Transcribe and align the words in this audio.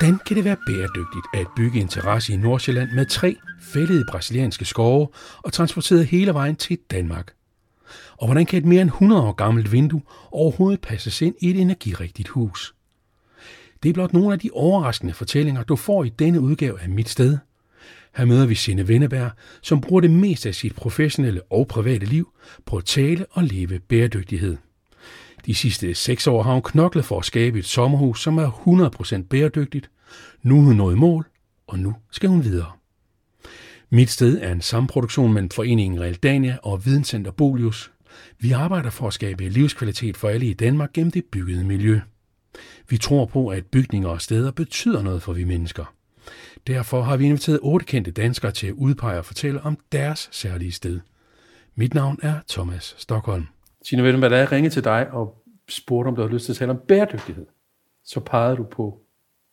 Hvordan 0.00 0.18
kan 0.26 0.36
det 0.36 0.44
være 0.44 0.56
bæredygtigt 0.66 1.26
at 1.34 1.46
bygge 1.56 1.80
en 1.80 1.88
terrasse 1.88 2.32
i 2.32 2.36
Nordsjælland 2.36 2.90
med 2.92 3.06
tre 3.06 3.36
fældede 3.60 4.04
brasilianske 4.10 4.64
skove 4.64 5.08
og 5.38 5.52
transporteret 5.52 6.06
hele 6.06 6.34
vejen 6.34 6.56
til 6.56 6.78
Danmark? 6.90 7.32
Og 8.16 8.26
hvordan 8.26 8.46
kan 8.46 8.58
et 8.58 8.64
mere 8.64 8.82
end 8.82 8.90
100 8.90 9.22
år 9.22 9.32
gammelt 9.32 9.72
vindue 9.72 10.02
overhovedet 10.30 10.80
passes 10.80 11.22
ind 11.22 11.34
i 11.40 11.50
et 11.50 11.60
energirigtigt 11.60 12.28
hus? 12.28 12.74
Det 13.82 13.88
er 13.88 13.92
blot 13.92 14.12
nogle 14.12 14.32
af 14.32 14.38
de 14.38 14.50
overraskende 14.52 15.14
fortællinger, 15.14 15.62
du 15.62 15.76
får 15.76 16.04
i 16.04 16.08
denne 16.08 16.40
udgave 16.40 16.80
af 16.80 16.88
Mit 16.88 17.08
Sted. 17.08 17.38
Her 18.16 18.24
møder 18.24 18.46
vi 18.46 18.54
Sine 18.54 18.88
Venneberg, 18.88 19.30
som 19.62 19.80
bruger 19.80 20.00
det 20.00 20.10
meste 20.10 20.48
af 20.48 20.54
sit 20.54 20.74
professionelle 20.74 21.42
og 21.50 21.66
private 21.68 22.06
liv 22.06 22.32
på 22.66 22.76
at 22.76 22.84
tale 22.84 23.26
og 23.30 23.44
leve 23.44 23.78
bæredygtighed. 23.78 24.56
De 25.46 25.54
sidste 25.54 25.94
seks 25.94 26.26
år 26.26 26.42
har 26.42 26.52
hun 26.52 26.62
knoklet 26.62 27.04
for 27.04 27.18
at 27.18 27.24
skabe 27.24 27.58
et 27.58 27.64
sommerhus, 27.64 28.22
som 28.22 28.38
er 28.38 28.50
100% 29.20 29.22
bæredygtigt. 29.22 29.90
Nu 30.42 30.58
er 30.58 30.62
hun 30.62 30.76
nået 30.76 30.98
mål, 30.98 31.26
og 31.66 31.78
nu 31.78 31.94
skal 32.10 32.28
hun 32.28 32.44
videre. 32.44 32.72
Mit 33.90 34.10
sted 34.10 34.38
er 34.42 34.52
en 34.52 34.60
samproduktion 34.60 35.32
mellem 35.32 35.50
Foreningen 35.50 36.00
Realdania 36.00 36.58
og 36.62 36.86
Videnscenter 36.86 37.30
Bolius. 37.30 37.92
Vi 38.38 38.52
arbejder 38.52 38.90
for 38.90 39.06
at 39.06 39.12
skabe 39.12 39.48
livskvalitet 39.48 40.16
for 40.16 40.28
alle 40.28 40.46
i 40.46 40.52
Danmark 40.52 40.92
gennem 40.92 41.10
det 41.10 41.24
byggede 41.24 41.64
miljø. 41.64 42.00
Vi 42.88 42.98
tror 42.98 43.26
på, 43.26 43.48
at 43.48 43.66
bygninger 43.66 44.08
og 44.08 44.20
steder 44.20 44.50
betyder 44.50 45.02
noget 45.02 45.22
for 45.22 45.32
vi 45.32 45.44
mennesker. 45.44 45.94
Derfor 46.66 47.02
har 47.02 47.16
vi 47.16 47.24
inviteret 47.24 47.58
otte 47.62 47.86
kendte 47.86 48.10
danskere 48.10 48.52
til 48.52 48.66
at 48.66 48.72
udpege 48.72 49.18
og 49.18 49.24
fortælle 49.24 49.62
om 49.62 49.78
deres 49.92 50.28
særlige 50.32 50.72
sted. 50.72 51.00
Mit 51.74 51.94
navn 51.94 52.18
er 52.22 52.34
Thomas 52.48 52.94
Stockholm. 52.98 53.46
Tine 53.88 54.02
Vellenberg, 54.02 54.30
da 54.30 54.38
jeg 54.38 54.52
ringede 54.52 54.74
til 54.74 54.84
dig 54.84 55.10
og 55.10 55.39
spurgte, 55.72 56.08
om 56.08 56.14
du 56.14 56.20
havde 56.20 56.32
lyst 56.32 56.44
til 56.44 56.52
at 56.52 56.56
tale 56.56 56.70
om 56.70 56.78
bæredygtighed, 56.88 57.46
så 58.04 58.20
pegede 58.20 58.56
du 58.56 58.64
på 58.64 59.00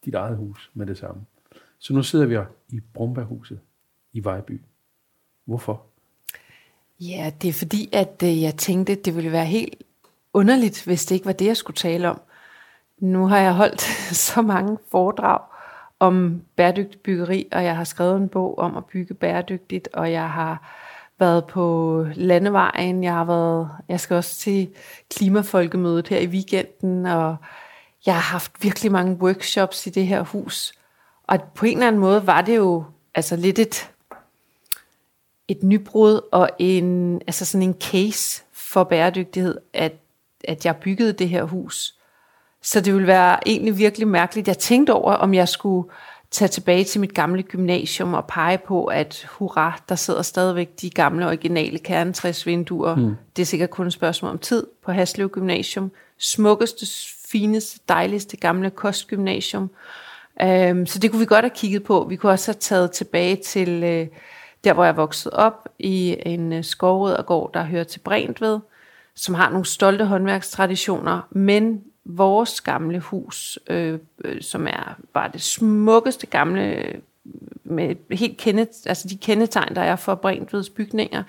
dit 0.05 0.15
eget 0.15 0.37
hus 0.37 0.71
med 0.73 0.85
det 0.85 0.97
samme. 0.97 1.21
Så 1.79 1.93
nu 1.93 2.03
sidder 2.03 2.25
vi 2.25 2.37
i 2.69 2.79
Brumberghuset 2.93 3.59
i 4.13 4.23
Vejby. 4.23 4.61
Hvorfor? 5.45 5.81
Ja, 6.99 7.31
det 7.41 7.47
er 7.47 7.53
fordi, 7.53 7.89
at 7.93 8.23
øh, 8.23 8.41
jeg 8.41 8.55
tænkte, 8.55 8.93
at 8.93 9.05
det 9.05 9.15
ville 9.15 9.31
være 9.31 9.45
helt 9.45 9.75
underligt, 10.33 10.85
hvis 10.85 11.05
det 11.05 11.15
ikke 11.15 11.25
var 11.25 11.33
det, 11.33 11.45
jeg 11.45 11.57
skulle 11.57 11.77
tale 11.77 12.09
om. 12.09 12.21
Nu 12.99 13.27
har 13.27 13.37
jeg 13.37 13.53
holdt 13.53 13.81
så 14.27 14.41
mange 14.41 14.77
foredrag 14.91 15.39
om 15.99 16.41
bæredygtig 16.55 16.99
byggeri, 17.01 17.47
og 17.51 17.63
jeg 17.63 17.77
har 17.77 17.83
skrevet 17.83 18.17
en 18.17 18.29
bog 18.29 18.59
om 18.59 18.77
at 18.77 18.85
bygge 18.85 19.13
bæredygtigt, 19.13 19.89
og 19.93 20.11
jeg 20.11 20.29
har 20.31 20.83
været 21.19 21.45
på 21.45 22.05
landevejen, 22.15 23.03
jeg 23.03 23.13
har 23.13 23.25
været, 23.25 23.69
jeg 23.89 23.99
skal 23.99 24.15
også 24.15 24.35
til 24.35 24.69
klimafolkemødet 25.15 26.07
her 26.07 26.19
i 26.19 26.27
weekenden, 26.27 27.05
og 27.05 27.35
jeg 28.05 28.13
har 28.13 28.21
haft 28.21 28.51
virkelig 28.61 28.91
mange 28.91 29.17
workshops 29.21 29.87
i 29.87 29.89
det 29.89 30.07
her 30.07 30.21
hus. 30.21 30.73
Og 31.23 31.39
på 31.55 31.65
en 31.65 31.73
eller 31.73 31.87
anden 31.87 32.01
måde 32.01 32.27
var 32.27 32.41
det 32.41 32.55
jo 32.55 32.83
altså 33.15 33.35
lidt 33.35 33.59
et, 33.59 33.91
et 35.47 35.63
nybrud 35.63 36.21
og 36.31 36.49
en, 36.59 37.15
altså 37.27 37.45
sådan 37.45 37.67
en 37.67 37.75
case 37.81 38.43
for 38.53 38.83
bæredygtighed, 38.83 39.57
at, 39.73 39.93
at 40.43 40.65
jeg 40.65 40.75
byggede 40.75 41.13
det 41.13 41.29
her 41.29 41.43
hus. 41.43 41.93
Så 42.61 42.81
det 42.81 42.93
ville 42.93 43.07
være 43.07 43.47
egentlig 43.47 43.77
virkelig 43.77 44.07
mærkeligt. 44.07 44.47
Jeg 44.47 44.57
tænkte 44.57 44.93
over, 44.93 45.13
om 45.13 45.33
jeg 45.33 45.47
skulle 45.47 45.89
tage 46.31 46.49
tilbage 46.49 46.83
til 46.83 47.01
mit 47.01 47.13
gamle 47.13 47.43
gymnasium 47.43 48.13
og 48.13 48.25
pege 48.27 48.57
på, 48.57 48.85
at 48.85 49.27
hurra, 49.29 49.81
der 49.89 49.95
sidder 49.95 50.21
stadigvæk 50.21 50.69
de 50.81 50.89
gamle 50.89 51.27
originale 51.27 51.79
kernetræsvinduer. 51.79 52.95
Mm. 52.95 53.15
Det 53.35 53.41
er 53.41 53.45
sikkert 53.45 53.69
kun 53.69 53.87
et 53.87 53.93
spørgsmål 53.93 54.31
om 54.31 54.37
tid 54.37 54.67
på 54.85 54.91
Haslev 54.91 55.29
Gymnasium. 55.29 55.91
Smukkeste, 56.19 56.85
fineste, 57.27 57.79
dejligste 57.89 58.37
gamle 58.37 58.69
kostgymnasium. 58.69 59.69
Um, 60.43 60.85
så 60.85 60.99
det 61.01 61.11
kunne 61.11 61.19
vi 61.19 61.25
godt 61.25 61.45
have 61.45 61.55
kigget 61.55 61.83
på. 61.83 62.05
Vi 62.09 62.15
kunne 62.15 62.31
også 62.31 62.51
have 62.51 62.59
taget 62.59 62.91
tilbage 62.91 63.35
til 63.35 63.83
uh, 63.83 64.17
der, 64.63 64.73
hvor 64.73 64.85
jeg 64.85 64.97
voksede 64.97 65.33
op, 65.33 65.69
i 65.79 66.15
en 66.25 66.53
uh, 66.53 66.63
gård, 66.77 67.53
der 67.53 67.63
hører 67.63 67.83
til 67.83 67.99
Brentved, 67.99 68.59
som 69.15 69.35
har 69.35 69.49
nogle 69.49 69.65
stolte 69.65 70.05
håndværkstraditioner, 70.05 71.21
men 71.31 71.81
vores 72.09 72.61
gamle 72.61 72.99
hus, 72.99 73.59
øh, 73.69 73.99
øh, 74.25 74.41
som 74.41 74.67
er 74.67 74.97
bare 75.13 75.29
det 75.33 75.41
smukkeste 75.41 76.27
gamle, 76.27 76.93
med 77.63 77.95
helt 78.11 78.37
kende, 78.37 78.67
altså 78.85 79.07
de 79.07 79.17
kendetegn, 79.17 79.75
der 79.75 79.81
er 79.81 79.95
for 79.95 80.15
Brentveds 80.15 80.69
bygninger, 80.69 81.23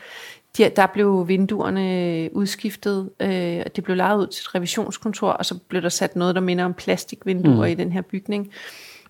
de, 0.56 0.70
der 0.76 0.86
blev 0.86 1.28
vinduerne 1.28 2.28
udskiftet, 2.32 3.10
øh, 3.20 3.64
det 3.76 3.84
blev 3.84 3.96
lejet 3.96 4.18
ud 4.18 4.26
til 4.26 4.42
et 4.42 4.54
revisionskontor, 4.54 5.30
og 5.30 5.46
så 5.46 5.58
blev 5.68 5.82
der 5.82 5.88
sat 5.88 6.16
noget, 6.16 6.34
der 6.34 6.40
minder 6.40 6.64
om 6.64 6.74
plastikvinduer 6.74 7.66
mm. 7.66 7.72
i 7.72 7.74
den 7.74 7.92
her 7.92 8.02
bygning. 8.02 8.52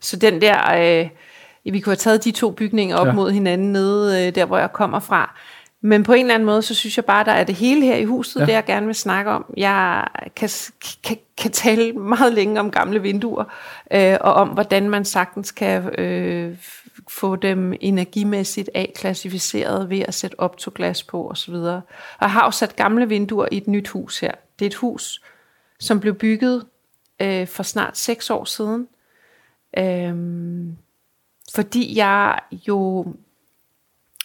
Så 0.00 0.16
den 0.16 0.40
der, 0.40 0.74
øh, 0.74 1.08
vi 1.64 1.80
kunne 1.80 1.90
have 1.90 1.96
taget 1.96 2.24
de 2.24 2.30
to 2.30 2.50
bygninger 2.50 2.96
op 2.96 3.06
ja. 3.06 3.12
mod 3.12 3.30
hinanden 3.30 3.72
nede, 3.72 4.26
øh, 4.26 4.34
der 4.34 4.44
hvor 4.44 4.58
jeg 4.58 4.72
kommer 4.72 5.00
fra, 5.00 5.38
men 5.80 6.02
på 6.02 6.12
en 6.12 6.20
eller 6.20 6.34
anden 6.34 6.46
måde, 6.46 6.62
så 6.62 6.74
synes 6.74 6.96
jeg 6.96 7.04
bare, 7.04 7.24
der 7.24 7.32
er 7.32 7.44
det 7.44 7.54
hele 7.54 7.86
her 7.86 7.96
i 7.96 8.04
huset, 8.04 8.40
ja. 8.40 8.46
det 8.46 8.52
jeg 8.52 8.64
gerne 8.64 8.86
vil 8.86 8.94
snakke 8.94 9.30
om. 9.30 9.54
Jeg 9.56 10.06
kan, 10.36 10.48
kan, 11.04 11.16
kan 11.36 11.50
tale 11.50 11.92
meget 11.92 12.32
længe 12.32 12.60
om 12.60 12.70
gamle 12.70 13.02
vinduer, 13.02 13.44
øh, 13.90 14.16
og 14.20 14.34
om 14.34 14.48
hvordan 14.48 14.90
man 14.90 15.04
sagtens 15.04 15.50
kan 15.50 16.00
øh, 16.00 16.56
få 17.08 17.36
dem 17.36 17.74
energimæssigt 17.80 18.70
A-klassificeret 18.74 19.90
ved 19.90 20.00
at 20.00 20.14
sætte 20.14 20.40
optoglas 20.40 21.02
på 21.02 21.30
osv. 21.30 21.54
Og 21.54 21.82
jeg 22.20 22.30
har 22.30 22.44
jo 22.44 22.50
sat 22.50 22.76
gamle 22.76 23.08
vinduer 23.08 23.48
i 23.52 23.56
et 23.56 23.68
nyt 23.68 23.88
hus 23.88 24.20
her. 24.20 24.32
Det 24.58 24.64
er 24.64 24.70
et 24.70 24.74
hus, 24.74 25.22
som 25.80 26.00
blev 26.00 26.14
bygget 26.14 26.64
øh, 27.22 27.46
for 27.46 27.62
snart 27.62 27.98
seks 27.98 28.30
år 28.30 28.44
siden. 28.44 28.88
Øh, 29.78 30.14
fordi 31.54 31.98
jeg 31.98 32.38
jo 32.68 33.06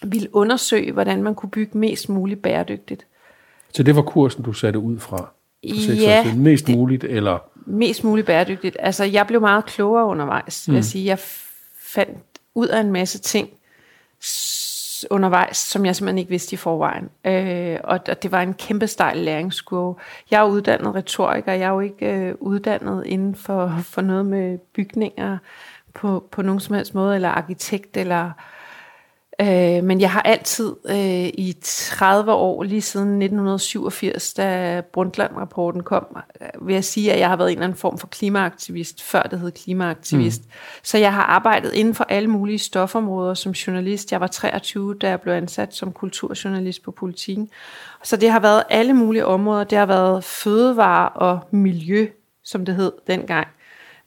ville 0.04 0.36
undersøge, 0.36 0.92
hvordan 0.92 1.24
man 1.24 1.36
kunne 1.36 1.50
bygge 1.50 1.78
mest 1.78 2.10
muligt 2.10 2.42
bæredygtigt. 2.42 3.06
Så 3.74 3.84
det 3.84 3.96
var 3.96 4.02
kursen, 4.02 4.44
du 4.44 4.54
satte 4.54 4.80
ud 4.80 5.00
fra? 5.00 5.32
ja, 5.64 6.34
Mest 6.36 6.68
det, 6.68 6.78
muligt, 6.78 7.04
eller? 7.04 7.38
Mest 7.66 8.04
muligt 8.04 8.28
bæredygtigt. 8.28 8.78
Altså, 8.80 9.04
jeg 9.04 9.28
blev 9.28 9.42
meget 9.42 9.66
klogere 9.66 10.06
undervejs, 10.06 10.68
mm. 10.68 10.76
jeg 10.76 10.86
sige. 10.86 11.06
Jeg 11.06 11.20
fandt 11.80 12.18
ud 12.56 12.68
af 12.68 12.80
en 12.80 12.92
masse 12.92 13.20
ting 13.20 13.50
undervejs, 15.10 15.58
som 15.58 15.86
jeg 15.86 15.96
simpelthen 15.96 16.18
ikke 16.18 16.30
vidste 16.30 16.54
i 16.54 16.58
forvejen. 16.58 17.10
Øh, 17.26 17.80
og, 17.84 18.00
og 18.10 18.24
det 18.24 18.32
var 18.32 18.42
en 18.42 18.54
kæmpe 18.54 18.88
stejl 18.88 19.18
læringskurve. 19.18 19.96
Jeg 20.32 20.42
er 20.42 20.46
uddannet 20.46 20.96
retoriker, 20.96 21.54
jeg 21.54 21.66
er 21.66 21.70
jo 21.70 21.80
ikke 21.80 22.14
øh, 22.14 22.36
uddannet 22.40 23.06
inden 23.06 23.36
for, 23.36 23.80
for 23.84 24.02
noget 24.02 24.26
med 24.26 24.58
bygninger 24.58 25.38
på, 25.94 26.28
på 26.32 26.42
nogen 26.42 26.60
som 26.60 26.76
helst 26.76 26.96
måde, 26.96 27.16
eller 27.16 27.30
arkitekt, 27.30 27.98
eller 27.98 28.26
Øh, 28.26 28.32
men 29.84 30.02
jeg 30.02 30.12
har 30.12 30.22
altid 30.22 30.76
øh, 30.90 31.28
i 31.28 31.56
30 31.62 32.32
år, 32.32 32.64
lige 32.64 32.82
siden 32.82 33.08
1987, 33.08 34.34
da 34.34 34.82
Brundtland-rapporten 34.94 35.84
kom, 35.84 36.18
øh, 36.42 36.68
vil 36.68 36.74
jeg 36.74 36.84
sige, 36.84 37.14
at 37.14 37.20
jeg 37.20 37.30
har 37.30 37.36
været 37.36 37.52
en 37.52 37.58
eller 37.58 37.64
anden 37.64 37.78
form 37.78 37.98
for 37.98 38.08
klimaaktivist, 38.08 39.04
før 39.04 39.22
det 39.22 39.40
hed 39.40 39.52
klimaaktivist. 39.52 40.42
Mm. 40.46 40.52
Så 40.84 40.98
jeg 40.98 41.14
har 41.14 41.24
arbejdet 41.24 41.74
inden 41.74 41.96
for 41.96 42.04
alle 42.04 42.30
mulige 42.30 42.60
stofområder 42.60 43.34
som 43.34 43.52
journalist. 43.52 44.12
Jeg 44.12 44.22
var 44.22 44.28
23, 44.28 44.96
da 44.96 45.10
jeg 45.10 45.22
blev 45.22 45.34
ansat 45.34 45.76
som 45.76 45.92
kulturjournalist 45.92 46.84
på 46.84 46.92
politikken. 46.92 47.50
Så 48.04 48.18
det 48.18 48.32
har 48.32 48.40
været 48.40 48.64
alle 48.70 48.94
mulige 48.94 49.26
områder. 49.26 49.64
Det 49.64 49.78
har 49.78 49.86
været 49.86 50.24
fødevare 50.24 51.10
og 51.10 51.40
miljø, 51.52 52.08
som 52.44 52.66
det 52.66 52.76
hed 52.76 52.92
dengang. 53.08 53.48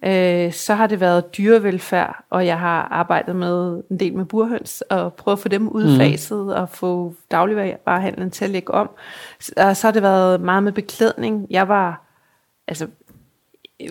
Øh, 0.04 0.52
så 0.52 0.74
har 0.74 0.86
det 0.86 1.00
været 1.00 1.36
dyrevelfærd, 1.36 2.24
og 2.30 2.46
jeg 2.46 2.58
har 2.58 2.88
arbejdet 2.90 3.36
med 3.36 3.82
en 3.90 4.00
del 4.00 4.14
med 4.14 4.24
burhøns, 4.24 4.80
og 4.80 5.14
prøvet 5.14 5.36
at 5.36 5.42
få 5.42 5.48
dem 5.48 5.68
udfaset, 5.68 6.38
mm. 6.38 6.48
og 6.48 6.68
få 6.68 7.14
dagligvarehandlen 7.30 8.30
til 8.30 8.44
at 8.44 8.50
lægge 8.50 8.74
om. 8.74 8.90
Og 9.56 9.76
så 9.76 9.86
har 9.86 9.92
det 9.92 10.02
været 10.02 10.40
meget 10.40 10.62
med 10.62 10.72
beklædning. 10.72 11.46
Jeg 11.50 11.68
var 11.68 12.02
altså 12.68 12.86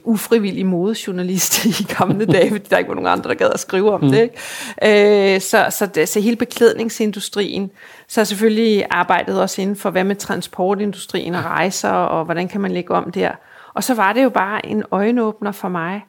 ufrivillig 0.04 0.66
modejournalist 0.66 1.66
i 1.82 1.84
gamle 1.98 2.26
dage, 2.26 2.50
fordi 2.50 2.68
der 2.70 2.78
ikke 2.78 2.88
var 2.88 2.96
nogen 2.96 3.08
andre, 3.08 3.30
der 3.30 3.36
gad 3.36 3.50
at 3.54 3.60
skrive 3.60 3.94
om 3.94 4.02
mm. 4.02 4.12
det. 4.12 4.22
Ikke? 4.82 5.36
Øh, 5.36 5.42
så, 5.42 5.68
så, 5.70 5.86
det, 5.86 6.10
så 6.10 6.20
hele 6.20 6.36
beklædningsindustrien, 6.36 7.72
så 8.08 8.20
har 8.20 8.26
selvfølgelig 8.26 8.86
arbejdet 8.90 9.42
også 9.42 9.62
inden 9.62 9.76
for, 9.76 9.90
hvad 9.90 10.04
med 10.04 10.16
transportindustrien 10.16 11.36
og 11.36 11.44
rejser, 11.44 11.90
og 11.90 12.26
hvordan 12.26 12.48
kan 12.48 12.62
man 12.62 12.72
lægge 12.72 12.94
om 12.94 13.12
der. 13.12 13.32
Og 13.76 13.84
så 13.84 13.94
var 13.94 14.14
det 14.14 14.24
jo 14.24 14.30
bare 14.30 14.66
en 14.66 14.84
øjenåbner 14.92 15.52
for 15.52 15.70
mig, 15.70 16.06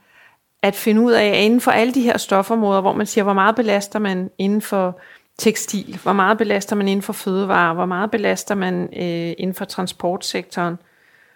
at 0.62 0.74
finde 0.74 1.00
ud 1.00 1.12
af, 1.12 1.26
at 1.26 1.44
inden 1.44 1.60
for 1.60 1.70
alle 1.70 1.94
de 1.94 2.02
her 2.02 2.18
stofområder, 2.18 2.80
hvor 2.80 2.92
man 2.92 3.06
siger, 3.06 3.24
hvor 3.24 3.32
meget 3.32 3.56
belaster 3.56 3.98
man 3.98 4.30
inden 4.38 4.62
for 4.62 5.00
tekstil, 5.38 5.98
hvor 6.02 6.12
meget 6.12 6.38
belaster 6.38 6.76
man 6.76 6.88
inden 6.88 7.02
for 7.02 7.12
fødevare, 7.12 7.74
hvor 7.74 7.86
meget 7.86 8.10
belaster 8.10 8.54
man 8.54 8.82
øh, 8.82 9.34
inden 9.38 9.54
for 9.54 9.64
transportsektoren, 9.64 10.78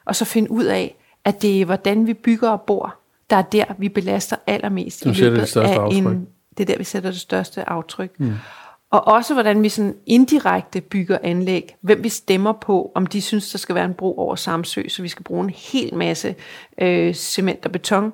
og 0.05 0.17
så 0.17 0.25
finde 0.25 0.51
ud 0.51 0.65
af, 0.65 0.97
at 1.25 1.43
det 1.43 1.61
er, 1.61 1.65
hvordan 1.65 2.07
vi 2.07 2.15
bygger 2.15 2.51
og 2.51 2.61
bor, 2.61 2.95
der 3.31 3.37
er 3.37 3.43
der, 3.43 3.65
vi 3.79 3.89
belaster 3.89 4.37
allermest 4.47 5.07
i 5.07 5.09
løbet 5.09 5.57
af 5.57 5.89
en, 5.93 6.29
det 6.59 6.61
er 6.61 6.73
der, 6.73 6.79
vi 6.79 6.85
sætter 6.85 7.11
det 7.11 7.21
største 7.21 7.69
aftryk. 7.69 8.21
Mm. 8.21 8.35
Og 8.91 9.07
også 9.07 9.35
hvordan 9.35 9.63
vi 9.63 9.69
sådan 9.69 9.97
indirekte 10.07 10.81
bygger 10.81 11.19
anlæg. 11.23 11.77
Hvem 11.81 12.05
vi 12.05 12.09
stemmer 12.09 12.53
på, 12.53 12.93
om 12.95 13.07
de 13.07 13.23
synes, 13.23 13.51
der 13.51 13.59
skal 13.59 13.75
være 13.75 13.85
en 13.85 13.95
bro 13.95 14.19
over 14.19 14.35
Samsø, 14.35 14.89
så 14.89 15.03
vi 15.03 15.09
skal 15.09 15.25
bruge 15.25 15.45
en 15.45 15.51
hel 15.51 15.95
masse 15.95 16.35
øh, 16.79 17.15
cement 17.15 17.67
og 17.67 17.73
beton. 17.73 18.13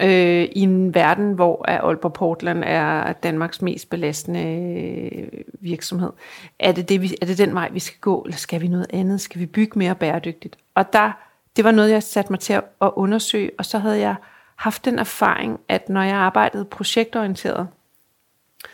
øh, 0.00 0.42
i 0.52 0.60
en 0.60 0.94
verden, 0.94 1.32
hvor 1.32 1.64
Aalborg 1.68 2.12
Portland 2.12 2.62
er 2.66 3.12
Danmarks 3.12 3.62
mest 3.62 3.90
belastende 3.90 4.40
øh, 4.40 5.28
virksomhed. 5.60 6.10
Er 6.58 6.72
det, 6.72 6.88
det, 6.88 7.02
vi, 7.02 7.14
er 7.22 7.26
det 7.26 7.38
den 7.38 7.54
vej, 7.54 7.68
vi 7.72 7.78
skal 7.80 7.98
gå, 8.00 8.22
eller 8.22 8.36
skal 8.36 8.60
vi 8.60 8.68
noget 8.68 8.86
andet? 8.90 9.20
Skal 9.20 9.40
vi 9.40 9.46
bygge 9.46 9.78
mere 9.78 9.94
bæredygtigt? 9.94 10.58
Og 10.74 10.92
der, 10.92 11.12
det 11.56 11.64
var 11.64 11.70
noget, 11.70 11.90
jeg 11.90 12.02
satte 12.02 12.32
mig 12.32 12.40
til 12.40 12.52
at 12.52 12.62
undersøge, 12.96 13.50
og 13.58 13.64
så 13.64 13.78
havde 13.78 13.98
jeg 13.98 14.14
haft 14.56 14.84
den 14.84 14.98
erfaring, 14.98 15.60
at 15.68 15.88
når 15.88 16.02
jeg 16.02 16.16
arbejdede 16.16 16.64
projektorienteret, 16.64 17.68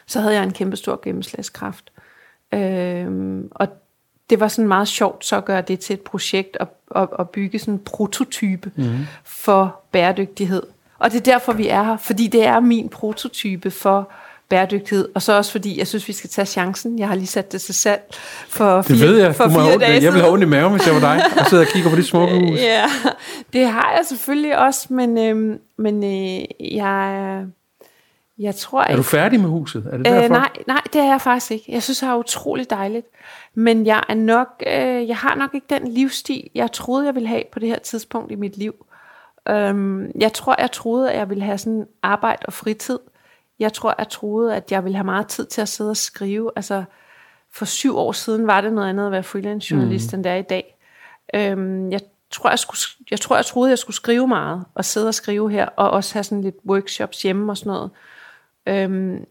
så 0.06 0.20
havde 0.20 0.34
jeg 0.34 0.44
en 0.44 0.52
kæmpe 0.52 0.76
stor 0.76 1.00
gennemslagskraft. 1.04 1.92
Øhm, 2.54 3.48
og 3.50 3.68
det 4.30 4.40
var 4.40 4.48
sådan 4.48 4.68
meget 4.68 4.88
sjovt 4.88 5.24
så 5.24 5.36
at 5.36 5.44
gøre 5.44 5.60
det 5.60 5.80
til 5.80 5.94
et 5.94 6.00
projekt 6.00 6.56
og, 6.56 6.68
og, 6.90 7.12
og 7.12 7.30
bygge 7.30 7.58
sådan 7.58 7.74
en 7.74 7.80
prototype 7.84 8.70
mm. 8.76 8.98
for 9.24 9.80
bæredygtighed. 9.92 10.62
Og 10.98 11.12
det 11.12 11.18
er 11.18 11.32
derfor, 11.32 11.52
vi 11.52 11.68
er 11.68 11.82
her, 11.82 11.96
fordi 11.96 12.26
det 12.26 12.46
er 12.46 12.60
min 12.60 12.88
prototype 12.88 13.70
for 13.70 14.10
bæredygtighed, 14.48 15.08
og 15.14 15.22
så 15.22 15.32
også 15.32 15.52
fordi, 15.52 15.78
jeg 15.78 15.86
synes, 15.86 16.08
vi 16.08 16.12
skal 16.12 16.30
tage 16.30 16.46
chancen. 16.46 16.98
Jeg 16.98 17.08
har 17.08 17.14
lige 17.14 17.26
sat 17.26 17.52
det 17.52 17.60
til 17.60 17.74
salg 17.74 18.02
for 18.48 18.82
fire, 18.82 18.98
det 18.98 19.08
ved 19.08 19.18
jeg. 19.18 19.34
For 19.34 19.48
fire 19.48 19.78
dage 19.78 20.02
Jeg 20.02 20.12
vil 20.12 20.20
have 20.20 20.32
ondt 20.32 20.44
i 20.44 20.46
maven, 20.46 20.72
hvis 20.72 20.86
jeg 20.86 20.94
var 20.94 21.00
dig, 21.00 21.24
og 21.40 21.46
sidder 21.46 21.64
og 21.64 21.70
kigger 21.70 21.90
på 21.90 21.96
det 21.96 22.06
smukke 22.06 22.34
hus. 22.34 22.58
Ja, 22.72 22.84
det 23.52 23.66
har 23.66 23.92
jeg 23.96 24.00
selvfølgelig 24.08 24.58
også, 24.58 24.86
men, 24.90 25.18
øhm, 25.18 25.58
men 25.78 26.04
øh, 26.04 26.44
jeg, 26.76 27.44
jeg 28.38 28.54
tror 28.54 28.82
Er 28.82 28.96
du 28.96 29.02
færdig 29.02 29.40
med 29.40 29.48
huset? 29.48 29.86
Er 29.92 29.96
det 29.96 30.06
derfor? 30.06 30.24
Øh, 30.24 30.30
nej, 30.30 30.50
nej, 30.66 30.80
det 30.92 31.00
er 31.00 31.04
jeg 31.04 31.20
faktisk 31.20 31.50
ikke. 31.50 31.64
Jeg 31.68 31.82
synes, 31.82 31.98
det 31.98 32.08
er 32.08 32.14
utroligt 32.14 32.70
dejligt. 32.70 33.06
Men 33.54 33.86
jeg 33.86 34.02
er 34.08 34.14
nok, 34.14 34.48
øh, 34.66 35.08
jeg 35.08 35.16
har 35.16 35.34
nok 35.34 35.54
ikke 35.54 35.66
den 35.70 35.88
livsstil, 35.88 36.50
jeg 36.54 36.72
troede, 36.72 37.06
jeg 37.06 37.14
ville 37.14 37.28
have 37.28 37.42
på 37.52 37.58
det 37.58 37.68
her 37.68 37.78
tidspunkt 37.78 38.32
i 38.32 38.34
mit 38.34 38.56
liv. 38.56 38.74
Øhm, 39.48 40.10
jeg 40.20 40.32
tror, 40.32 40.54
jeg 40.58 40.72
troede, 40.72 41.12
at 41.12 41.18
jeg 41.18 41.28
ville 41.28 41.44
have 41.44 41.58
sådan 41.58 41.86
arbejde 42.02 42.42
og 42.46 42.52
fritid. 42.52 42.98
Jeg 43.58 43.72
tror, 43.72 43.94
jeg 43.98 44.08
troede, 44.08 44.56
at 44.56 44.72
jeg 44.72 44.84
ville 44.84 44.96
have 44.96 45.04
meget 45.04 45.26
tid 45.26 45.46
til 45.46 45.60
at 45.60 45.68
sidde 45.68 45.90
og 45.90 45.96
skrive. 45.96 46.50
Altså, 46.56 46.84
for 47.52 47.64
syv 47.64 47.96
år 47.96 48.12
siden 48.12 48.46
var 48.46 48.60
det 48.60 48.72
noget 48.72 48.88
andet 48.88 49.06
at 49.06 49.12
være 49.12 49.22
freelance 49.22 49.70
journalist, 49.70 50.12
mm. 50.12 50.16
end 50.16 50.24
det 50.24 50.32
er 50.32 50.36
i 50.36 50.42
dag. 50.42 50.78
Øhm, 51.34 51.90
jeg 51.90 52.00
tror, 52.30 52.50
jeg, 52.50 52.58
skulle, 52.58 52.78
jeg 53.10 53.20
tror, 53.20 53.36
jeg 53.36 53.46
troede, 53.46 53.70
jeg 53.70 53.78
skulle 53.78 53.96
skrive 53.96 54.28
meget, 54.28 54.64
og 54.74 54.84
sidde 54.84 55.08
og 55.08 55.14
skrive 55.14 55.50
her, 55.50 55.66
og 55.66 55.90
også 55.90 56.14
have 56.14 56.24
sådan 56.24 56.42
lidt 56.42 56.56
workshops 56.68 57.22
hjemme 57.22 57.52
og 57.52 57.56
sådan 57.56 57.70
noget. 57.70 57.90
Øhm, 58.66 59.26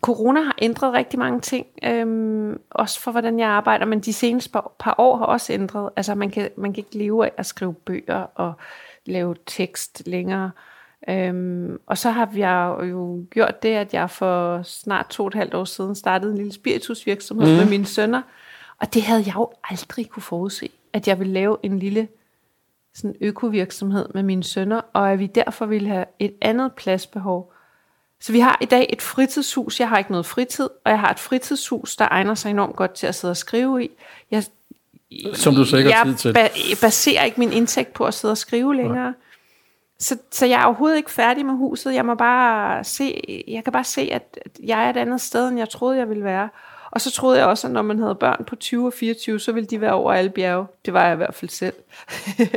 corona 0.00 0.40
har 0.40 0.54
ændret 0.62 0.92
rigtig 0.92 1.18
mange 1.18 1.40
ting, 1.40 1.66
øhm, 1.84 2.60
også 2.70 3.00
for 3.00 3.10
hvordan 3.10 3.38
jeg 3.38 3.48
arbejder, 3.48 3.86
men 3.86 4.00
de 4.00 4.12
seneste 4.12 4.50
par, 4.50 4.72
par 4.78 4.94
år 4.98 5.16
har 5.16 5.24
også 5.24 5.52
ændret. 5.52 5.90
Altså 5.96 6.14
man 6.14 6.30
kan, 6.30 6.50
man 6.56 6.72
kan 6.72 6.84
ikke 6.84 6.98
leve 6.98 7.26
af 7.26 7.32
at 7.36 7.46
skrive 7.46 7.74
bøger 7.74 8.26
og 8.34 8.52
lave 9.06 9.36
tekst 9.46 10.02
længere. 10.06 10.50
Øhm, 11.08 11.80
og 11.86 11.98
så 11.98 12.10
har 12.10 12.30
jeg 12.34 12.76
jo 12.90 13.26
gjort 13.30 13.62
det, 13.62 13.68
at 13.68 13.94
jeg 13.94 14.10
for 14.10 14.62
snart 14.62 15.06
to 15.10 15.22
og 15.22 15.28
et 15.28 15.34
halvt 15.34 15.54
år 15.54 15.64
siden 15.64 15.94
startede 15.94 16.30
en 16.30 16.36
lille 16.36 16.52
spiritusvirksomhed 16.52 17.52
mm. 17.52 17.56
med 17.58 17.70
mine 17.70 17.86
sønner. 17.86 18.22
Og 18.78 18.94
det 18.94 19.02
havde 19.02 19.22
jeg 19.26 19.34
jo 19.34 19.50
aldrig 19.64 20.08
kunne 20.08 20.22
forudse, 20.22 20.70
at 20.92 21.08
jeg 21.08 21.18
ville 21.18 21.32
lave 21.32 21.56
en 21.62 21.78
lille 21.78 22.08
sådan 22.94 23.16
økovirksomhed 23.20 24.08
med 24.14 24.22
mine 24.22 24.44
sønner, 24.44 24.80
og 24.92 25.12
at 25.12 25.18
vi 25.18 25.26
derfor 25.26 25.66
ville 25.66 25.88
have 25.88 26.04
et 26.18 26.34
andet 26.40 26.72
pladsbehov 26.72 27.52
så 28.20 28.32
vi 28.32 28.40
har 28.40 28.58
i 28.60 28.64
dag 28.64 28.86
et 28.92 29.02
fritidshus. 29.02 29.80
Jeg 29.80 29.88
har 29.88 29.98
ikke 29.98 30.10
noget 30.10 30.26
fritid, 30.26 30.68
og 30.84 30.90
jeg 30.90 31.00
har 31.00 31.10
et 31.10 31.18
fritidshus, 31.18 31.96
der 31.96 32.08
egner 32.10 32.34
sig 32.34 32.50
enormt 32.50 32.76
godt 32.76 32.94
til 32.94 33.06
at 33.06 33.14
sidde 33.14 33.32
og 33.32 33.36
skrive 33.36 33.84
i. 33.84 33.90
Jeg, 34.30 34.44
Som 35.34 35.54
du 35.54 35.76
ikke 35.76 35.92
har 35.92 36.04
tid 36.04 36.14
til. 36.14 36.34
Jeg 36.36 36.78
baserer 36.80 37.24
ikke 37.24 37.40
min 37.40 37.52
indtægt 37.52 37.92
på 37.92 38.04
at 38.04 38.14
sidde 38.14 38.32
og 38.32 38.38
skrive 38.38 38.76
længere. 38.76 39.06
Ja. 39.06 39.12
Så, 39.98 40.16
så 40.30 40.46
jeg 40.46 40.60
er 40.60 40.64
overhovedet 40.64 40.96
ikke 40.96 41.10
færdig 41.10 41.46
med 41.46 41.54
huset. 41.54 41.94
Jeg 41.94 42.06
må 42.06 42.14
bare 42.14 42.84
se, 42.84 43.22
jeg 43.48 43.64
kan 43.64 43.72
bare 43.72 43.84
se, 43.84 44.00
at 44.12 44.38
jeg 44.62 44.84
er 44.84 44.90
et 44.90 44.96
andet 44.96 45.20
sted, 45.20 45.48
end 45.48 45.58
jeg 45.58 45.68
troede, 45.68 45.98
jeg 45.98 46.08
ville 46.08 46.24
være. 46.24 46.48
Og 46.90 47.00
så 47.00 47.10
troede 47.10 47.38
jeg 47.38 47.46
også, 47.46 47.66
at 47.66 47.72
når 47.72 47.82
man 47.82 47.98
havde 47.98 48.14
børn 48.14 48.44
på 48.46 48.56
20 48.56 48.86
og 48.86 48.92
24, 48.92 49.40
så 49.40 49.52
ville 49.52 49.66
de 49.66 49.80
være 49.80 49.92
over 49.92 50.12
alle 50.12 50.30
bjerge. 50.30 50.66
Det 50.84 50.94
var 50.94 51.04
jeg 51.04 51.12
i 51.12 51.16
hvert 51.16 51.34
fald 51.34 51.48
selv. 51.48 51.74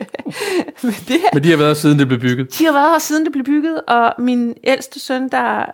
Men, 0.84 0.94
det 1.08 1.22
her, 1.22 1.30
Men 1.34 1.44
de 1.44 1.50
har 1.50 1.58
været 1.58 1.78
siden 1.78 2.00
det 2.00 2.08
blev 2.08 2.20
bygget? 2.20 2.60
De 2.60 2.66
har 2.66 2.72
været 2.72 2.92
her 2.92 3.00
siden 3.00 3.24
det 3.24 3.32
blev 3.32 3.46
bygget, 3.46 3.82
og 3.88 4.14
min 4.18 4.56
ældste 4.64 5.00
søn, 5.00 5.30
der 5.30 5.66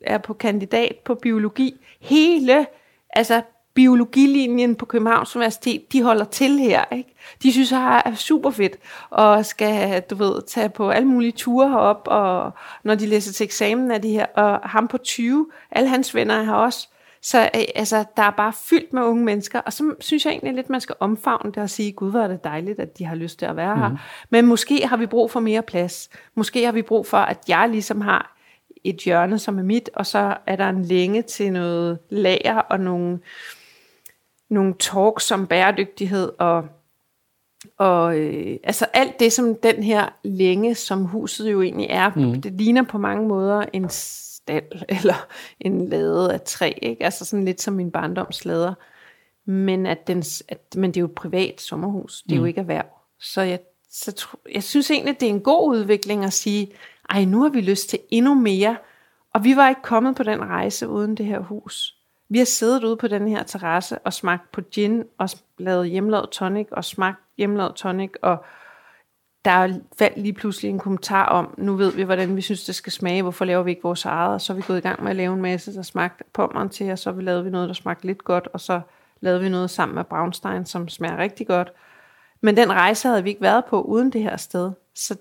er 0.00 0.18
på 0.18 0.34
kandidat 0.34 0.96
på 1.04 1.14
biologi, 1.14 1.74
hele, 2.00 2.66
altså 3.10 3.42
biologilinjen 3.74 4.74
på 4.74 4.86
Københavns 4.86 5.36
Universitet, 5.36 5.92
de 5.92 6.02
holder 6.02 6.24
til 6.24 6.58
her, 6.58 6.84
ikke? 6.92 7.14
De 7.42 7.52
synes, 7.52 7.68
det 7.68 7.78
er 7.78 8.14
super 8.14 8.50
fedt, 8.50 8.76
og 9.10 9.46
skal, 9.46 10.02
du 10.10 10.14
ved, 10.14 10.42
tage 10.48 10.68
på 10.68 10.90
alle 10.90 11.08
mulige 11.08 11.32
ture 11.32 11.68
herop, 11.68 12.02
og 12.06 12.50
når 12.84 12.94
de 12.94 13.06
læser 13.06 13.32
til 13.32 13.44
eksamen 13.44 13.90
er 13.90 13.98
de 13.98 14.10
her, 14.10 14.26
og 14.26 14.68
ham 14.68 14.88
på 14.88 14.98
20, 14.98 15.46
alle 15.70 15.88
hans 15.88 16.14
venner 16.14 16.42
har 16.42 16.54
også 16.54 16.88
så 17.22 17.50
øh, 17.54 17.62
altså, 17.74 18.04
der 18.16 18.22
er 18.22 18.30
bare 18.30 18.52
fyldt 18.52 18.92
med 18.92 19.02
unge 19.02 19.24
mennesker, 19.24 19.60
og 19.60 19.72
så 19.72 19.94
synes 20.00 20.24
jeg 20.24 20.30
egentlig 20.30 20.54
lidt, 20.54 20.70
man 20.70 20.80
skal 20.80 20.94
omfavne 21.00 21.52
det 21.52 21.62
og 21.62 21.70
sige, 21.70 21.92
gud, 21.92 22.10
hvor 22.10 22.20
er 22.20 22.28
det 22.28 22.44
dejligt, 22.44 22.80
at 22.80 22.98
de 22.98 23.04
har 23.04 23.14
lyst 23.14 23.38
til 23.38 23.46
at 23.46 23.56
være 23.56 23.74
mm. 23.74 23.80
her. 23.80 23.88
Mhm. 23.88 23.98
Men 24.30 24.46
måske 24.46 24.86
har 24.86 24.96
vi 24.96 25.06
brug 25.06 25.30
for 25.30 25.40
mere 25.40 25.62
plads. 25.62 26.10
Måske 26.34 26.64
har 26.64 26.72
vi 26.72 26.82
brug 26.82 27.06
for, 27.06 27.18
at 27.18 27.38
jeg 27.48 27.68
ligesom 27.68 28.00
har 28.00 28.36
et 28.84 28.96
hjørne, 28.96 29.38
som 29.38 29.58
er 29.58 29.62
mit, 29.62 29.90
og 29.94 30.06
så 30.06 30.36
er 30.46 30.56
der 30.56 30.68
en 30.68 30.84
længe 30.84 31.22
til 31.22 31.52
noget 31.52 31.98
lager 32.10 32.58
og 32.58 32.80
nogle, 32.80 33.18
nogle 34.50 34.74
talks 34.78 35.30
om 35.30 35.46
bæredygtighed 35.46 36.32
og 36.38 36.64
og 37.78 38.18
øh, 38.18 38.56
altså 38.64 38.86
alt 38.92 39.20
det, 39.20 39.32
som 39.32 39.54
den 39.54 39.82
her 39.82 40.08
længe, 40.22 40.74
som 40.74 41.04
huset 41.04 41.52
jo 41.52 41.62
egentlig 41.62 41.86
er, 41.90 42.10
mm. 42.16 42.42
det 42.42 42.52
ligner 42.52 42.82
på 42.82 42.98
mange 42.98 43.28
måder 43.28 43.64
en 43.72 43.88
stald, 44.48 44.82
eller 44.98 45.26
en 45.60 45.88
lade 45.88 46.32
af 46.32 46.40
træ, 46.40 46.72
ikke? 46.82 47.04
altså 47.04 47.24
sådan 47.24 47.44
lidt 47.44 47.60
som 47.60 47.74
min 47.74 47.90
barndomslader. 47.90 48.74
Men, 49.44 49.86
at 49.86 50.06
den, 50.06 50.22
at, 50.48 50.76
men 50.76 50.90
det 50.90 50.96
er 50.96 51.00
jo 51.00 51.06
et 51.06 51.14
privat 51.14 51.60
sommerhus, 51.60 52.22
det 52.22 52.32
er 52.32 52.36
mm. 52.36 52.40
jo 52.40 52.44
ikke 52.44 52.60
erhverv. 52.60 52.86
Så 53.20 53.42
jeg, 53.42 53.58
så 53.90 54.26
jeg 54.54 54.62
synes 54.62 54.90
egentlig, 54.90 55.20
det 55.20 55.26
er 55.26 55.30
en 55.30 55.40
god 55.40 55.70
udvikling 55.70 56.24
at 56.24 56.32
sige, 56.32 56.72
ej, 57.10 57.24
nu 57.24 57.42
har 57.42 57.48
vi 57.48 57.60
lyst 57.60 57.88
til 57.88 57.98
endnu 58.10 58.34
mere, 58.34 58.76
og 59.34 59.44
vi 59.44 59.56
var 59.56 59.68
ikke 59.68 59.82
kommet 59.82 60.16
på 60.16 60.22
den 60.22 60.44
rejse 60.44 60.88
uden 60.88 61.16
det 61.16 61.26
her 61.26 61.38
hus. 61.40 61.94
Vi 62.28 62.38
har 62.38 62.44
siddet 62.44 62.84
ude 62.84 62.96
på 62.96 63.08
den 63.08 63.28
her 63.28 63.42
terrasse 63.42 63.98
og 63.98 64.12
smagt 64.12 64.52
på 64.52 64.60
gin, 64.60 65.04
og 65.18 65.28
lavet 65.58 65.90
hjemmelavet 65.90 66.30
tonic, 66.30 66.66
og 66.70 66.84
smagt 66.84 67.20
hjemmelavet 67.38 67.74
tonic, 67.74 68.10
og 68.22 68.44
der 69.48 69.80
faldt 69.98 70.18
lige 70.18 70.32
pludselig 70.32 70.68
en 70.68 70.78
kommentar 70.78 71.26
om, 71.26 71.54
nu 71.58 71.76
ved 71.76 71.92
vi, 71.92 72.02
hvordan 72.02 72.36
vi 72.36 72.40
synes, 72.40 72.64
det 72.64 72.74
skal 72.74 72.92
smage, 72.92 73.22
hvorfor 73.22 73.44
laver 73.44 73.62
vi 73.62 73.70
ikke 73.70 73.82
vores 73.82 74.04
eget, 74.04 74.34
og 74.34 74.40
så 74.40 74.52
er 74.52 74.56
vi 74.56 74.62
gået 74.66 74.78
i 74.78 74.80
gang 74.80 75.02
med 75.02 75.10
at 75.10 75.16
lave 75.16 75.34
en 75.34 75.42
masse, 75.42 75.74
der 75.74 75.82
smagte 75.82 76.24
pommeren 76.32 76.68
til, 76.68 76.90
og 76.90 76.98
så 76.98 77.12
vi 77.12 77.22
lavede 77.22 77.44
vi 77.44 77.50
noget, 77.50 77.68
der 77.68 77.74
smagte 77.74 78.06
lidt 78.06 78.24
godt, 78.24 78.48
og 78.52 78.60
så 78.60 78.80
lavede 79.20 79.40
vi 79.40 79.48
noget 79.48 79.70
sammen 79.70 79.94
med 79.94 80.04
Braunstein, 80.04 80.66
som 80.66 80.88
smager 80.88 81.16
rigtig 81.16 81.46
godt. 81.46 81.72
Men 82.40 82.56
den 82.56 82.72
rejse 82.72 83.08
havde 83.08 83.22
vi 83.22 83.28
ikke 83.28 83.42
været 83.42 83.64
på 83.64 83.82
uden 83.82 84.12
det 84.12 84.22
her 84.22 84.36
sted. 84.36 84.70
Så 84.94 85.16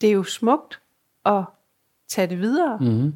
det 0.00 0.08
er 0.08 0.12
jo 0.12 0.22
smukt 0.22 0.80
at 1.26 1.44
tage 2.08 2.26
det 2.26 2.38
videre. 2.38 2.78
Mm-hmm. 2.80 3.14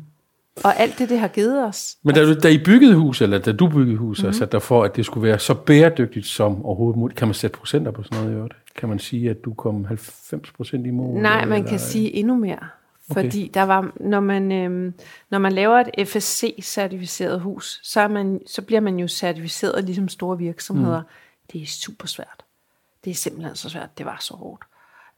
Og 0.65 0.81
alt 0.81 0.99
det, 0.99 1.09
det 1.09 1.19
har 1.19 1.29
givet 1.29 1.65
os. 1.65 1.97
Men 2.03 2.15
da, 2.15 2.25
du, 2.25 2.35
da 2.35 2.49
I 2.49 2.59
byggede 2.59 2.95
hus, 2.95 3.21
eller 3.21 3.39
da 3.39 3.53
du 3.53 3.69
byggede 3.69 3.97
hus, 3.97 4.19
mm-hmm. 4.19 4.29
altså 4.29 4.47
der 4.47 4.59
for, 4.59 4.85
at 4.85 4.97
det 4.97 5.07
skulle 5.07 5.29
være 5.29 5.39
så 5.39 5.55
bæredygtigt 5.55 6.27
som 6.27 6.65
overhovedet 6.65 6.99
muligt, 6.99 7.19
kan 7.19 7.29
man 7.29 7.35
sætte 7.35 7.59
procenter 7.59 7.91
på 7.91 8.03
sådan 8.03 8.19
noget 8.19 8.33
i 8.33 8.37
øvrigt? 8.37 8.55
Kan 8.77 8.89
man 8.89 8.99
sige, 8.99 9.31
at 9.31 9.45
du 9.45 9.55
kom 9.55 9.87
90% 9.87 10.87
i 10.87 10.91
mål? 10.91 11.21
Nej, 11.23 11.45
man 11.45 11.59
eller? 11.59 11.71
kan 11.71 11.79
sige 11.79 12.15
endnu 12.15 12.37
mere. 12.37 12.59
Okay. 13.11 13.23
Fordi 13.23 13.51
der 13.55 13.63
var, 13.63 13.93
når 14.01 14.21
man, 14.21 14.53
øhm, 14.53 14.95
når 15.31 15.39
man 15.39 15.53
laver 15.53 15.79
et 15.79 16.09
FSC-certificeret 16.09 17.41
hus, 17.41 17.81
så, 17.83 18.01
er 18.01 18.09
man, 18.09 18.41
så 18.47 18.63
bliver 18.63 18.81
man 18.81 18.99
jo 18.99 19.09
certificeret 19.09 19.85
ligesom 19.85 20.09
store 20.09 20.39
virksomheder. 20.39 21.01
Mm. 21.01 21.07
Det 21.53 21.63
er 21.63 21.67
super 21.67 22.07
svært. 22.07 22.45
Det 23.05 23.11
er 23.11 23.15
simpelthen 23.15 23.57
så 23.57 23.69
svært. 23.69 23.99
Det 23.99 24.07
var 24.07 24.17
så 24.21 24.35
hårdt. 24.35 24.63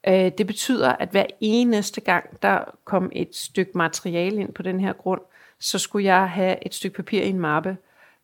Øh, 0.06 0.32
det 0.38 0.46
betyder, 0.46 0.92
at 0.92 1.08
hver 1.08 1.26
eneste 1.40 2.00
gang, 2.00 2.42
der 2.42 2.58
kom 2.84 3.10
et 3.12 3.36
stykke 3.36 3.72
materiale 3.74 4.40
ind 4.40 4.52
på 4.52 4.62
den 4.62 4.80
her 4.80 4.92
grund, 4.92 5.20
så 5.60 5.78
skulle 5.78 6.04
jeg 6.04 6.30
have 6.30 6.66
et 6.66 6.74
stykke 6.74 6.96
papir 6.96 7.22
i 7.22 7.28
en 7.28 7.40
mappe, 7.40 7.76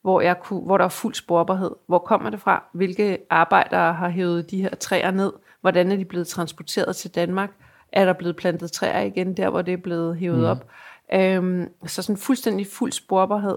hvor, 0.02 0.20
jeg 0.20 0.40
kunne, 0.40 0.60
hvor 0.60 0.78
der 0.78 0.84
var 0.84 0.88
fuld 0.88 1.14
sporbarhed. 1.14 1.70
Hvor 1.86 1.98
kommer 1.98 2.30
det 2.30 2.40
fra? 2.40 2.64
Hvilke 2.72 3.18
arbejdere 3.30 3.92
har 3.92 4.08
hævet 4.08 4.50
de 4.50 4.62
her 4.62 4.74
træer 4.74 5.10
ned? 5.10 5.32
Hvordan 5.60 5.92
er 5.92 5.96
de 5.96 6.04
blevet 6.04 6.26
transporteret 6.26 6.96
til 6.96 7.14
Danmark? 7.14 7.50
Er 7.92 8.04
der 8.04 8.12
blevet 8.12 8.36
plantet 8.36 8.72
træer 8.72 9.00
igen 9.00 9.36
der, 9.36 9.50
hvor 9.50 9.62
det 9.62 9.72
er 9.72 9.76
blevet 9.76 10.16
hævet 10.16 10.38
mm. 10.38 10.44
op? 10.44 10.66
Øhm, 11.12 11.68
så 11.86 12.02
sådan 12.02 12.16
fuldstændig 12.16 12.66
fuld 12.66 12.92
sporbarhed. 12.92 13.56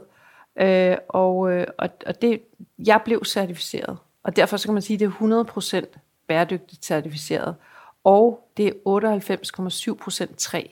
Øh, 0.56 0.98
og, 1.10 1.51
øh, 1.51 1.68
og, 1.77 2.22
det, 2.22 2.42
jeg 2.86 3.01
blev 3.06 3.25
certificeret. 3.25 3.98
Og 4.24 4.36
derfor 4.36 4.58
så 4.58 4.68
kan 4.68 4.74
man 4.74 4.82
sige, 4.82 4.96
at 4.96 5.00
det 5.00 5.08
er 5.08 5.84
100% 5.84 6.00
bæredygtigt 6.27 6.86
certificeret 6.86 7.56
og 8.03 8.50
det 8.57 8.67
er 8.67 10.27
98,7% 10.29 10.36
træ. 10.38 10.63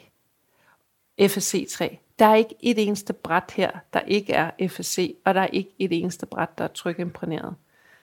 FSC-træ. 1.21 1.88
Der 2.19 2.25
er 2.25 2.35
ikke 2.35 2.55
et 2.59 2.88
eneste 2.88 3.13
bræt 3.13 3.53
her, 3.55 3.71
der 3.93 4.00
ikke 4.00 4.33
er 4.33 4.51
FSC, 4.67 5.15
og 5.25 5.33
der 5.33 5.41
er 5.41 5.47
ikke 5.47 5.69
et 5.79 6.01
eneste 6.01 6.25
bræt, 6.25 6.57
der 6.57 6.63
er 6.63 6.67
trykimprægneret. 6.67 7.55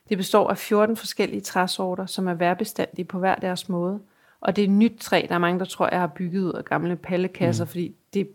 Det 0.08 0.16
består 0.16 0.50
af 0.50 0.58
14 0.58 0.97
forskellige 0.97 1.40
træsorter, 1.40 2.06
som 2.06 2.28
er 2.28 2.35
værbestandige 2.35 3.04
på 3.04 3.18
hver 3.18 3.35
deres 3.35 3.68
måde, 3.68 4.00
og 4.40 4.56
det 4.56 4.64
er 4.64 4.68
nyt 4.68 4.97
træ. 5.00 5.26
Der 5.28 5.35
er 5.35 5.38
mange, 5.38 5.58
der 5.58 5.64
tror, 5.64 5.88
jeg 5.92 6.00
har 6.00 6.06
bygget 6.06 6.42
ud 6.42 6.52
af 6.52 6.64
gamle 6.64 6.97
pallekasser, 6.97 7.64
mm. 7.64 7.68
fordi 7.68 7.94
det 8.14 8.28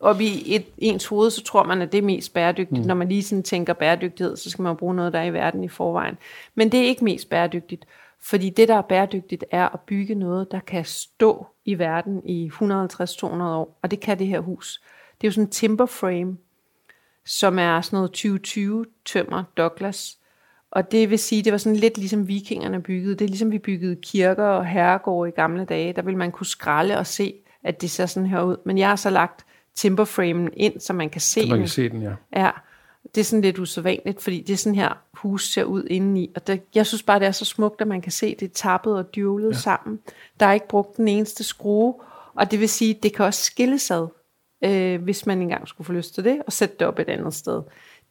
op 0.00 0.20
i 0.20 0.54
et, 0.54 0.66
ens 0.78 1.06
hoved, 1.06 1.30
så 1.30 1.44
tror 1.44 1.62
man, 1.62 1.82
at 1.82 1.92
det 1.92 1.98
er 1.98 2.02
mest 2.02 2.34
bæredygtigt. 2.34 2.80
Mm. 2.80 2.86
Når 2.86 2.94
man 2.94 3.08
lige 3.08 3.22
sådan 3.22 3.42
tænker 3.42 3.72
bæredygtighed, 3.72 4.36
så 4.36 4.50
skal 4.50 4.62
man 4.62 4.76
bruge 4.76 4.94
noget, 4.94 5.12
der 5.12 5.18
er 5.18 5.24
i 5.24 5.32
verden 5.32 5.64
i 5.64 5.68
forvejen. 5.68 6.18
Men 6.54 6.72
det 6.72 6.80
er 6.80 6.84
ikke 6.84 7.04
mest 7.04 7.30
bæredygtigt, 7.30 7.86
fordi 8.22 8.50
det, 8.50 8.68
der 8.68 8.74
er 8.74 8.82
bæredygtigt, 8.82 9.44
er 9.50 9.68
at 9.68 9.80
bygge 9.80 10.14
noget, 10.14 10.50
der 10.50 10.60
kan 10.60 10.84
stå 10.84 11.46
i 11.64 11.78
verden 11.78 12.28
i 12.28 12.50
150-200 12.54 13.24
år, 13.24 13.78
og 13.82 13.90
det 13.90 14.00
kan 14.00 14.18
det 14.18 14.26
her 14.26 14.40
hus. 14.40 14.82
Det 15.20 15.26
er 15.26 15.28
jo 15.28 15.32
sådan 15.32 15.44
en 15.44 15.50
timber 15.50 15.86
frame, 15.86 16.36
som 17.24 17.58
er 17.58 17.80
sådan 17.80 17.96
noget 17.96 18.10
2020 18.10 18.86
tømmer 19.04 19.44
Douglas, 19.56 20.18
og 20.70 20.92
det 20.92 21.10
vil 21.10 21.18
sige, 21.18 21.42
det 21.42 21.52
var 21.52 21.58
sådan 21.58 21.76
lidt 21.76 21.98
ligesom 21.98 22.28
vikingerne 22.28 22.82
byggede. 22.82 23.14
Det 23.14 23.24
er 23.24 23.28
ligesom 23.28 23.52
vi 23.52 23.58
byggede 23.58 23.96
kirker 23.96 24.44
og 24.44 24.66
herregårde 24.66 25.28
i 25.28 25.32
gamle 25.32 25.64
dage. 25.64 25.92
Der 25.92 26.02
vil 26.02 26.16
man 26.16 26.32
kunne 26.32 26.46
skralde 26.46 26.98
og 26.98 27.06
se, 27.06 27.34
at 27.64 27.80
det 27.80 27.90
ser 27.90 28.06
sådan 28.06 28.28
her 28.28 28.42
ud. 28.42 28.56
Men 28.64 28.78
jeg 28.78 28.88
har 28.88 28.96
så 28.96 29.10
lagt 29.10 29.46
timberframen 29.74 30.50
ind, 30.52 30.80
så 30.80 30.92
man 30.92 31.10
kan 31.10 31.20
se 31.20 31.40
så 31.40 31.46
man 31.46 31.52
den. 31.52 31.60
kan 31.60 31.68
se 31.68 31.88
den, 31.88 32.02
ja. 32.02 32.14
Ja, 32.36 32.50
det 33.14 33.20
er 33.20 33.24
sådan 33.24 33.40
lidt 33.40 33.58
usædvanligt, 33.58 34.22
fordi 34.22 34.40
det 34.40 34.52
er 34.52 34.56
sådan 34.56 34.74
her 34.74 35.02
hus 35.12 35.52
ser 35.52 35.64
ud 35.64 35.84
indeni. 35.84 36.32
Og 36.36 36.46
det, 36.46 36.62
jeg 36.74 36.86
synes 36.86 37.02
bare, 37.02 37.18
det 37.18 37.26
er 37.26 37.32
så 37.32 37.44
smukt, 37.44 37.80
at 37.80 37.88
man 37.88 38.00
kan 38.00 38.12
se, 38.12 38.34
det 38.34 38.50
er 38.50 38.54
tappet 38.54 38.94
og 38.94 39.14
djøvlet 39.14 39.52
ja. 39.52 39.58
sammen. 39.58 39.98
Der 40.40 40.46
er 40.46 40.52
ikke 40.52 40.68
brugt 40.68 40.96
den 40.96 41.08
eneste 41.08 41.44
skrue, 41.44 41.94
og 42.34 42.50
det 42.50 42.60
vil 42.60 42.68
sige, 42.68 42.94
det 43.02 43.14
kan 43.14 43.24
også 43.24 43.44
skilles 43.44 43.90
ad, 43.90 44.06
øh, 44.64 45.02
hvis 45.02 45.26
man 45.26 45.42
engang 45.42 45.68
skulle 45.68 45.86
få 45.86 45.92
lyst 45.92 46.14
til 46.14 46.24
det, 46.24 46.42
og 46.46 46.52
sætte 46.52 46.76
det 46.78 46.86
op 46.86 46.98
et 46.98 47.08
andet 47.08 47.34
sted. 47.34 47.62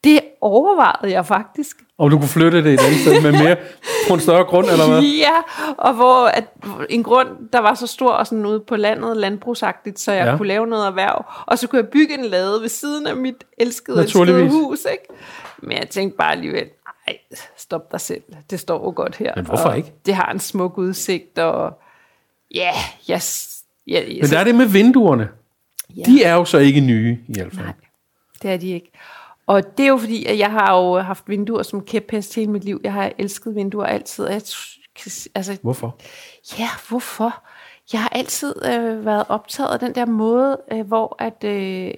Det 0.03 0.19
overvejede 0.41 1.13
jeg 1.13 1.25
faktisk. 1.25 1.77
Og 1.97 2.11
du 2.11 2.17
kunne 2.17 2.29
flytte 2.29 2.63
det 2.63 2.73
et 2.73 2.79
andet 2.79 2.99
sted 2.99 3.21
med 3.21 3.31
mere 3.31 3.57
på 4.07 4.13
en 4.13 4.19
større 4.19 4.43
grund, 4.43 4.67
eller 4.69 4.87
hvad? 4.87 5.01
Ja, 5.01 5.63
og 5.77 5.93
hvor 5.93 6.25
at 6.25 6.43
en 6.89 7.03
grund, 7.03 7.27
der 7.53 7.59
var 7.59 7.73
så 7.73 7.87
stor 7.87 8.11
og 8.11 8.27
sådan 8.27 8.45
ude 8.45 8.59
på 8.59 8.75
landet, 8.75 9.17
landbrugsagtigt, 9.17 9.99
så 9.99 10.11
jeg 10.11 10.27
ja. 10.27 10.37
kunne 10.37 10.47
lave 10.47 10.67
noget 10.67 10.87
erhverv. 10.87 11.25
Og 11.45 11.59
så 11.59 11.67
kunne 11.67 11.81
jeg 11.81 11.89
bygge 11.89 12.13
en 12.13 12.25
lade 12.25 12.61
ved 12.61 12.69
siden 12.69 13.07
af 13.07 13.15
mit 13.15 13.43
elskede, 13.57 14.01
elskede 14.01 14.49
hus. 14.49 14.79
Ikke? 14.91 15.03
Men 15.57 15.77
jeg 15.77 15.89
tænkte 15.89 16.17
bare 16.17 16.31
alligevel, 16.31 16.65
nej, 17.07 17.17
stop 17.57 17.91
dig 17.91 18.01
selv. 18.01 18.23
Det 18.49 18.59
står 18.59 18.83
jo 18.83 18.93
godt 18.95 19.15
her. 19.15 19.33
Men 19.35 19.45
hvorfor 19.45 19.73
ikke? 19.73 19.93
Det 20.05 20.15
har 20.15 20.31
en 20.31 20.39
smuk 20.39 20.77
udsigt, 20.77 21.39
og 21.39 21.79
ja, 22.55 22.71
yes, 23.11 23.57
ja, 23.87 24.01
yes. 24.07 24.21
Men 24.21 24.29
der 24.29 24.39
er 24.39 24.43
det 24.43 24.55
med 24.55 24.65
vinduerne. 24.65 25.29
Ja. 25.97 26.03
De 26.03 26.23
er 26.23 26.33
jo 26.33 26.45
så 26.45 26.57
ikke 26.57 26.79
nye 26.79 27.17
i 27.27 27.33
hvert 27.33 27.53
fald. 27.53 27.65
Nej, 27.65 27.73
det 28.41 28.51
er 28.51 28.57
de 28.57 28.69
ikke. 28.69 28.91
Og 29.49 29.77
det 29.77 29.83
er 29.83 29.87
jo 29.87 29.97
fordi, 29.97 30.25
at 30.25 30.39
jeg 30.39 30.51
har 30.51 30.77
jo 30.77 30.99
haft 30.99 31.29
vinduer 31.29 31.63
som 31.63 31.81
kæphest 31.81 32.35
hele 32.35 32.51
mit 32.51 32.63
liv. 32.63 32.81
Jeg 32.83 32.93
har 32.93 33.11
elsket 33.17 33.55
vinduer 33.55 33.85
altid. 33.85 34.27
Jeg, 34.27 34.41
altså, 35.35 35.57
hvorfor? 35.61 35.97
Ja, 36.59 36.69
hvorfor? 36.89 37.43
Jeg 37.93 38.01
har 38.01 38.09
altid 38.09 38.55
øh, 38.65 39.05
været 39.05 39.25
optaget 39.29 39.69
af 39.69 39.79
den 39.79 39.95
der 39.95 40.05
måde, 40.05 40.61
øh, 40.71 40.87
hvor 40.87 41.15
at, 41.19 41.43
øh, 41.43 41.91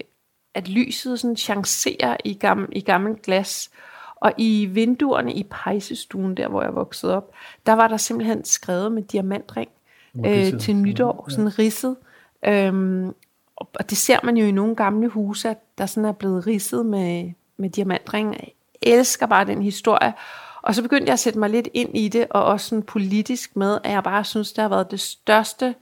at 0.54 0.70
lyset 0.70 1.20
sådan 1.20 1.38
chancerer 1.38 2.18
i, 2.26 2.34
gammel, 2.34 2.68
i 2.72 2.82
gammel 2.82 3.16
glas. 3.24 3.72
Og 4.16 4.34
i 4.38 4.66
vinduerne 4.66 5.34
i 5.34 5.44
pejsestuen, 5.44 6.38
der 6.38 6.48
hvor 6.48 6.64
jeg 6.64 6.76
voksede 6.76 7.16
op, 7.16 7.32
der 7.66 7.74
var 7.74 7.88
der 7.88 7.98
simpelthen 7.98 8.46
skrevet 8.46 8.92
med 8.92 9.04
diamantring 9.04 9.70
øh, 10.26 10.60
til 10.60 10.76
nytår, 10.76 11.26
ja. 11.30 11.34
sådan 11.34 11.60
ridset. 11.60 11.96
Øhm, 12.46 13.14
og 13.56 13.90
det 13.90 13.98
ser 13.98 14.18
man 14.24 14.38
jo 14.38 14.46
i 14.46 14.52
nogle 14.52 14.76
gamle 14.76 15.08
huse, 15.08 15.50
at 15.50 15.58
der 15.78 15.86
sådan 15.86 16.10
er 16.10 16.12
blevet 16.12 16.48
ridset 16.48 16.86
med, 16.86 17.32
med 17.62 17.70
diamantring. 17.70 18.34
Jeg 18.34 18.52
elsker 18.82 19.26
bare 19.26 19.46
den 19.46 19.62
historie. 19.62 20.14
Og 20.62 20.76
så 20.76 20.82
begyndte 20.82 21.06
jeg 21.06 21.14
at 21.14 21.20
sætte 21.20 21.40
mig 21.40 21.50
lidt 21.50 21.70
ind 21.74 21.98
i 21.98 22.08
det, 22.08 22.28
og 22.30 22.44
også 22.44 22.70
sådan 22.70 22.84
politisk 22.84 23.56
med, 23.56 23.78
at 23.84 23.92
jeg 23.92 24.04
bare 24.04 24.24
synes, 24.24 24.54
det 24.54 24.62
har 24.62 24.70
været 24.70 24.92
det 24.92 25.00
største 25.00 25.76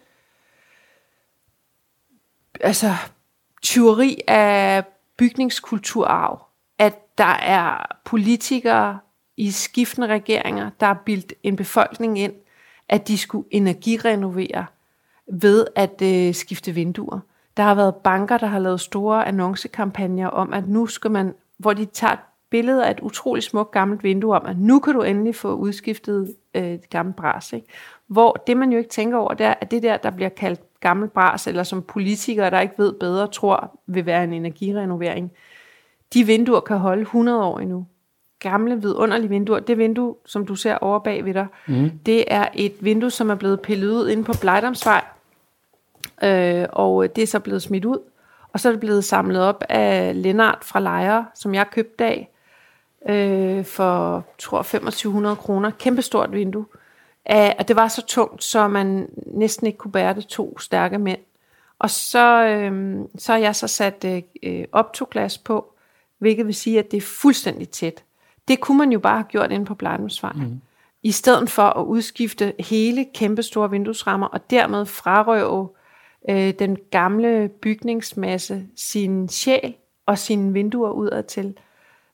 altså, 2.61 2.93
tyveri 3.61 4.21
af 4.27 4.83
bygningskulturarv. 5.17 6.45
At 6.77 7.17
der 7.17 7.23
er 7.25 7.85
politikere 8.05 8.99
i 9.37 9.51
skiftende 9.51 10.07
regeringer, 10.07 10.69
der 10.79 10.85
har 10.85 11.01
bildt 11.05 11.33
en 11.43 11.55
befolkning 11.55 12.19
ind, 12.19 12.33
at 12.89 13.07
de 13.07 13.17
skulle 13.17 13.47
energirenovere 13.51 14.65
ved 15.31 15.67
at 15.75 16.01
øh, 16.01 16.33
skifte 16.33 16.71
vinduer. 16.71 17.19
Der 17.57 17.63
har 17.63 17.75
været 17.75 17.95
banker, 17.95 18.37
der 18.37 18.47
har 18.47 18.59
lavet 18.59 18.81
store 18.81 19.27
annoncekampagner 19.27 20.27
om, 20.27 20.53
at 20.53 20.67
nu 20.67 20.87
skal 20.87 21.11
man 21.11 21.33
hvor 21.59 21.73
de 21.73 21.85
tager 21.85 22.13
et 22.13 22.19
billede 22.49 22.85
af 22.85 22.91
et 22.91 22.99
utroligt 22.99 23.45
smukt 23.45 23.71
gammelt 23.71 24.03
vindue 24.03 24.35
om, 24.35 24.45
at 24.45 24.57
nu 24.57 24.79
kan 24.79 24.93
du 24.93 25.01
endelig 25.01 25.35
få 25.35 25.55
udskiftet 25.55 26.35
øh, 26.55 26.63
det 26.63 26.89
gamle 26.89 27.13
bras. 27.13 27.53
Ikke? 27.53 27.67
Hvor 28.07 28.43
det 28.47 28.57
man 28.57 28.71
jo 28.71 28.77
ikke 28.77 28.89
tænker 28.89 29.17
over, 29.17 29.33
det 29.33 29.45
er, 29.45 29.53
at 29.61 29.71
det 29.71 29.83
der, 29.83 29.97
der 29.97 30.09
bliver 30.09 30.29
kaldt 30.29 30.61
gammel 30.79 31.09
bras, 31.09 31.47
eller 31.47 31.63
som 31.63 31.81
politikere, 31.81 32.49
der 32.49 32.59
ikke 32.59 32.73
ved 32.77 32.93
bedre, 32.93 33.27
tror 33.27 33.79
vil 33.87 34.05
være 34.05 34.23
en 34.23 34.33
energirenovering, 34.33 35.31
de 36.13 36.23
vinduer 36.23 36.59
kan 36.59 36.77
holde 36.77 37.01
100 37.01 37.43
år 37.43 37.59
endnu. 37.59 37.85
Gamle, 38.39 38.81
vidunderlige 38.81 39.29
vinduer. 39.29 39.59
Det 39.59 39.77
vindue, 39.77 40.15
som 40.25 40.45
du 40.45 40.55
ser 40.55 40.75
over 40.75 40.99
bag 40.99 41.25
ved 41.25 41.33
dig, 41.33 41.47
mm. 41.67 41.91
det 42.05 42.23
er 42.27 42.47
et 42.53 42.73
vindue, 42.79 43.11
som 43.11 43.29
er 43.29 43.35
blevet 43.35 43.61
pillet 43.61 43.91
ud 43.91 44.09
inde 44.09 44.23
på 44.23 44.33
Blejdomsvej, 44.41 45.03
øh, 46.23 46.65
og 46.69 47.15
det 47.15 47.21
er 47.21 47.27
så 47.27 47.39
blevet 47.39 47.61
smidt 47.61 47.85
ud. 47.85 47.99
Og 48.53 48.59
så 48.59 48.67
er 48.67 48.71
det 48.71 48.79
blevet 48.79 49.05
samlet 49.05 49.41
op 49.41 49.63
af 49.69 50.21
Lennart 50.23 50.57
fra 50.61 50.79
Lejre, 50.79 51.25
som 51.35 51.53
jeg 51.53 51.69
købte 51.71 52.05
af 52.05 52.29
øh, 53.09 53.65
for, 53.65 54.25
tror 54.37 54.61
2500 54.61 55.35
kroner. 55.35 55.71
Kæmpestort 55.71 56.31
vindue. 56.31 56.65
Æh, 57.29 57.51
og 57.59 57.67
det 57.67 57.75
var 57.75 57.87
så 57.87 58.05
tungt, 58.05 58.43
så 58.43 58.67
man 58.67 59.09
næsten 59.25 59.67
ikke 59.67 59.77
kunne 59.77 59.91
bære 59.91 60.13
det 60.13 60.27
to 60.27 60.59
stærke 60.59 60.97
mænd. 60.97 61.19
Og 61.79 61.89
så, 61.89 62.45
øh, 62.45 62.99
så 63.17 63.31
har 63.31 63.39
jeg 63.39 63.55
så 63.55 63.67
sat 63.67 64.05
øh, 64.43 64.65
optoglas 64.71 65.37
på, 65.37 65.73
hvilket 66.17 66.45
vil 66.45 66.55
sige, 66.55 66.79
at 66.79 66.91
det 66.91 66.97
er 66.97 67.01
fuldstændig 67.01 67.69
tæt. 67.69 68.03
Det 68.47 68.59
kunne 68.59 68.77
man 68.77 68.91
jo 68.91 68.99
bare 68.99 69.17
have 69.17 69.27
gjort 69.29 69.51
inde 69.51 69.65
på 69.65 69.75
Blejdomsvej. 69.75 70.31
Mm. 70.35 70.61
I 71.03 71.11
stedet 71.11 71.49
for 71.49 71.63
at 71.63 71.85
udskifte 71.85 72.53
hele 72.59 73.05
kæmpestore 73.13 73.69
vinduesrammer, 73.69 74.27
og 74.27 74.49
dermed 74.49 74.85
frarøve 74.85 75.69
øh, 76.29 76.53
den 76.59 76.77
gamle 76.91 77.49
bygningsmasse 77.61 78.63
sin 78.75 79.29
sjæl 79.29 79.75
og 80.05 80.17
sine 80.17 80.53
vinduer 80.53 80.91
udad 80.91 81.23
til. 81.23 81.57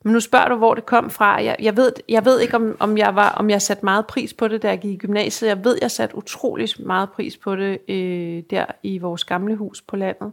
Men 0.04 0.14
nu 0.14 0.20
spørger 0.20 0.50
du, 0.50 0.56
hvor 0.56 0.74
det 0.74 0.86
kom 0.86 1.10
fra. 1.10 1.44
Jeg, 1.44 1.56
jeg, 1.60 1.78
ved, 1.78 1.92
jeg 2.10 2.26
ved 2.26 2.40
ikke, 2.40 2.56
om, 2.56 2.78
om, 2.80 2.98
jeg 2.98 3.16
var, 3.16 3.30
om 3.30 3.50
jeg 3.50 3.62
satte 3.62 3.86
meget 3.86 4.08
pris 4.08 4.34
på 4.34 4.48
det, 4.48 4.62
da 4.62 4.70
jeg 4.70 4.80
gik 4.80 4.92
i 4.92 4.98
gymnasiet. 4.98 5.50
Jeg 5.50 5.64
ved, 5.64 5.78
jeg 5.82 5.92
satte 5.92 6.18
utrolig 6.18 6.70
meget 6.80 7.10
pris 7.12 7.38
på 7.38 7.56
det 7.56 7.80
øh, 7.90 8.44
der 8.50 8.66
i 8.84 8.98
vores 8.98 9.24
gamle 9.24 9.56
hus 9.56 9.82
på 9.82 9.96
landet. 9.96 10.32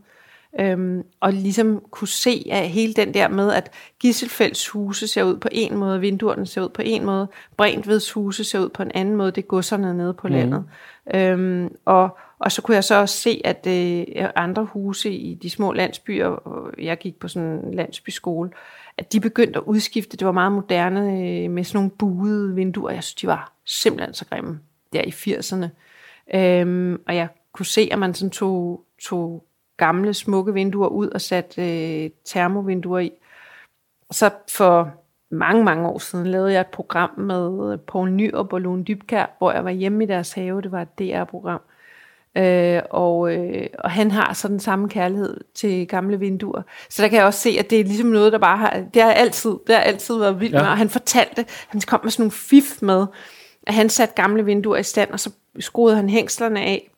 Øhm, 0.61 1.03
og 1.21 1.33
ligesom 1.33 1.83
kunne 1.91 2.09
se 2.09 2.47
at 2.51 2.69
hele 2.69 2.95
den 2.95 3.15
der 3.15 3.29
med, 3.29 3.53
at 3.53 3.71
Gisselfælds 4.01 4.69
huse 4.69 5.07
ser 5.07 5.23
ud 5.23 5.37
på 5.37 5.49
en 5.53 5.77
måde, 5.77 6.01
vinduerne 6.01 6.47
ser 6.47 6.63
ud 6.63 6.69
på 6.69 6.83
en 6.85 7.05
måde, 7.05 7.29
Brentveds 7.57 8.13
huse 8.13 8.45
ser 8.45 8.59
ud 8.59 8.69
på 8.69 8.83
en 8.83 8.91
anden 8.95 9.17
måde, 9.17 9.31
det 9.31 9.49
godserne 9.49 9.95
nede 9.95 10.15
på 10.15 10.29
mm. 10.29 10.35
landet. 10.35 10.65
Øhm, 11.15 11.77
og, 11.85 12.19
og 12.39 12.53
så 12.53 12.63
kunne 12.63 12.75
jeg 12.75 12.85
så 12.85 12.95
også 12.95 13.17
se, 13.17 13.41
at 13.45 13.67
øh, 13.67 14.05
andre 14.37 14.65
huse 14.65 15.11
i 15.11 15.35
de 15.35 15.51
små 15.51 15.73
landsbyer, 15.73 16.27
og 16.27 16.71
jeg 16.79 16.99
gik 16.99 17.17
på 17.19 17.29
sådan 17.29 17.49
en 17.49 17.75
landsbyskole, 17.75 18.51
at 18.99 19.13
de 19.13 19.21
begyndte 19.21 19.59
at 19.59 19.65
udskifte, 19.67 20.17
det 20.17 20.27
var 20.27 20.33
meget 20.33 20.53
moderne, 20.53 21.01
øh, 21.01 21.51
med 21.51 21.65
sådan 21.65 21.79
nogle 21.79 21.91
buede 21.91 22.55
vinduer, 22.55 22.91
jeg 22.91 23.03
synes, 23.03 23.15
de 23.15 23.27
var 23.27 23.53
simpelthen 23.67 24.15
så 24.15 24.25
grimme 24.25 24.61
der 24.93 25.03
i 25.03 25.11
80'erne. 25.11 25.67
Øhm, 26.37 27.01
og 27.07 27.17
jeg 27.17 27.29
kunne 27.53 27.67
se, 27.67 27.89
at 27.93 27.99
man 27.99 28.15
sådan 28.15 28.31
tog, 28.31 28.85
tog 29.03 29.45
gamle, 29.77 30.15
smukke 30.15 30.53
vinduer 30.53 30.89
ud 30.89 31.09
og 31.09 31.21
satte 31.21 31.63
øh, 31.63 32.11
termovinduer 32.25 32.99
i. 32.99 33.13
Så 34.11 34.31
for 34.57 34.91
mange, 35.31 35.65
mange 35.65 35.89
år 35.89 35.99
siden 35.99 36.27
lavede 36.27 36.53
jeg 36.53 36.61
et 36.61 36.67
program 36.67 37.11
med 37.19 37.79
Poul 37.79 38.11
Nyrup 38.11 38.53
og 38.53 38.61
Lone 38.61 38.85
Dybkær, 38.85 39.37
hvor 39.39 39.53
jeg 39.53 39.65
var 39.65 39.71
hjemme 39.71 40.05
i 40.05 40.07
deres 40.07 40.33
have. 40.33 40.63
Det 40.63 40.73
var 40.73 40.83
et 40.83 40.99
DR-program. 40.99 41.61
Øh, 42.37 42.83
og, 42.91 43.35
øh, 43.35 43.67
og 43.79 43.91
han 43.91 44.11
har 44.11 44.33
sådan 44.33 44.53
den 44.53 44.61
samme 44.61 44.89
kærlighed 44.89 45.41
til 45.55 45.89
gamle 45.89 46.19
vinduer. 46.19 46.63
Så 46.91 47.03
der 47.03 47.09
kan 47.09 47.19
jeg 47.19 47.27
også 47.27 47.41
se, 47.41 47.57
at 47.59 47.71
det 47.71 47.81
er 47.81 47.85
ligesom 47.85 48.09
noget, 48.09 48.33
der 48.33 48.39
bare 48.39 48.57
har, 48.57 48.85
det 48.95 49.03
har 49.03 49.13
altid, 49.13 49.51
det 49.67 49.75
har 49.75 49.83
altid 49.83 50.19
været 50.19 50.41
vildt 50.41 50.55
ja. 50.55 50.63
med. 50.63 50.69
Og 50.69 50.77
han 50.77 50.89
fortalte, 50.89 51.45
han 51.69 51.81
kom 51.87 52.01
med 52.03 52.11
sådan 52.11 52.23
nogle 52.23 52.33
fif 52.33 52.83
med, 52.83 53.07
at 53.67 53.75
han 53.75 53.89
satte 53.89 54.15
gamle 54.15 54.45
vinduer 54.45 54.77
i 54.77 54.83
stand, 54.83 55.11
og 55.11 55.21
så 55.21 55.31
skruede 55.61 55.97
han 55.97 56.09
hængslerne 56.09 56.61
af. 56.61 56.92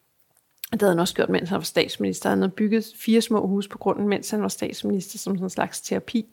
Det 0.72 0.82
havde 0.82 0.92
han 0.92 1.00
også 1.00 1.14
gjort, 1.14 1.28
mens 1.28 1.48
han 1.48 1.56
var 1.56 1.64
statsminister. 1.64 2.28
Han 2.28 2.38
havde 2.38 2.52
bygget 2.52 2.84
fire 2.98 3.20
små 3.20 3.46
huse 3.46 3.68
på 3.68 3.78
grunden, 3.78 4.08
mens 4.08 4.30
han 4.30 4.42
var 4.42 4.48
statsminister, 4.48 5.18
som 5.18 5.36
sådan 5.36 5.46
en 5.46 5.50
slags 5.50 5.80
terapi. 5.80 6.26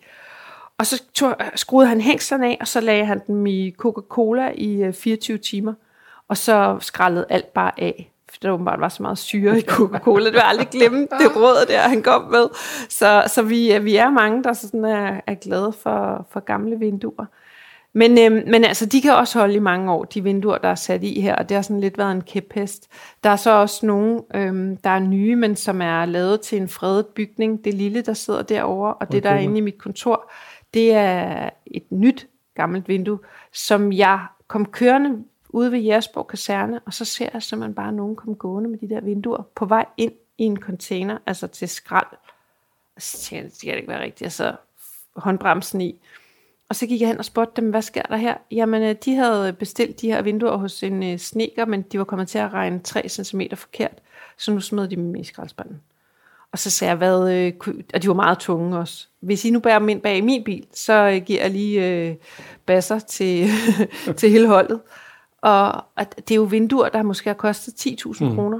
Og 0.78 0.86
så 0.86 1.04
tog, 1.14 1.36
skruede 1.56 1.90
han 1.90 2.02
hængslerne 2.02 2.48
af, 2.48 2.58
og 2.62 2.68
så 2.68 2.82
lagde 2.82 3.06
han 3.06 3.22
dem 3.28 3.46
i 3.46 3.72
Coca-Cola 3.72 4.52
i 4.56 4.92
24 4.92 5.36
øh, 5.36 5.42
timer. 5.42 5.74
Og 6.28 6.38
så 6.38 6.78
skrællede 6.80 7.26
alt 7.30 7.54
bare 7.54 7.72
af 7.78 8.12
for 8.32 8.38
der 8.42 8.52
åbenbart 8.52 8.80
var 8.80 8.90
så 8.90 9.04
meget 9.04 9.18
syre 9.18 9.58
i 9.58 9.62
Coca-Cola. 9.62 10.26
Det 10.26 10.36
var 10.36 10.42
aldrig 10.42 10.68
glemme 10.68 11.00
det 11.20 11.36
råd 11.36 11.66
der, 11.68 11.80
han 11.80 12.04
kom 12.04 12.32
med. 12.32 12.48
Så, 12.90 13.24
så 13.28 13.42
vi, 13.42 13.80
vi 13.82 13.96
er 13.96 14.10
mange, 14.10 14.44
der 14.44 14.54
sådan 14.54 14.86
er, 14.86 15.22
er 15.28 15.36
glade 15.36 15.74
for, 15.74 16.28
for 16.30 16.40
gamle 16.40 16.80
vinduer. 16.80 17.26
Men, 17.94 18.20
øhm, 18.20 18.50
men 18.50 18.64
altså, 18.64 18.86
de 18.86 19.02
kan 19.02 19.14
også 19.14 19.40
holde 19.40 19.54
i 19.54 19.60
mange 19.60 19.92
år, 19.92 20.04
de 20.04 20.24
vinduer, 20.24 20.58
der 20.58 20.70
er 20.70 20.76
sat 20.76 21.04
i 21.04 21.22
her, 21.22 21.36
og 21.36 21.50
det 21.50 21.56
har 21.56 21.62
sådan 21.62 21.82
lidt 21.82 21.98
været 21.98 22.12
en 22.12 22.22
kæphest. 22.22 22.88
Der 23.24 23.30
er 23.30 23.36
så 23.36 23.52
også 23.52 23.86
nogle, 23.86 24.22
øhm, 24.36 24.78
der 24.78 24.90
er 24.90 25.00
nye, 25.00 25.36
men 25.36 25.56
som 25.56 25.82
er 25.82 26.06
lavet 26.06 26.42
til 26.42 26.62
en 26.62 26.70
fredet 26.70 27.06
bygning. 27.08 27.66
Det 27.66 27.74
lille, 27.74 28.02
der 28.02 28.14
sidder 28.14 28.42
derovre, 28.42 28.94
og 28.94 29.12
det, 29.12 29.24
der 29.24 29.30
er 29.30 29.40
inde 29.40 29.58
i 29.58 29.62
mit 29.62 29.78
kontor, 29.78 30.32
det 30.74 30.94
er 30.94 31.50
et 31.66 31.92
nyt 31.92 32.28
gammelt 32.56 32.88
vindue, 32.88 33.20
som 33.54 33.92
jeg 33.92 34.26
kom 34.48 34.66
kørende 34.66 35.24
ude 35.50 35.72
ved 35.72 35.80
Jersborg 35.80 36.28
Kaserne, 36.28 36.80
og 36.86 36.94
så 36.94 37.06
ser 37.06 37.30
jeg 37.34 37.44
simpelthen 37.44 37.76
bare 37.76 37.92
nogen 37.92 38.16
komme 38.16 38.36
gående 38.36 38.70
med 38.70 38.78
de 38.78 38.90
der 38.90 39.02
vinduer 39.02 39.44
på 39.56 39.66
vej 39.66 39.86
ind 39.98 40.14
i 40.38 40.44
en 40.44 40.58
container, 40.58 41.18
altså 41.26 41.48
til 41.48 41.70
skrald. 41.70 42.18
Og 42.96 43.02
så 43.02 43.18
tænkte 43.18 43.44
jeg, 43.44 43.52
det 43.52 43.62
kan 43.62 43.78
ikke 43.78 43.88
være 43.88 44.04
rigtigt. 44.04 44.26
Altså 44.26 44.56
håndbremsen 45.16 45.82
i. 45.82 46.00
Og 46.72 46.76
så 46.76 46.88
gik 46.88 47.02
jeg 47.02 47.08
hen 47.08 47.18
og 47.18 47.26
spurgte 47.26 47.62
dem, 47.62 47.70
hvad 47.70 47.82
sker 47.82 48.02
der 48.02 48.18
her? 48.18 48.36
Jamen, 48.52 48.84
øh, 48.84 48.96
de 49.06 49.16
havde 49.16 49.54
bestilt 49.54 50.02
de 50.02 50.08
her 50.08 50.22
vinduer 50.22 50.56
hos 50.58 50.84
en 50.84 51.04
øh, 51.04 51.18
sneker, 51.18 51.66
men 51.66 51.82
de 51.82 51.98
var 51.98 52.04
kommet 52.04 52.28
til 52.28 52.38
at 52.38 52.54
regne 52.54 52.80
3 52.80 53.10
cm 53.10 53.42
forkert, 53.56 53.92
så 54.38 54.52
nu 54.52 54.60
smed 54.60 54.88
de 54.88 54.96
dem 54.96 55.16
i 55.16 55.24
skraldespanden. 55.24 55.82
Og 56.52 56.60
så 56.60 56.70
sagde 56.70 56.90
jeg, 56.90 56.98
hvad, 56.98 57.34
øh, 57.34 57.54
og 57.94 58.02
de 58.02 58.08
var 58.08 58.14
meget 58.14 58.38
tunge 58.38 58.78
også. 58.78 59.08
Hvis 59.20 59.46
I 59.46 59.50
nu 59.50 59.60
bærer 59.60 59.80
dem 59.80 59.90
ind 59.90 60.02
bag 60.02 60.24
min 60.24 60.44
bil, 60.44 60.66
så 60.74 61.22
giver 61.26 61.42
jeg 61.42 61.52
lige 61.52 61.88
øh, 61.88 62.16
basser 62.66 63.00
til, 63.00 63.48
til 64.18 64.30
hele 64.30 64.48
holdet. 64.48 64.82
Og 65.42 65.84
at 65.98 66.16
det 66.18 66.32
er 66.32 66.36
jo 66.36 66.44
vinduer, 66.44 66.90
der 66.90 67.04
måske 67.04 67.30
har 67.30 67.34
kostet 67.34 67.86
10.000 68.06 68.24
mm. 68.24 68.36
kroner. 68.36 68.60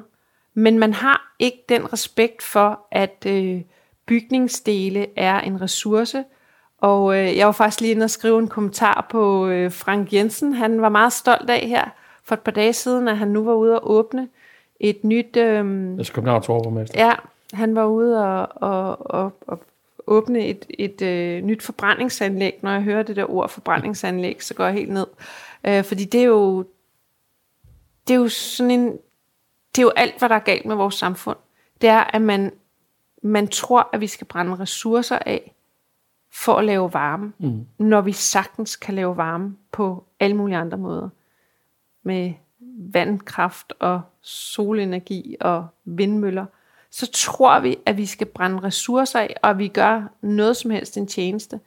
Men 0.54 0.80
man 0.80 0.94
har 0.94 1.36
ikke 1.40 1.64
den 1.70 1.94
respekt 1.94 2.44
for, 2.44 2.80
at 2.92 3.26
øh, 3.28 3.62
bygningsdele 4.06 5.08
er 5.16 5.40
en 5.40 5.62
ressource, 5.62 6.24
og 6.82 7.18
øh, 7.18 7.38
jeg 7.38 7.46
var 7.46 7.52
faktisk 7.52 7.82
lige 7.82 7.92
inde 7.92 8.04
og 8.04 8.10
skrive 8.10 8.40
en 8.40 8.48
kommentar 8.48 9.08
på 9.10 9.48
øh, 9.48 9.72
Frank 9.72 10.14
Jensen. 10.14 10.54
Han 10.54 10.82
var 10.82 10.90
meget 10.90 11.14
stolt 11.14 11.50
af 11.50 11.68
her 11.68 11.86
for 12.24 12.36
et 12.36 12.42
par 12.42 12.52
dage 12.52 12.74
siden, 12.74 13.08
at 13.08 13.18
han 13.18 13.28
nu 13.28 13.44
var 13.44 13.54
ude 13.54 13.80
og 13.80 13.92
åbne 13.92 14.28
et 14.80 15.04
nyt... 15.04 15.38
Øh, 15.38 15.94
altså 15.98 16.14
Københavns 16.14 16.50
overborgmester. 16.50 17.06
Ja, 17.06 17.14
han 17.54 17.76
var 17.76 17.86
ude 17.86 18.26
og, 18.26 18.48
og, 18.56 19.12
og, 19.12 19.34
og 19.48 19.64
åbne 20.08 20.48
et, 20.48 20.66
et 20.70 21.02
øh, 21.02 21.44
nyt 21.44 21.64
forbrændingsanlæg. 21.64 22.60
Når 22.62 22.72
jeg 22.72 22.82
hører 22.82 23.04
det 23.04 23.16
der 23.16 23.32
ord 23.32 23.50
forbrændingsanlæg, 23.50 24.44
så 24.44 24.54
går 24.54 24.64
jeg 24.64 24.74
helt 24.74 24.92
ned. 24.92 25.08
Øh, 25.64 25.84
fordi 25.84 26.06
det 26.06 26.22
er 26.22 26.26
jo... 26.26 26.66
Det 28.08 28.14
er 28.14 28.20
jo 28.20 28.28
sådan 28.30 28.72
en... 28.72 28.86
Det 29.76 29.82
er 29.82 29.84
jo 29.84 29.92
alt, 29.96 30.20
hvad 30.20 30.30
der 30.30 30.36
er 30.36 30.40
galt 30.40 30.66
med 30.66 30.76
vores 30.76 30.96
samfund. 30.96 31.38
Det 31.82 31.90
er, 31.90 32.16
at 32.16 32.22
man, 32.22 32.52
man 33.24 33.48
tror, 33.48 33.90
at 33.94 34.02
vi 34.02 34.08
skal 34.08 34.28
brænde 34.28 34.60
ressourcer 34.60 35.20
af, 35.26 35.54
for 36.34 36.56
at 36.56 36.66
lave 36.66 36.94
varme, 36.94 37.34
mm. 37.40 37.68
når 37.78 38.02
vi 38.02 38.12
sagtens 38.12 38.76
kan 38.76 38.96
lave 38.96 39.18
varme 39.18 39.56
på 39.72 40.04
alle 40.20 40.36
mulige 40.36 40.58
andre 40.58 40.78
måder. 40.78 41.10
Med 42.04 42.34
vandkraft 42.94 43.74
og 43.80 44.02
solenergi 44.22 45.36
og 45.42 45.68
vindmøller. 45.86 46.46
Så 46.92 47.12
tror 47.12 47.60
vi, 47.60 47.78
at 47.86 47.98
vi 47.98 48.06
skal 48.06 48.28
brænde 48.28 48.64
ressourcer 48.64 49.20
af, 49.20 49.36
og 49.42 49.58
vi 49.58 49.68
gør 49.68 50.04
noget 50.22 50.58
som 50.58 50.72
helst 50.72 50.98
en 50.98 51.08
tjeneste. 51.08 51.60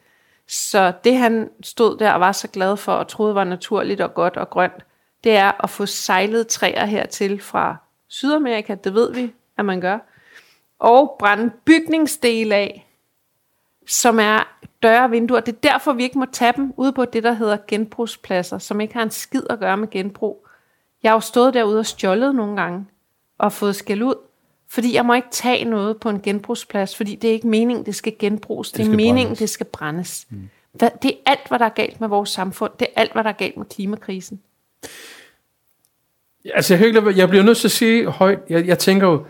Så 0.47 0.93
det 1.05 1.17
han 1.17 1.51
stod 1.63 1.99
der 1.99 2.13
og 2.13 2.21
var 2.21 2.33
så 2.33 2.49
glad 2.49 2.77
for, 2.77 2.93
og 2.93 3.09
troede 3.09 3.35
var 3.35 3.45
naturligt 3.45 4.01
og 4.01 4.15
godt 4.15 4.37
og 4.37 4.51
grønt, 4.51 4.85
det 5.25 5.37
er 5.37 5.65
at 5.65 5.71
få 5.71 5.87
sejlet 5.87 6.47
træer 6.47 6.85
hertil 6.85 7.41
fra 7.41 7.77
Sydamerika, 8.09 8.75
det 8.75 8.95
ved 8.95 9.15
vi, 9.15 9.33
at 9.59 9.65
man 9.65 9.81
gør, 9.81 9.99
og 10.79 11.17
brænde 11.19 11.53
bygningsdele 11.65 12.55
af, 12.55 12.94
som 13.87 14.19
er 14.19 14.59
døre 14.83 15.05
og 15.05 15.11
vinduer. 15.11 15.41
Det 15.41 15.55
er 15.55 15.71
derfor, 15.71 15.93
vi 15.93 16.03
ikke 16.03 16.19
må 16.19 16.27
tage 16.33 16.53
dem 16.57 16.73
ude 16.77 16.93
på 16.93 17.05
det, 17.05 17.23
der 17.23 17.33
hedder 17.33 17.57
genbrugspladser, 17.69 18.59
som 18.59 18.81
ikke 18.81 18.95
har 18.95 19.03
en 19.03 19.11
skid 19.11 19.43
at 19.51 19.59
gøre 19.59 19.77
med 19.77 19.91
genbrug. 19.91 20.47
Jeg 21.03 21.11
har 21.11 21.17
jo 21.17 21.21
stået 21.21 21.55
derude 21.55 21.79
og 21.79 21.87
stjålet 21.87 22.35
nogle 22.35 22.57
gange, 22.57 22.87
og 23.39 23.53
fået 23.53 23.77
skæld 23.77 24.03
ud, 24.03 24.15
fordi 24.69 24.95
jeg 24.95 25.07
må 25.07 25.15
ikke 25.15 25.29
tage 25.31 25.65
noget 25.65 25.97
på 25.97 26.09
en 26.09 26.21
genbrugsplads, 26.23 26.97
fordi 26.97 27.15
det 27.15 27.29
er 27.31 27.35
ikke 27.35 27.49
meningen, 27.49 27.87
det 27.87 27.95
skal 27.95 28.15
genbruges. 28.19 28.73
Det, 28.73 28.79
det 28.79 28.93
er 28.93 28.97
meningen, 28.97 29.25
brændes. 29.25 29.39
det 29.39 29.51
skal 29.51 29.67
brændes. 29.67 30.27
Mm. 30.31 30.49
Det 30.81 31.05
er 31.05 31.17
alt, 31.27 31.49
hvad 31.49 31.59
der 31.59 31.65
er 31.65 31.69
galt 31.69 32.01
med 32.01 32.09
vores 32.09 32.31
samfund. 32.31 32.73
Det 32.79 32.89
er 32.97 33.01
alt, 33.01 33.13
hvad 33.13 33.25
der 33.25 33.31
er 33.31 33.35
galt 33.35 33.57
med 33.57 33.67
klimakrisen. 33.67 34.41
Altså, 36.55 36.75
jeg, 36.75 37.17
jeg 37.17 37.29
bliver 37.29 37.45
nødt 37.45 37.59
til 37.59 37.69
at 37.69 37.73
sige 37.73 38.07
højt, 38.11 38.39
jeg, 38.49 38.67
jeg 38.67 38.79
tænker 38.79 39.07
jo, 39.07 39.25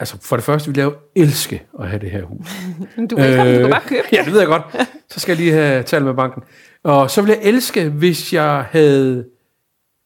altså 0.00 0.18
for 0.22 0.36
det 0.36 0.44
første 0.44 0.70
vil 0.70 0.78
jeg 0.78 0.84
jo 0.84 0.94
elske 1.14 1.62
at 1.80 1.88
have 1.88 2.00
det 2.00 2.10
her 2.10 2.24
hus. 2.24 2.48
du 3.10 3.16
kan, 3.16 3.48
øh, 3.48 3.54
du 3.54 3.60
kan 3.60 3.70
bare 3.70 3.88
købe 3.88 4.02
Ja, 4.12 4.22
det 4.24 4.32
ved 4.32 4.38
jeg 4.38 4.48
godt. 4.48 4.62
Så 5.08 5.20
skal 5.20 5.32
jeg 5.32 5.40
lige 5.40 5.52
have 5.52 5.82
talt 5.82 6.04
med 6.04 6.14
banken. 6.14 6.42
Og 6.82 7.10
så 7.10 7.22
vil 7.22 7.28
jeg 7.28 7.38
elske, 7.42 7.88
hvis 7.88 8.32
jeg 8.32 8.64
havde 8.70 9.26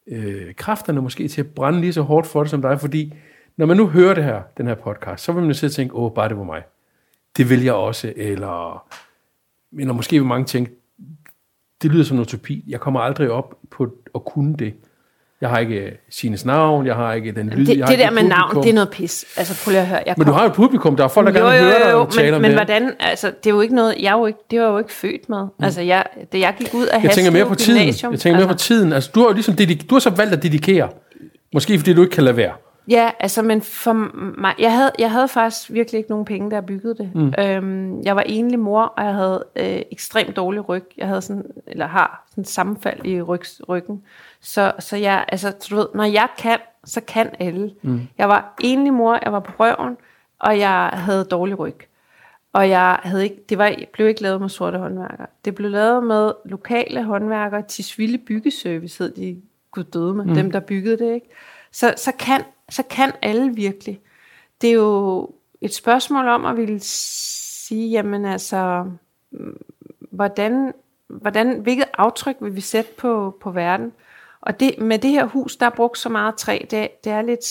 øh, 0.09 0.55
kræfterne 0.55 1.03
måske 1.03 1.29
til 1.29 1.41
at 1.41 1.47
brænde 1.47 1.81
lige 1.81 1.93
så 1.93 2.03
hårdt 2.03 2.27
for 2.27 2.43
det 2.43 2.51
som 2.51 2.63
dig, 2.63 2.81
fordi 2.81 3.15
når 3.57 3.67
man 3.67 3.77
nu 3.77 3.87
hører 3.87 4.15
det 4.15 4.25
her, 4.25 4.43
den 4.57 4.67
her 4.67 4.75
podcast, 4.75 5.25
så 5.25 5.33
vil 5.33 5.43
man 5.43 5.51
jo 5.51 5.55
sidde 5.55 5.71
og 5.71 5.75
tænke, 5.75 5.95
åh, 5.95 6.13
bare 6.15 6.29
det 6.29 6.37
var 6.37 6.45
mig. 6.45 6.63
Det 7.37 7.51
vil 7.51 7.65
jeg 7.65 7.75
også, 7.75 8.13
eller, 8.17 8.87
eller 9.79 9.95
måske 9.95 10.17
vil 10.17 10.25
mange 10.25 10.45
tænke, 10.45 10.73
det 11.83 11.93
lyder 11.93 12.05
som 12.05 12.17
en 12.17 12.21
utopi. 12.21 12.65
Jeg 12.67 12.81
kommer 12.81 13.01
aldrig 13.01 13.31
op 13.31 13.55
på 13.71 13.89
at 14.15 14.25
kunne 14.25 14.57
det. 14.57 14.75
Jeg 15.41 15.49
har 15.49 15.59
ikke 15.59 15.91
Sines 16.11 16.45
navn, 16.45 16.87
jeg 16.87 16.95
har 16.95 17.13
ikke 17.13 17.33
den 17.33 17.51
lyd. 17.51 17.67
Det, 17.67 17.79
jeg 17.79 17.89
det 17.89 17.99
der 17.99 18.11
med 18.11 18.23
navn, 18.23 18.63
det 18.63 18.71
er 18.71 18.75
noget 18.75 18.91
pis. 18.91 19.25
Altså 19.37 19.65
prøv 19.65 19.71
lige 19.71 19.81
at 19.81 19.87
høre. 19.87 20.03
Jeg 20.07 20.15
men 20.17 20.25
kom... 20.25 20.33
du 20.33 20.37
har 20.37 20.45
jo 20.45 20.49
et 20.49 20.55
publikum, 20.55 20.97
der 20.97 21.05
er 21.05 21.09
folk, 21.09 21.35
der 21.35 21.41
jo, 21.41 21.47
gerne 21.47 21.59
vil 21.59 21.67
høre 21.67 22.03
dig 22.03 22.13
tale 22.13 22.27
men, 22.27 22.35
om 22.35 22.41
men 22.41 22.51
det. 22.51 22.59
hvordan, 22.59 22.93
altså 23.01 23.27
det 23.27 23.51
er 23.51 23.55
jo 23.55 23.61
ikke 23.61 23.75
noget, 23.75 23.95
jeg 24.01 24.13
er 24.13 24.19
jo 24.19 24.27
ikke, 24.27 24.39
det 24.51 24.61
var 24.61 24.67
jo 24.67 24.79
ikke 24.79 24.93
født 24.93 25.29
med. 25.29 25.43
Mm. 25.43 25.65
Altså 25.65 25.81
jeg, 25.81 26.05
da 26.33 26.39
jeg 26.39 26.55
gik 26.59 26.75
ud 26.75 26.87
af 26.87 27.03
Jeg 27.03 27.11
tænker 27.11 27.31
mere 27.31 27.47
på 27.47 27.55
tiden. 27.55 27.87
Jeg 27.87 27.95
tænker 27.95 28.11
altså, 28.13 28.33
mere 28.33 28.49
på 28.49 28.55
tiden. 28.55 28.93
Altså 28.93 29.11
du 29.15 29.21
har 29.21 29.27
jo 29.27 29.33
ligesom, 29.33 29.55
du 29.91 29.95
har 29.95 30.01
så 30.01 30.11
valgt 30.11 30.35
at 30.35 30.43
dedikere. 30.43 30.89
Måske 31.55 31.79
fordi 31.79 31.95
du 31.95 32.03
ikke 32.03 32.15
kan 32.15 32.25
lade 32.25 32.37
være. 32.37 32.53
Ja, 32.89 33.11
altså, 33.21 33.43
men 33.43 33.63
for 33.63 33.93
mig, 34.41 34.55
jeg 34.59 34.73
havde, 34.73 34.93
jeg 34.99 35.11
havde 35.11 35.29
faktisk 35.29 35.73
virkelig 35.73 35.99
ikke 35.99 36.11
nogen 36.11 36.25
penge, 36.25 36.51
da 36.51 36.55
jeg 36.55 36.67
byggede 36.67 36.95
det. 36.95 37.11
Mm. 37.15 37.35
Øhm, 37.39 38.03
jeg 38.03 38.17
var 38.17 38.23
enlig 38.23 38.59
mor, 38.59 38.83
og 38.83 39.05
jeg 39.05 39.15
havde 39.15 39.45
øh, 39.57 39.83
ekstremt 39.93 40.37
dårlig 40.37 40.69
ryg. 40.69 40.85
Jeg 40.97 41.09
havde 41.09 41.23
sådan, 41.23 41.45
eller 41.67 41.87
har 41.87 42.27
sådan 42.31 42.45
sammenfald 42.45 43.07
i 43.07 43.23
ryg, 43.23 43.41
ryggen. 43.69 44.03
Så, 44.41 44.73
så 44.79 44.97
jeg, 44.97 45.25
altså, 45.29 45.53
du 45.71 45.77
ved, 45.77 45.87
når 45.95 46.05
jeg 46.05 46.29
kan, 46.39 46.59
så 46.85 47.01
kan 47.01 47.31
alle. 47.39 47.75
Mm. 47.83 48.01
Jeg 48.19 48.29
var 48.29 48.55
enlig 48.61 48.93
mor, 48.93 49.19
jeg 49.25 49.33
var 49.33 49.41
på 49.41 49.53
røven, 49.59 49.97
og 50.39 50.59
jeg 50.59 50.91
havde 50.93 51.25
dårlig 51.25 51.59
ryg. 51.59 51.77
Og 52.53 52.69
jeg 52.69 52.99
havde 53.03 53.25
ikke, 53.25 53.45
det 53.49 53.59
var, 53.59 53.75
blev 53.93 54.09
ikke 54.09 54.23
lavet 54.23 54.41
med 54.41 54.49
sorte 54.49 54.79
håndværkere. 54.79 55.27
Det 55.45 55.55
blev 55.55 55.71
lavet 55.71 56.05
med 56.05 56.33
lokale 56.45 57.03
håndværkere. 57.03 57.63
Tisvilde 57.63 58.19
Byggeservice 58.19 59.05
hed 59.05 59.13
de 59.13 59.37
gud 59.71 59.85
døde 59.85 60.15
med, 60.15 60.25
mm. 60.25 60.35
dem 60.35 60.51
der 60.51 60.61
byggede 60.61 60.99
det. 60.99 61.15
Ikke? 61.15 61.27
Så, 61.73 61.95
så, 61.97 62.13
kan, 62.19 62.41
så 62.71 62.83
kan 62.83 63.13
alle 63.23 63.55
virkelig. 63.55 64.01
Det 64.61 64.71
er 64.71 64.75
jo 64.75 65.31
et 65.61 65.75
spørgsmål 65.75 66.29
om 66.29 66.45
at 66.45 66.57
ville 66.57 66.81
sige, 66.81 67.91
jamen 67.91 68.25
altså, 68.25 68.91
hvordan, 69.99 70.73
hvordan, 71.09 71.61
hvilket 71.61 71.87
aftryk 71.99 72.37
vil 72.41 72.57
vi 72.57 72.61
sætte 72.61 72.91
på, 72.99 73.37
på 73.41 73.51
verden? 73.51 73.93
Og 74.41 74.61
det, 74.61 74.79
med 74.79 74.99
det 74.99 75.11
her 75.11 75.25
hus, 75.25 75.57
der 75.57 75.67
er 75.67 75.71
brugt 75.71 75.99
så 75.99 76.09
meget 76.09 76.37
træ, 76.37 76.59
det, 76.71 77.05
det 77.05 77.13
er 77.13 77.23
lidt 77.23 77.45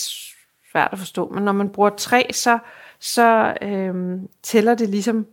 svært 0.70 0.88
at 0.92 0.98
forstå, 0.98 1.28
men 1.28 1.44
når 1.44 1.52
man 1.52 1.70
bruger 1.70 1.90
træ, 1.90 2.22
så, 2.32 2.58
så 2.98 3.54
øhm, 3.62 4.28
tæller 4.42 4.74
det 4.74 4.88
ligesom 4.88 5.26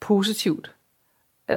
positivt. 0.00 0.73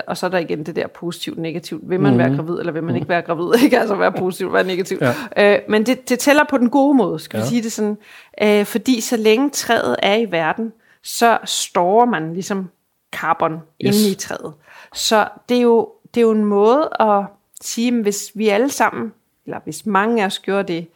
Og 0.08 0.18
så 0.18 0.26
er 0.26 0.30
der 0.30 0.38
igen 0.38 0.66
det 0.66 0.76
der 0.76 0.88
positivt 0.88 1.38
negativt. 1.38 1.90
Vil 1.90 2.00
man 2.00 2.12
mm. 2.12 2.18
være 2.18 2.30
mhm. 2.30 2.38
gravid, 2.38 2.60
eller 2.60 2.72
vil 2.72 2.84
man 2.84 2.96
ikke 2.96 3.10
være 3.10 3.22
gravid? 3.22 3.54
Ikke 3.64 3.80
altså 3.80 3.96
være 3.96 4.12
positivt, 4.12 4.54
være 4.54 4.64
negativt. 4.64 5.02
Ja. 5.02 5.56
Øh, 5.56 5.60
men 5.70 5.86
det, 5.86 6.10
det 6.10 6.20
tæller 6.20 6.44
på 6.50 6.58
den 6.58 6.70
gode 6.70 6.98
måde, 6.98 7.20
skal 7.20 7.38
ja. 7.38 7.44
vi 7.44 7.50
sige 7.50 7.64
det 7.64 7.72
sådan. 7.72 7.98
Øh, 8.42 8.66
fordi 8.66 9.02
så 9.02 9.18
længe 9.18 9.50
træet 9.50 9.96
er 10.04 10.16
i 10.16 10.32
verden, 10.32 10.74
så 11.04 11.38
står 11.46 12.06
man 12.06 12.34
ligesom 12.34 12.70
carbon 13.16 13.54
yes. 13.54 13.60
inde 13.96 14.12
i 14.12 14.16
træet. 14.16 14.54
Så 14.94 15.28
det 15.50 15.58
er 15.58 15.62
jo, 15.62 15.90
det 16.14 16.22
er 16.22 16.26
jo 16.26 16.32
en 16.32 16.46
måde 16.46 16.90
at 17.00 17.24
sige, 17.62 17.88
at 17.88 18.02
hvis 18.04 18.32
vi 18.36 18.48
alle 18.48 18.70
sammen 18.70 19.12
eller 19.48 19.60
hvis 19.64 19.86
mange 19.86 20.22
af 20.22 20.26
os 20.26 20.40
gjorde 20.40 20.74
det, 20.74 20.88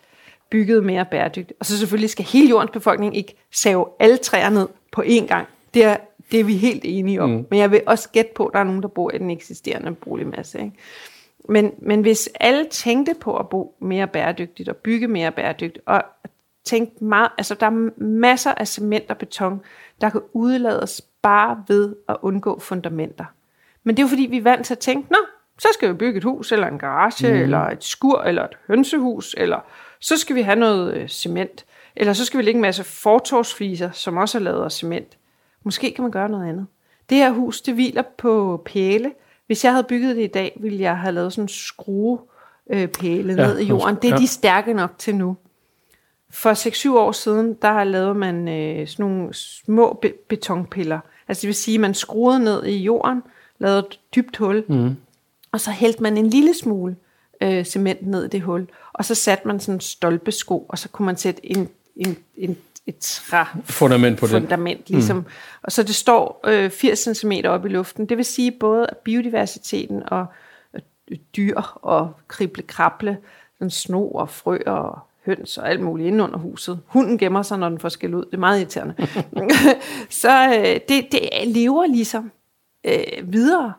bygget 0.50 0.84
mere 0.84 1.06
bæredygtigt. 1.06 1.54
Og 1.60 1.66
så 1.66 1.78
selvfølgelig 1.78 2.10
skal 2.10 2.26
hele 2.26 2.50
jordens 2.50 2.72
befolkning 2.72 3.18
ikke 3.18 3.36
save 3.54 3.86
alle 4.00 4.18
træer 4.18 4.50
ned 4.50 4.68
på 4.92 5.02
én 5.02 5.26
gang. 5.26 5.48
Det 5.74 5.84
er, 5.84 5.98
det 6.32 6.40
er 6.40 6.44
vi 6.44 6.58
helt 6.58 6.82
enige 6.86 7.22
om. 7.22 7.30
Mm. 7.30 7.46
Men 7.50 7.60
jeg 7.60 7.72
vil 7.72 7.82
også 7.86 8.10
gætte 8.10 8.32
på, 8.36 8.46
at 8.46 8.54
der 8.54 8.60
er 8.60 8.64
nogen, 8.64 8.82
der 8.82 8.88
bor 8.88 9.12
i 9.14 9.18
den 9.18 9.30
eksisterende 9.30 9.96
boligmasse. 9.96 10.60
Ikke? 10.60 10.76
Men, 11.50 11.72
men 11.78 12.02
hvis 12.02 12.30
alle 12.40 12.68
tænkte 12.72 13.14
på 13.22 13.38
at 13.38 13.50
bo 13.50 13.76
mere 13.80 14.08
bæredygtigt 14.08 14.70
og 14.70 14.76
bygge 14.76 15.08
mere 15.08 15.32
bæredygtigt, 15.32 15.80
og 15.86 16.04
tænkte 16.66 17.04
meget, 17.04 17.30
altså 17.38 17.56
der 17.56 17.66
er 17.66 18.02
masser 18.04 18.52
af 18.52 18.68
cement 18.68 19.12
og 19.12 19.18
beton, 19.18 19.62
der 20.02 20.10
kan 20.10 20.22
udlades 20.34 21.02
bare 21.22 21.64
ved 21.68 21.96
at 22.10 22.18
undgå 22.22 22.60
fundamenter. 22.60 23.26
Men 23.84 23.98
det 23.98 24.02
er 24.02 24.04
jo 24.04 24.10
fordi, 24.10 24.26
vi 24.26 24.38
er 24.38 24.42
vant 24.42 24.66
til 24.66 24.74
at 24.74 24.80
tænke, 24.80 25.12
nå, 25.12 25.18
så 25.60 25.68
skal 25.74 25.90
vi 25.90 25.94
bygge 25.94 26.18
et 26.18 26.24
hus, 26.24 26.52
eller 26.52 26.68
en 26.68 26.80
garage, 26.80 27.34
mm. 27.34 27.40
eller 27.40 27.60
et 27.60 27.84
skur, 27.84 28.22
eller 28.22 28.44
et 28.44 28.58
hønsehus, 28.68 29.36
eller 29.38 29.60
så 30.00 30.18
skal 30.18 30.36
vi 30.36 30.42
have 30.42 30.60
noget 30.60 30.94
øh, 30.94 31.08
cement. 31.08 31.66
Eller 31.96 32.14
så 32.14 32.26
skal 32.26 32.38
vi 32.38 32.44
lægge 32.44 32.58
en 32.58 32.62
masse 32.62 32.84
fortorvsfliser, 32.84 33.92
som 33.92 34.18
også 34.18 34.38
er 34.38 34.42
lavet 34.42 34.64
af 34.64 34.72
cement. 34.72 35.18
Måske 35.64 35.92
kan 35.92 36.02
man 36.02 36.12
gøre 36.12 36.30
noget 36.30 36.50
andet. 36.50 36.68
Det 37.10 37.18
her 37.18 37.32
hus, 37.32 37.62
det 37.62 37.74
hviler 37.74 38.04
på 38.18 38.62
pæle. 38.66 39.12
Hvis 39.48 39.64
jeg 39.64 39.72
havde 39.72 39.84
bygget 39.84 40.16
det 40.16 40.24
i 40.24 40.28
dag, 40.28 40.58
ville 40.62 40.80
jeg 40.80 40.98
have 40.98 41.12
lavet 41.12 41.34
sådan 41.34 41.44
en 41.44 41.50
skrue 41.50 42.20
øh, 42.70 42.88
pæle 42.88 43.34
Ja, 43.34 43.48
ned 43.48 43.60
i 43.60 43.64
jorden. 43.64 43.96
Det 43.96 44.06
er 44.06 44.14
ja. 44.14 44.18
de 44.18 44.28
stærke 44.28 44.74
nok 44.74 44.92
til 44.98 45.16
nu. 45.16 45.38
For 46.30 46.54
6-7 46.96 46.98
år 46.98 47.12
siden, 47.12 47.54
der 47.62 47.84
lavede 47.84 48.14
man 48.16 48.48
øh, 48.48 48.88
sådan 48.88 49.06
nogle 49.06 49.34
små 49.34 50.00
be- 50.02 50.14
betonpiller. 50.28 51.00
Altså 51.28 51.42
det 51.42 51.48
vil 51.48 51.56
sige, 51.56 51.76
at 51.76 51.82
man 51.82 51.94
skruede 51.94 52.40
ned 52.40 52.66
i 52.66 52.78
jorden, 52.78 53.24
lavede 53.60 53.80
et 53.80 54.00
dybt 54.16 54.38
hul, 54.38 54.64
mm. 54.68 54.96
og 55.52 55.62
så 55.62 55.72
hældte 55.72 56.04
man 56.04 56.18
en 56.18 56.28
lille 56.28 56.54
smule 56.54 56.96
øh, 57.42 57.66
cement 57.66 58.08
ned 58.08 58.26
i 58.26 58.28
det 58.28 58.42
hul. 58.42 58.68
Og 58.94 59.06
så 59.06 59.16
satte 59.16 59.48
man 59.48 59.60
sådan 59.60 59.76
en 59.76 59.82
stolpesko, 59.82 60.66
og 60.70 60.78
så 60.80 60.90
kunne 60.90 61.06
man 61.06 61.18
sætte 61.18 61.52
en, 61.52 61.70
en, 61.96 62.18
en, 62.38 62.58
et 62.88 62.98
træ 62.98 63.44
Fundament 63.64 64.20
på 64.20 64.28
fundament, 64.28 64.90
ligesom. 64.90 65.18
Mm. 65.18 65.26
Og 65.64 65.72
så 65.72 65.84
det 65.84 65.96
står 65.96 66.40
øh, 66.48 66.70
80 66.70 67.18
cm 67.18 67.32
op 67.46 67.66
i 67.66 67.70
luften. 67.70 68.06
Det 68.06 68.18
vil 68.18 68.26
sige 68.26 68.52
både 68.52 68.88
at 68.90 68.98
biodiversiteten 68.98 70.04
og 70.08 70.26
øh, 70.76 71.18
dyr 71.36 71.62
og 71.76 72.14
krible 72.28 72.64
krable, 72.64 73.18
sådan 73.58 73.70
sno 73.70 74.12
og 74.12 74.30
frø 74.30 74.58
og 74.66 75.00
høns 75.26 75.58
og 75.58 75.70
alt 75.70 75.82
muligt 75.82 76.08
inde 76.08 76.24
under 76.24 76.38
huset. 76.38 76.80
Hunden 76.86 77.18
gemmer 77.18 77.42
sig, 77.42 77.60
når 77.60 77.70
den 77.70 77.80
får 77.80 77.90
skæld 77.90 78.16
ud. 78.16 78.26
Det 78.26 78.34
er 78.34 78.38
meget 78.38 78.60
irriterende. 78.60 78.96
så 80.22 80.48
øh, 80.58 80.80
det, 80.90 81.12
det 81.12 81.30
lever 81.46 81.86
ligesom 81.86 82.32
øh, 82.86 83.34
videre. 83.34 83.74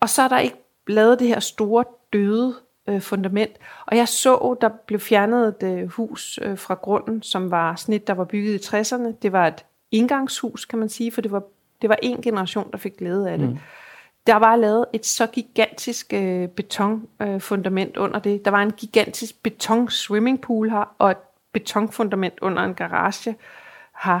Og 0.00 0.08
så 0.08 0.22
er 0.22 0.28
der 0.28 0.38
ikke 0.38 0.56
lavet 0.86 1.18
det 1.18 1.28
her 1.28 1.40
store 1.40 1.84
døde 2.12 2.54
øh, 2.90 3.00
fundament. 3.00 3.50
Og 3.86 3.96
jeg 3.96 4.08
så, 4.08 4.56
der 4.60 4.68
blev 4.86 5.00
fjernet 5.00 5.48
et 5.48 5.62
øh, 5.62 5.88
hus 5.88 6.38
øh, 6.42 6.58
fra 6.58 6.74
grunden, 6.74 7.22
som 7.22 7.50
var 7.50 7.76
snit, 7.76 8.06
der 8.06 8.14
var 8.14 8.24
bygget 8.24 8.54
i 8.54 8.76
60'erne. 8.76 9.12
Det 9.22 9.32
var 9.32 9.46
et 9.46 9.64
indgangshus, 9.90 10.64
kan 10.64 10.78
man 10.78 10.88
sige, 10.88 11.12
for 11.12 11.20
det 11.20 11.32
var, 11.32 11.42
det 11.82 11.88
var 11.88 11.98
en 12.02 12.22
generation, 12.22 12.70
der 12.72 12.78
fik 12.78 12.96
glæde 12.96 13.30
af 13.30 13.38
det. 13.38 13.48
Mm. 13.48 13.58
Der 14.26 14.36
var 14.36 14.56
lavet 14.56 14.86
et 14.92 15.06
så 15.06 15.26
gigantisk 15.26 16.12
øh, 16.12 16.48
betonfundament 16.48 17.96
øh, 17.96 18.02
under 18.02 18.18
det. 18.18 18.44
Der 18.44 18.50
var 18.50 18.62
en 18.62 18.72
gigantisk 18.72 19.42
beton 19.42 19.90
swimmingpool 19.90 20.70
her, 20.70 20.94
og 20.98 21.10
et 21.10 21.16
betonfundament 21.52 22.34
under 22.42 22.62
en 22.62 22.74
garage 22.74 23.36
her. 24.04 24.20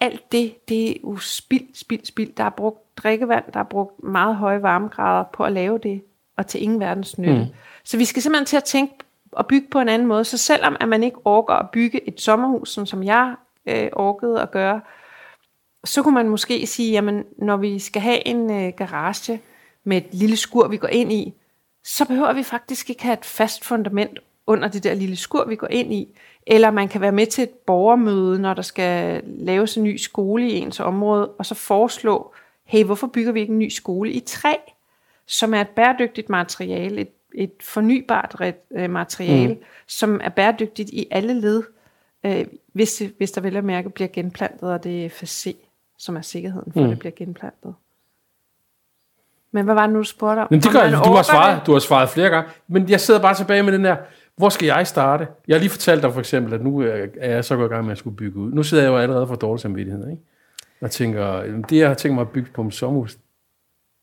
Alt 0.00 0.32
det, 0.32 0.68
det 0.68 0.90
er 0.90 0.94
jo 1.04 1.16
spild, 1.16 1.74
spild, 1.74 2.04
spild. 2.04 2.32
Der 2.36 2.44
er 2.44 2.50
brugt 2.50 2.96
drikkevand, 2.96 3.44
der 3.54 3.60
er 3.60 3.64
brugt 3.64 4.02
meget 4.02 4.36
høje 4.36 4.62
varmegrader 4.62 5.24
på 5.32 5.44
at 5.44 5.52
lave 5.52 5.78
det, 5.78 6.02
og 6.38 6.46
til 6.46 6.62
ingen 6.62 6.80
verdens 6.80 7.18
nytte. 7.18 7.38
Mm. 7.38 7.46
Så 7.84 7.96
vi 7.96 8.04
skal 8.04 8.22
simpelthen 8.22 8.46
til 8.46 8.56
at 8.56 8.64
tænke 8.64 8.94
og 9.32 9.46
bygge 9.46 9.66
på 9.70 9.80
en 9.80 9.88
anden 9.88 10.08
måde. 10.08 10.24
Så 10.24 10.38
selvom 10.38 10.76
at 10.80 10.88
man 10.88 11.02
ikke 11.02 11.18
orker 11.24 11.54
at 11.54 11.70
bygge 11.70 12.08
et 12.08 12.20
sommerhus, 12.20 12.70
sådan 12.70 12.86
som 12.86 13.02
jeg 13.02 13.34
øh, 13.66 13.88
orkede 13.92 14.42
at 14.42 14.50
gøre, 14.50 14.80
så 15.84 16.02
kunne 16.02 16.14
man 16.14 16.28
måske 16.28 16.66
sige, 16.66 16.92
jamen 16.92 17.24
når 17.38 17.56
vi 17.56 17.78
skal 17.78 18.02
have 18.02 18.28
en 18.28 18.50
øh, 18.50 18.72
garage 18.76 19.40
med 19.84 19.96
et 19.96 20.06
lille 20.12 20.36
skur, 20.36 20.68
vi 20.68 20.76
går 20.76 20.88
ind 20.88 21.12
i, 21.12 21.34
så 21.84 22.04
behøver 22.04 22.32
vi 22.32 22.42
faktisk 22.42 22.90
ikke 22.90 23.02
have 23.02 23.12
et 23.12 23.24
fast 23.24 23.64
fundament 23.64 24.18
under 24.46 24.68
det 24.68 24.84
der 24.84 24.94
lille 24.94 25.16
skur, 25.16 25.44
vi 25.44 25.56
går 25.56 25.66
ind 25.70 25.92
i. 25.92 26.08
Eller 26.46 26.70
man 26.70 26.88
kan 26.88 27.00
være 27.00 27.12
med 27.12 27.26
til 27.26 27.42
et 27.42 27.50
borgermøde, 27.50 28.38
når 28.38 28.54
der 28.54 28.62
skal 28.62 29.22
laves 29.24 29.76
en 29.76 29.84
ny 29.84 29.96
skole 29.96 30.50
i 30.50 30.58
ens 30.58 30.80
område, 30.80 31.28
og 31.28 31.46
så 31.46 31.54
foreslå, 31.54 32.32
hey, 32.64 32.84
hvorfor 32.84 33.06
bygger 33.06 33.32
vi 33.32 33.40
ikke 33.40 33.52
en 33.52 33.58
ny 33.58 33.68
skole 33.68 34.12
i 34.12 34.20
træ, 34.20 34.54
som 35.28 35.54
er 35.54 35.60
et 35.60 35.68
bæredygtigt 35.68 36.28
materiale, 36.28 37.00
et, 37.00 37.10
et 37.34 37.52
fornybart 37.60 38.36
øh, 38.70 38.90
materiale, 38.90 39.54
mm. 39.54 39.62
som 39.86 40.20
er 40.24 40.28
bæredygtigt 40.28 40.90
i 40.90 41.06
alle 41.10 41.40
led, 41.40 41.62
øh, 42.26 42.46
hvis, 42.72 43.02
hvis 43.16 43.30
der 43.30 43.40
vel 43.40 43.56
at 43.56 43.64
mærke 43.64 43.90
bliver 43.90 44.08
genplantet, 44.08 44.72
og 44.72 44.84
det 44.84 45.04
er 45.04 45.08
FSC, 45.08 45.56
som 45.98 46.16
er 46.16 46.20
sikkerheden 46.20 46.72
for, 46.72 46.80
mm. 46.80 46.86
at 46.86 46.90
det 46.90 46.98
bliver 46.98 47.12
genplantet. 47.16 47.74
Men 49.52 49.64
hvad 49.64 49.74
var 49.74 49.86
det 49.86 49.92
nu, 49.92 49.98
du 49.98 50.04
spurgte 50.04 50.40
om? 50.40 50.46
Men 50.50 50.60
det 50.60 50.72
gør, 50.72 50.90
man 50.90 50.92
du 50.92 51.10
har, 51.10 51.22
svaret, 51.22 51.66
du 51.66 51.72
har 51.72 51.78
svaret 51.78 52.08
flere 52.08 52.28
gange. 52.28 52.50
Men 52.68 52.88
jeg 52.88 53.00
sidder 53.00 53.20
bare 53.20 53.34
tilbage 53.34 53.62
med 53.62 53.72
den 53.72 53.84
der, 53.84 53.96
hvor 54.36 54.48
skal 54.48 54.66
jeg 54.66 54.86
starte? 54.86 55.26
Jeg 55.48 55.54
har 55.54 55.60
lige 55.60 55.70
fortalt 55.70 56.02
dig 56.02 56.12
for 56.12 56.20
eksempel, 56.20 56.54
at 56.54 56.62
nu 56.64 56.82
øh, 56.82 57.08
er 57.20 57.34
jeg 57.34 57.44
så 57.44 57.56
gået 57.56 57.66
i 57.66 57.68
gang 57.68 57.84
med 57.84 57.92
at 57.92 57.98
skulle 57.98 58.16
bygge 58.16 58.38
ud. 58.38 58.52
Nu 58.52 58.62
sidder 58.62 58.82
jeg 58.82 58.90
jo 58.90 58.96
allerede 58.96 59.26
for 59.26 59.34
dårlig 59.34 59.60
samvittighed, 59.60 60.10
ikke? 60.10 60.22
Og 60.80 60.90
tænker, 60.90 61.36
jamen, 61.36 61.62
det 61.62 61.78
jeg 61.78 61.88
har 61.88 61.94
tænkt 61.94 62.14
mig 62.14 62.22
at 62.22 62.28
bygge 62.28 62.50
på 62.54 62.62
mit 62.62 62.74
sommerhus, 62.74 63.18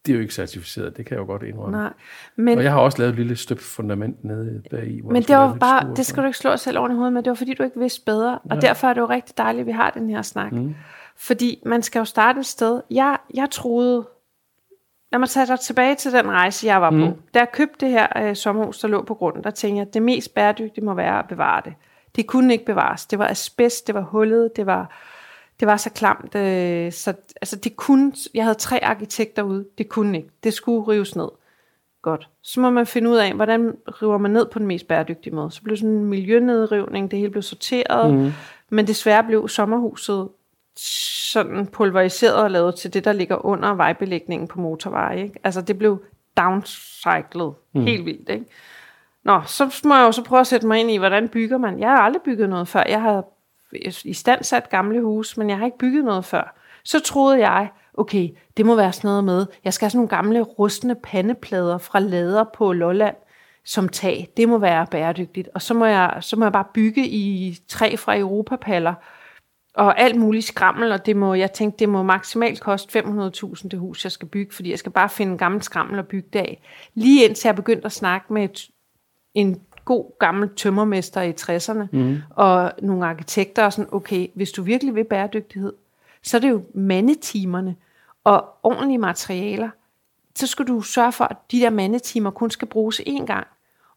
det 0.05 0.11
er 0.11 0.15
jo 0.15 0.21
ikke 0.21 0.33
certificeret, 0.33 0.97
det 0.97 1.05
kan 1.05 1.15
jeg 1.15 1.21
jo 1.21 1.25
godt 1.25 1.43
indrømme. 1.43 1.77
Nej, 1.77 1.93
men, 2.35 2.57
Og 2.57 2.63
jeg 2.63 2.71
har 2.71 2.79
også 2.79 2.97
lavet 2.97 3.09
et 3.11 3.17
lille 3.17 3.35
støbt 3.35 3.61
fundament 3.61 4.23
nede 4.23 4.63
bag 4.71 4.87
i. 4.87 5.01
hvor 5.01 5.11
men 5.11 5.21
det 5.23 5.35
var 5.35 5.53
bare, 5.59 5.95
det 5.95 6.05
skal 6.05 6.23
du 6.23 6.27
ikke 6.27 6.37
slå 6.37 6.57
selv 6.57 6.79
oven 6.79 6.91
i 6.91 6.95
hovedet 6.95 7.13
med, 7.13 7.23
det 7.23 7.29
var 7.29 7.35
fordi, 7.35 7.53
du 7.53 7.63
ikke 7.63 7.79
vidste 7.79 8.01
bedre. 8.05 8.39
Og 8.49 8.55
Ja. 8.55 8.59
derfor 8.59 8.87
er 8.87 8.93
det 8.93 9.01
jo 9.01 9.05
rigtig 9.09 9.37
dejligt, 9.37 9.61
at 9.61 9.67
vi 9.67 9.71
har 9.71 9.89
den 9.89 10.09
her 10.09 10.21
snak. 10.21 10.51
Mm. 10.51 10.75
Fordi 11.17 11.61
man 11.65 11.81
skal 11.83 11.99
jo 11.99 12.05
starte 12.05 12.39
et 12.39 12.45
sted. 12.45 12.81
Jeg, 12.91 13.17
jeg 13.33 13.47
troede, 13.51 14.07
lad 15.11 15.19
mig 15.19 15.29
tage 15.29 15.45
dig 15.47 15.59
tilbage 15.59 15.95
til 15.95 16.11
den 16.11 16.31
rejse, 16.31 16.67
jeg 16.67 16.81
var 16.81 16.89
mm. 16.89 16.99
på. 17.01 17.17
Da 17.33 17.39
jeg 17.39 17.51
købte 17.53 17.85
det 17.85 17.89
her 17.89 18.07
øh, 18.29 18.35
sommerhus, 18.35 18.79
der 18.79 18.87
lå 18.87 19.03
på 19.03 19.13
grunden, 19.13 19.43
der 19.43 19.51
tænkte 19.51 19.77
jeg, 19.79 19.87
at 19.87 19.93
det 19.93 20.01
mest 20.01 20.33
bæredygtige 20.33 20.85
må 20.85 20.93
være 20.93 21.19
at 21.19 21.25
bevare 21.27 21.61
det. 21.65 21.73
Det 22.15 22.27
kunne 22.27 22.53
ikke 22.53 22.65
bevares. 22.65 23.05
Det 23.05 23.19
var 23.19 23.27
asbest, 23.27 23.87
det 23.87 23.95
var 23.95 24.01
hullet, 24.01 24.55
det 24.55 24.65
var, 24.65 24.91
det 25.59 25.67
var 25.67 25.77
så 25.77 25.89
klamt. 25.89 26.35
Øh, 26.35 26.91
så, 26.91 27.13
altså 27.41 27.55
det 27.55 27.75
kunne, 27.75 28.13
jeg 28.33 28.43
havde 28.43 28.55
tre 28.55 28.83
arkitekter 28.83 29.43
ude, 29.43 29.65
det 29.77 29.89
kunne 29.89 30.17
ikke. 30.17 30.29
Det 30.43 30.53
skulle 30.53 30.87
rives 30.87 31.15
ned. 31.15 31.29
Godt. 32.01 32.29
Så 32.41 32.59
må 32.59 32.69
man 32.69 32.85
finde 32.85 33.09
ud 33.09 33.15
af, 33.15 33.33
hvordan 33.33 33.77
river 33.87 34.17
man 34.17 34.31
ned 34.31 34.45
på 34.45 34.59
den 34.59 34.67
mest 34.67 34.87
bæredygtige 34.87 35.35
måde. 35.35 35.51
Så 35.51 35.61
blev 35.61 35.77
sådan 35.77 35.89
en 35.89 36.05
miljønedrivning, 36.05 37.11
det 37.11 37.19
hele 37.19 37.31
blev 37.31 37.43
sorteret, 37.43 38.13
mm. 38.13 38.31
men 38.69 38.87
desværre 38.87 39.23
blev 39.23 39.47
sommerhuset 39.47 40.29
sådan 40.77 41.67
pulveriseret 41.67 42.35
og 42.35 42.51
lavet 42.51 42.75
til 42.75 42.93
det, 42.93 43.05
der 43.05 43.13
ligger 43.13 43.45
under 43.45 43.73
vejbelægningen 43.73 44.47
på 44.47 44.59
motorveje. 44.59 45.23
Ikke? 45.23 45.39
Altså 45.43 45.61
det 45.61 45.77
blev 45.77 46.03
downcyclet 46.37 47.53
mm. 47.73 47.81
helt 47.81 48.05
vildt. 48.05 48.29
Ikke? 48.29 48.45
Nå, 49.23 49.41
så 49.45 49.81
må 49.85 49.95
jeg 49.95 50.03
jo 50.03 50.11
så 50.11 50.23
prøve 50.23 50.39
at 50.39 50.47
sætte 50.47 50.67
mig 50.67 50.79
ind 50.79 50.91
i, 50.91 50.97
hvordan 50.97 51.29
bygger 51.29 51.57
man. 51.57 51.79
Jeg 51.79 51.89
har 51.89 51.97
aldrig 51.97 52.21
bygget 52.21 52.49
noget 52.49 52.67
før. 52.67 52.83
Jeg 52.89 53.01
har 53.01 53.23
i 54.05 54.13
stand 54.13 54.43
sat 54.43 54.69
gamle 54.69 55.01
hus, 55.01 55.37
men 55.37 55.49
jeg 55.49 55.57
har 55.57 55.65
ikke 55.65 55.77
bygget 55.77 56.05
noget 56.05 56.25
før. 56.25 56.55
Så 56.83 56.99
troede 56.99 57.49
jeg, 57.49 57.69
okay, 57.93 58.29
det 58.57 58.65
må 58.65 58.75
være 58.75 58.93
sådan 58.93 59.07
noget 59.07 59.23
med, 59.23 59.45
jeg 59.63 59.73
skal 59.73 59.85
have 59.85 59.89
sådan 59.89 59.97
nogle 59.97 60.09
gamle 60.09 60.41
rustne 60.41 60.95
pandeplader 60.95 61.77
fra 61.77 61.99
lader 61.99 62.45
på 62.53 62.73
Lolland 62.73 63.15
som 63.65 63.89
tag. 63.89 64.29
Det 64.37 64.49
må 64.49 64.57
være 64.57 64.87
bæredygtigt. 64.91 65.49
Og 65.53 65.61
så 65.61 65.73
må 65.73 65.85
jeg, 65.85 66.17
så 66.21 66.35
må 66.35 66.45
jeg 66.45 66.51
bare 66.51 66.67
bygge 66.73 67.07
i 67.07 67.57
træ 67.67 67.95
fra 67.95 68.17
Europapaller 68.17 68.93
og 69.73 69.99
alt 69.99 70.15
muligt 70.15 70.45
skrammel, 70.45 70.91
og 70.91 71.05
det 71.05 71.15
må, 71.15 71.33
jeg 71.33 71.53
tænkte, 71.53 71.79
det 71.79 71.89
må 71.89 72.03
maksimalt 72.03 72.61
koste 72.61 72.99
500.000 72.99 73.67
det 73.67 73.79
hus, 73.79 74.03
jeg 74.03 74.11
skal 74.11 74.27
bygge, 74.27 74.55
fordi 74.55 74.71
jeg 74.71 74.79
skal 74.79 74.91
bare 74.91 75.09
finde 75.09 75.31
en 75.31 75.37
gammel 75.37 75.61
skrammel 75.61 75.99
og 75.99 76.07
bygge 76.07 76.29
det 76.33 76.39
af. 76.39 76.61
Lige 76.93 77.25
indtil 77.25 77.47
jeg 77.47 77.55
begyndte 77.55 77.85
at 77.85 77.91
snakke 77.91 78.33
med 78.33 78.69
en 79.33 79.61
god 79.85 80.19
gammel 80.19 80.49
tømmermester 80.55 81.21
i 81.21 81.31
60'erne, 81.31 81.87
mm. 81.91 82.17
og 82.29 82.71
nogle 82.81 83.05
arkitekter, 83.05 83.65
og 83.65 83.73
sådan, 83.73 83.93
okay, 83.93 84.27
hvis 84.35 84.51
du 84.51 84.63
virkelig 84.63 84.95
vil 84.95 85.03
bæredygtighed, 85.03 85.73
så 86.23 86.37
er 86.37 86.41
det 86.41 86.49
jo 86.49 86.63
mandetimerne 86.73 87.75
og 88.23 88.45
ordentlige 88.63 88.97
materialer. 88.97 89.69
Så 90.35 90.47
skal 90.47 90.67
du 90.67 90.81
sørge 90.81 91.11
for, 91.11 91.25
at 91.25 91.37
de 91.51 91.59
der 91.59 91.69
mandetimer 91.69 92.31
kun 92.31 92.51
skal 92.51 92.67
bruges 92.67 92.99
én 92.99 93.25
gang, 93.25 93.47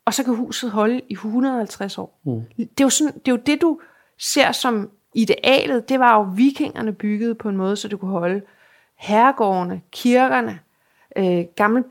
og 0.04 0.14
så 0.14 0.24
kan 0.24 0.34
huset 0.34 0.70
holde 0.70 1.00
i 1.08 1.12
150 1.12 1.98
år. 1.98 2.18
Mm. 2.24 2.42
Det, 2.56 2.80
er 2.80 2.84
jo 2.84 2.90
sådan, 2.90 3.12
det 3.12 3.28
er 3.28 3.32
jo 3.32 3.42
det, 3.46 3.62
du 3.62 3.80
ser 4.18 4.52
som 4.52 4.90
idealet. 5.14 5.88
Det 5.88 6.00
var 6.00 6.14
jo 6.14 6.22
vikingerne 6.22 6.92
byggede 6.92 7.34
på 7.34 7.48
en 7.48 7.56
måde, 7.56 7.76
så 7.76 7.88
det 7.88 8.00
kunne 8.00 8.10
holde 8.10 8.42
herregårdene, 8.96 9.80
kirkerne, 9.90 10.58
øh, 11.16 11.44
gamle 11.56 11.84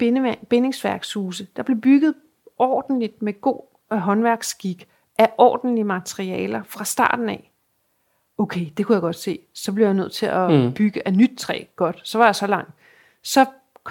bindingsværkshuse. 0.50 1.48
Der 1.56 1.64
blev 1.64 1.82
bygget 1.82 2.14
ordentligt 2.58 3.22
med 3.22 3.42
god 3.42 3.62
øh, 3.93 4.00
håndværksskik 4.00 4.88
af 5.17 5.34
ordentlige 5.38 5.84
materialer 5.84 6.63
fra 6.63 6.86
starten 6.86 7.30
af. 7.30 7.52
Okay, 8.38 8.65
det 8.78 8.86
kunne 8.86 8.93
jeg 8.93 9.02
godt 9.02 9.15
se. 9.15 9.39
Så 9.54 9.71
blev 9.71 9.86
jeg 9.86 9.93
nødt 9.93 10.12
til 10.12 10.26
at 10.26 10.52
mm. 10.52 10.73
bygge 10.73 11.08
af 11.08 11.13
nyt 11.13 11.32
træ. 11.38 11.63
Godt, 11.76 12.02
så 12.04 12.17
var 12.17 12.26
jeg 12.26 12.36
så 12.36 12.47
langt. 12.47 12.71
Så 13.23 13.45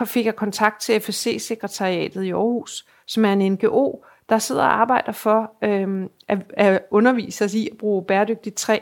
fik 0.05 0.27
jeg 0.27 0.37
kontakt 0.37 0.81
til 0.81 1.01
FSC-sekretariatet 1.01 2.23
i 2.23 2.31
Aarhus, 2.31 2.87
som 3.07 3.25
er 3.25 3.33
en 3.33 3.53
NGO, 3.53 4.05
der 4.29 4.39
sidder 4.39 4.63
og 4.63 4.81
arbejder 4.81 5.13
for 5.13 5.53
øhm, 5.63 6.11
at, 6.29 6.39
at 6.51 6.83
undervise 6.91 7.45
os 7.45 7.55
i 7.55 7.69
at 7.73 7.79
bruge 7.79 8.05
bæredygtigt 8.05 8.57
træ. 8.57 8.79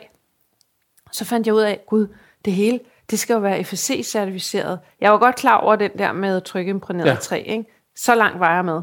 Så 1.11 1.25
fandt 1.25 1.47
jeg 1.47 1.55
ud 1.55 1.61
af, 1.61 1.81
gud, 1.87 2.07
det 2.45 2.53
hele, 2.53 2.79
det 3.09 3.19
skal 3.19 3.33
jo 3.33 3.39
være 3.39 3.59
FSC-certificeret. 3.59 4.77
Jeg 5.01 5.11
var 5.11 5.17
godt 5.17 5.35
klar 5.35 5.57
over 5.57 5.75
den 5.75 5.91
der 5.97 6.11
med 6.11 6.41
trykimprægneret 6.41 7.07
Ja. 7.07 7.13
ja. 7.13 7.19
træ, 7.19 7.43
ikke? 7.45 7.65
Så 7.95 8.15
langt 8.15 8.39
var 8.39 8.55
jeg 8.55 8.65
med. 8.65 8.81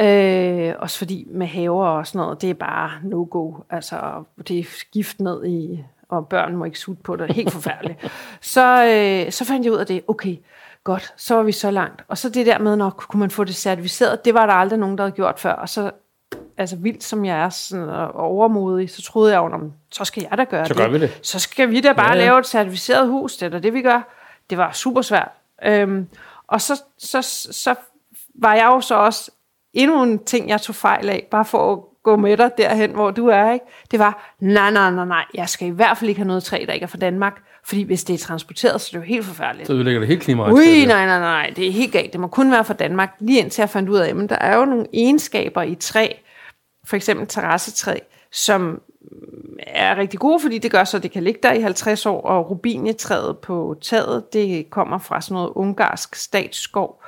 Øh, 0.00 0.74
også 0.78 0.98
fordi 0.98 1.26
med 1.30 1.46
haver 1.46 1.86
og 1.86 2.06
sådan 2.06 2.18
noget, 2.18 2.42
det 2.42 2.50
er 2.50 2.54
bare 2.54 2.90
no-go. 3.02 3.52
Altså, 3.70 4.24
det 4.48 4.58
er 4.58 4.64
gift 4.92 5.20
ned 5.20 5.46
i, 5.46 5.84
og 6.08 6.28
børn 6.28 6.56
må 6.56 6.64
ikke 6.64 6.78
sutte 6.78 7.02
på 7.02 7.16
det. 7.16 7.32
Helt 7.34 7.52
forfærdeligt. 7.52 8.12
så, 8.40 8.84
øh, 8.84 9.32
så 9.32 9.44
fandt 9.44 9.64
jeg 9.64 9.72
ud 9.72 9.78
af 9.78 9.86
det. 9.86 10.02
Okay, 10.08 10.36
godt, 10.84 11.12
så 11.16 11.34
var 11.34 11.42
vi 11.42 11.52
så 11.52 11.70
langt. 11.70 12.02
Og 12.08 12.18
så 12.18 12.28
det 12.28 12.46
der 12.46 12.58
med, 12.58 12.76
når 12.76 12.90
kunne 12.90 13.20
man 13.20 13.30
få 13.30 13.44
det 13.44 13.54
certificeret, 13.56 14.24
det 14.24 14.34
var 14.34 14.46
der 14.46 14.52
aldrig 14.52 14.78
nogen, 14.78 14.98
der 14.98 15.04
havde 15.04 15.14
gjort 15.16 15.38
før. 15.40 15.52
Og 15.52 15.68
så, 15.68 15.90
altså 16.58 16.76
vildt 16.76 17.04
som 17.04 17.24
jeg 17.24 17.38
er, 17.38 17.48
sådan, 17.48 17.88
og 17.88 18.14
overmodig, 18.14 18.90
så 18.90 19.02
troede 19.02 19.32
jeg 19.32 19.38
jo, 19.38 19.48
"Nå, 19.48 19.56
men 19.56 19.74
så 19.92 20.04
skal 20.04 20.26
jeg 20.30 20.38
da 20.38 20.44
gøre 20.44 20.66
Så 20.66 20.74
det. 20.74 20.82
gør 20.82 20.88
vi 20.88 20.98
det. 21.00 21.18
Så 21.22 21.38
skal 21.38 21.70
vi 21.70 21.80
da 21.80 21.92
bare 21.92 22.12
Ja, 22.12 22.18
ja, 22.18 22.24
lave 22.24 22.38
et 22.38 22.46
certificeret 22.46 23.08
hus, 23.08 23.36
det 23.36 23.54
er 23.54 23.58
det, 23.58 23.72
vi 23.74 23.82
gør. 23.82 24.12
Det 24.50 24.58
var 24.58 24.72
super 24.72 25.02
svært. 25.02 25.30
Øhm, 25.64 26.08
og 26.46 26.60
så, 26.60 26.82
så, 26.98 27.22
så 27.52 27.74
var 28.34 28.54
jeg 28.54 28.64
jo 28.66 28.80
så 28.80 28.94
også 28.94 29.30
endnu 29.74 30.02
en 30.02 30.24
ting, 30.24 30.48
jeg 30.48 30.60
tog 30.60 30.74
fejl 30.74 31.08
af, 31.08 31.26
bare 31.30 31.44
for 31.44 31.72
at 31.72 31.78
gå 32.02 32.16
med 32.16 32.36
dig 32.36 32.50
derhen, 32.58 32.90
hvor 32.90 33.10
du 33.10 33.26
er, 33.26 33.52
ikke? 33.52 33.64
Det 33.90 33.98
var, 33.98 34.34
nej, 34.40 34.70
nej, 34.70 34.90
nej, 34.90 35.04
nej, 35.04 35.24
jeg 35.34 35.48
skal 35.48 35.68
i 35.68 35.70
hvert 35.70 35.98
fald 35.98 36.08
ikke 36.08 36.18
have 36.18 36.28
noget 36.28 36.44
træ, 36.44 36.64
der 36.66 36.72
ikke 36.72 36.84
er 36.84 36.88
fra 36.88 36.98
Danmark, 36.98 37.42
fordi 37.64 37.82
hvis 37.82 38.04
det 38.04 38.14
er 38.14 38.18
transporteret, 38.18 38.80
så 38.80 38.88
er 38.96 39.00
det 39.00 39.06
jo 39.06 39.14
helt 39.14 39.24
forfærdeligt. 39.24 39.66
Så 39.66 39.72
ødelægger 39.72 40.00
det 40.00 40.08
helt 40.08 40.20
Ui, 40.20 40.24
klimaregnskabet. 40.24 40.88
nej, 40.88 41.06
nej, 41.06 41.18
nej, 41.18 41.52
det 41.56 41.68
er 41.68 41.72
helt 41.72 41.92
galt. 41.92 42.12
Det 42.12 42.20
må 42.20 42.26
kun 42.26 42.52
være 42.52 42.64
fra 42.64 42.74
Danmark. 42.74 43.16
Lige 43.20 43.40
indtil 43.40 43.62
jeg 43.62 43.70
fandt 43.70 43.88
ud 43.88 43.96
af, 43.96 44.08
at 44.08 44.30
der 44.30 44.36
er 44.36 44.56
jo 44.56 44.64
nogle 44.64 44.86
egenskaber 44.92 45.62
i 45.62 45.74
træ, 45.74 46.08
for 46.86 46.96
eksempel 46.96 47.26
terrassetræ, 47.26 47.98
som 48.32 48.80
er 49.66 49.96
rigtig 49.96 50.20
gode, 50.20 50.40
fordi 50.40 50.58
det 50.58 50.70
gør 50.70 50.84
så, 50.84 50.96
at 50.96 51.02
det 51.02 51.10
kan 51.10 51.22
ligge 51.22 51.40
der 51.42 51.52
i 51.52 51.60
50 51.60 52.06
år, 52.06 52.20
og 52.20 52.50
rubinietræet 52.50 53.38
på 53.38 53.76
taget, 53.82 54.32
det 54.32 54.70
kommer 54.70 54.98
fra 54.98 55.20
sådan 55.20 55.34
noget 55.34 55.52
ungarsk 55.54 56.14
statsskov, 56.14 57.02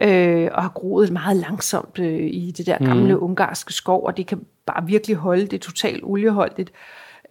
øh, 0.00 0.50
og 0.52 0.62
har 0.62 0.72
groet 0.74 1.12
meget 1.12 1.36
langsomt 1.36 1.98
øh, 1.98 2.20
i 2.20 2.50
det 2.56 2.66
der 2.66 2.78
gamle 2.78 3.14
mm. 3.14 3.22
ungarske 3.22 3.72
skov, 3.72 4.06
og 4.06 4.16
det 4.16 4.26
kan 4.26 4.44
bare 4.66 4.86
virkelig 4.86 5.16
holde 5.16 5.46
det 5.46 5.60
totalt 5.60 6.04
olieholdigt. 6.04 6.72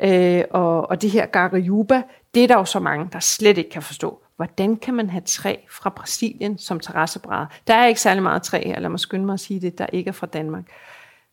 Øh, 0.03 0.43
og, 0.51 0.89
og 0.89 1.01
det 1.01 1.11
her 1.11 1.25
Garajuba, 1.25 2.03
det 2.33 2.43
er 2.43 2.47
der 2.47 2.55
jo 2.55 2.65
så 2.65 2.79
mange, 2.79 3.09
der 3.13 3.19
slet 3.19 3.57
ikke 3.57 3.69
kan 3.69 3.81
forstå. 3.81 4.21
Hvordan 4.35 4.75
kan 4.75 4.93
man 4.93 5.09
have 5.09 5.21
træ 5.25 5.55
fra 5.69 5.89
Brasilien 5.89 6.57
som 6.57 6.79
terrassebrædder? 6.79 7.45
Der 7.67 7.73
er 7.73 7.85
ikke 7.85 8.01
særlig 8.01 8.23
meget 8.23 8.43
træ 8.43 8.63
her, 8.65 8.79
lad 8.79 8.89
mig 8.89 8.99
skynde 8.99 9.25
mig 9.25 9.33
at 9.33 9.39
sige 9.39 9.59
det, 9.59 9.77
der 9.77 9.85
ikke 9.93 10.07
er 10.07 10.11
fra 10.11 10.27
Danmark. 10.27 10.63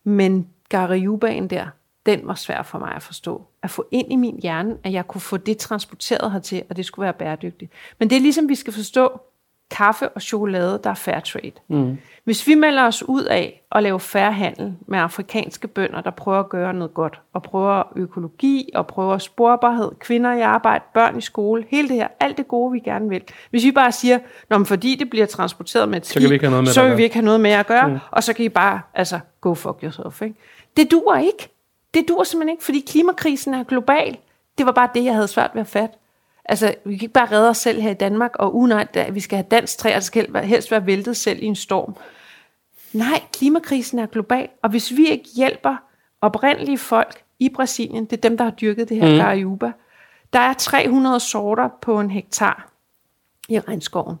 Men 0.03 0.47
Garajubaen 0.69 1.47
der, 1.47 1.65
den 2.05 2.21
var 2.23 2.35
svær 2.35 2.63
for 2.63 2.79
mig 2.79 2.95
at 2.95 3.03
forstå. 3.03 3.47
At 3.63 3.69
få 3.69 3.87
ind 3.91 4.11
i 4.11 4.15
min 4.15 4.39
hjerne, 4.41 4.77
at 4.83 4.93
jeg 4.93 5.07
kunne 5.07 5.21
få 5.21 5.37
det 5.37 5.57
transporteret 5.57 6.31
hertil, 6.31 6.63
og 6.69 6.77
det 6.77 6.85
skulle 6.85 7.03
være 7.03 7.13
bæredygtigt. 7.13 7.71
Men 7.99 8.09
det 8.09 8.15
er 8.15 8.21
ligesom, 8.21 8.49
vi 8.49 8.55
skal 8.55 8.73
forstå 8.73 9.21
kaffe 9.71 10.09
og 10.09 10.21
chokolade, 10.21 10.79
der 10.83 10.89
er 10.89 10.93
fair 10.93 11.19
trade. 11.19 11.51
Mm. 11.67 11.97
Hvis 12.23 12.47
vi 12.47 12.55
melder 12.55 12.83
os 12.83 13.03
ud 13.03 13.23
af 13.23 13.63
at 13.71 13.83
lave 13.83 13.99
fair 13.99 14.29
handel 14.29 14.73
med 14.87 14.99
afrikanske 14.99 15.67
bønder, 15.67 16.01
der 16.01 16.11
prøver 16.11 16.39
at 16.39 16.49
gøre 16.49 16.73
noget 16.73 16.93
godt, 16.93 17.21
og 17.33 17.43
prøver 17.43 17.83
økologi, 17.95 18.69
og 18.75 18.87
prøver 18.87 19.17
sporbarhed, 19.17 19.91
kvinder 19.99 20.33
i 20.33 20.41
arbejde, 20.41 20.83
børn 20.93 21.17
i 21.17 21.21
skole, 21.21 21.65
hele 21.69 21.87
det 21.87 21.95
her, 21.95 22.07
alt 22.19 22.37
det 22.37 22.47
gode, 22.47 22.71
vi 22.71 22.79
gerne 22.79 23.09
vil. 23.09 23.21
Hvis 23.49 23.63
vi 23.63 23.71
bare 23.71 23.91
siger, 23.91 24.19
Nå, 24.49 24.57
men 24.57 24.65
fordi 24.65 24.95
det 24.95 25.09
bliver 25.09 25.25
transporteret 25.25 25.89
med 25.89 25.97
et 25.97 26.09
kan 26.13 26.29
vi 26.29 26.33
ikke 26.33 26.45
have 26.45 26.51
noget 26.51 26.63
med 26.63 26.71
så 26.71 26.81
vil 26.81 26.91
vi 26.91 26.95
gøre." 26.95 27.03
ikke 27.03 27.15
have 27.15 27.25
noget 27.25 27.39
med 27.39 27.51
at 27.51 27.67
gøre, 27.67 27.87
mm. 27.87 27.97
og 28.11 28.23
så 28.23 28.33
kan 28.33 28.45
I 28.45 28.49
bare, 28.49 28.81
altså, 28.93 29.19
go 29.41 29.53
fuck 29.53 29.83
yourself. 29.83 30.21
Ikke? 30.21 30.35
Det 30.77 30.91
duer 30.91 31.17
ikke. 31.17 31.49
Det 31.93 32.05
duer 32.07 32.23
simpelthen 32.23 32.53
ikke, 32.53 32.63
fordi 32.63 32.83
klimakrisen 32.87 33.53
er 33.53 33.63
global. 33.63 34.17
Det 34.57 34.65
var 34.65 34.71
bare 34.71 34.89
det, 34.95 35.03
jeg 35.03 35.13
havde 35.13 35.27
svært 35.27 35.51
ved 35.53 35.61
at 35.61 35.67
fatte. 35.67 35.95
Altså, 36.49 36.75
vi 36.85 36.97
kan 36.97 37.05
ikke 37.05 37.13
bare 37.13 37.31
redde 37.31 37.49
os 37.49 37.57
selv 37.57 37.81
her 37.81 37.91
i 37.91 37.93
Danmark, 37.93 38.31
og 38.35 38.55
uh, 38.55 38.69
nej, 38.69 38.83
da- 38.93 39.09
vi 39.09 39.19
skal 39.19 39.37
have 39.37 39.47
dansk 39.51 39.77
træ, 39.77 39.89
og 39.89 39.95
det 39.95 40.03
skal 40.03 40.35
helst 40.35 40.71
være 40.71 40.85
væltet 40.85 41.17
selv 41.17 41.43
i 41.43 41.45
en 41.45 41.55
storm. 41.55 41.95
Nej, 42.93 43.21
klimakrisen 43.33 43.99
er 43.99 44.05
global, 44.05 44.47
og 44.63 44.69
hvis 44.69 44.91
vi 44.91 45.07
ikke 45.07 45.29
hjælper 45.35 45.75
oprindelige 46.21 46.77
folk 46.77 47.23
i 47.39 47.49
Brasilien, 47.49 48.05
det 48.05 48.17
er 48.17 48.21
dem, 48.29 48.37
der 48.37 48.43
har 48.43 48.51
dyrket 48.51 48.89
det 48.89 48.97
her 48.97 49.09
mm. 49.35 49.59
Der 50.33 50.39
er 50.39 50.53
300 50.53 51.19
sorter 51.19 51.69
på 51.81 51.99
en 51.99 52.11
hektar 52.11 52.69
i 53.49 53.59
regnskoven. 53.59 54.15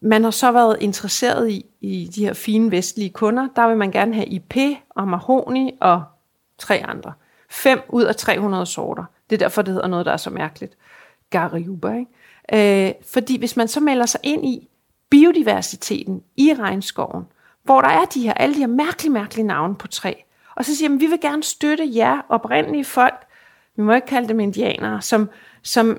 Man 0.00 0.24
har 0.24 0.30
så 0.30 0.52
været 0.52 0.76
interesseret 0.80 1.50
i, 1.50 1.66
i 1.80 2.10
de 2.14 2.24
her 2.26 2.32
fine 2.32 2.70
vestlige 2.70 3.10
kunder, 3.10 3.48
der 3.56 3.68
vil 3.68 3.76
man 3.76 3.90
gerne 3.90 4.14
have 4.14 4.26
IP 4.26 4.56
og 4.90 5.08
mahoni 5.08 5.78
og 5.80 6.02
tre 6.58 6.82
andre. 6.88 7.12
Fem 7.50 7.80
ud 7.88 8.02
af 8.02 8.16
300 8.16 8.66
sorter. 8.66 9.04
Det 9.30 9.36
er 9.36 9.38
derfor, 9.38 9.62
det 9.62 9.74
hedder 9.74 9.88
noget, 9.88 10.06
der 10.06 10.12
er 10.12 10.16
så 10.16 10.30
mærkeligt. 10.30 10.76
Garajuba, 11.30 11.92
ikke? 11.92 12.88
Øh, 12.88 12.94
fordi 13.12 13.38
hvis 13.38 13.56
man 13.56 13.68
så 13.68 13.80
melder 13.80 14.06
sig 14.06 14.20
ind 14.22 14.46
i 14.46 14.68
biodiversiteten 15.10 16.22
i 16.36 16.54
regnskoven, 16.54 17.24
hvor 17.62 17.80
der 17.80 17.88
er 17.88 18.04
de 18.04 18.22
her, 18.22 18.32
alle 18.32 18.54
de 18.54 18.60
her 18.60 18.66
mærkelige, 18.66 19.12
mærkelige 19.12 19.46
navne 19.46 19.74
på 19.74 19.88
træ, 19.88 20.12
og 20.54 20.64
så 20.64 20.76
siger 20.76 20.88
man, 20.88 21.00
vi 21.00 21.06
vil 21.06 21.20
gerne 21.20 21.42
støtte 21.42 21.90
jer 21.94 22.20
oprindelige 22.28 22.84
folk, 22.84 23.26
vi 23.76 23.82
må 23.82 23.92
ikke 23.92 24.06
kalde 24.06 24.28
dem 24.28 24.40
indianere, 24.40 25.02
som, 25.02 25.30
som 25.62 25.98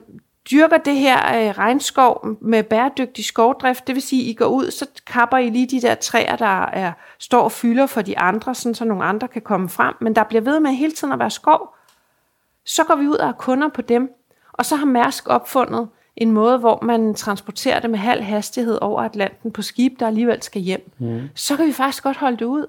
dyrker 0.51 0.77
det 0.77 0.95
her 0.95 1.17
øh, 1.17 1.57
regnskov 1.57 2.27
med 2.41 2.63
bæredygtig 2.63 3.25
skovdrift. 3.25 3.88
Det 3.88 3.95
vil 3.95 4.01
sige, 4.01 4.23
I 4.23 4.33
går 4.33 4.45
ud, 4.45 4.71
så 4.71 4.88
kapper 5.07 5.38
I 5.38 5.49
lige 5.49 5.67
de 5.67 5.81
der 5.81 5.95
træer, 5.95 6.35
der 6.35 6.65
er, 6.65 6.91
står 7.19 7.41
og 7.41 7.51
fylder 7.51 7.85
for 7.85 8.01
de 8.01 8.19
andre, 8.19 8.55
sådan 8.55 8.75
så 8.75 8.85
nogle 8.85 9.03
andre 9.03 9.27
kan 9.27 9.41
komme 9.41 9.69
frem. 9.69 9.93
Men 10.01 10.15
der 10.15 10.23
bliver 10.23 10.41
ved 10.41 10.59
med 10.59 10.71
hele 10.71 10.91
tiden 10.91 11.13
at 11.13 11.19
være 11.19 11.31
skov. 11.31 11.75
Så 12.65 12.83
går 12.83 12.95
vi 12.95 13.07
ud 13.07 13.15
og 13.15 13.27
er 13.27 13.33
kunder 13.33 13.67
på 13.67 13.81
dem. 13.81 14.09
Og 14.57 14.65
så 14.65 14.75
har 14.75 14.85
Mærsk 14.85 15.27
opfundet 15.27 15.87
en 16.17 16.31
måde, 16.31 16.57
hvor 16.57 16.79
man 16.81 17.15
transporterer 17.15 17.79
det 17.79 17.89
med 17.89 17.99
halv 17.99 18.23
hastighed 18.23 18.77
over 18.81 19.01
Atlanten 19.01 19.51
på 19.51 19.61
skib, 19.61 19.99
der 19.99 20.07
alligevel 20.07 20.43
skal 20.43 20.61
hjem. 20.61 20.91
Mm. 20.99 21.21
Så 21.35 21.55
kan 21.55 21.67
vi 21.67 21.73
faktisk 21.73 22.03
godt 22.03 22.17
holde 22.17 22.37
det 22.37 22.45
ud. 22.45 22.65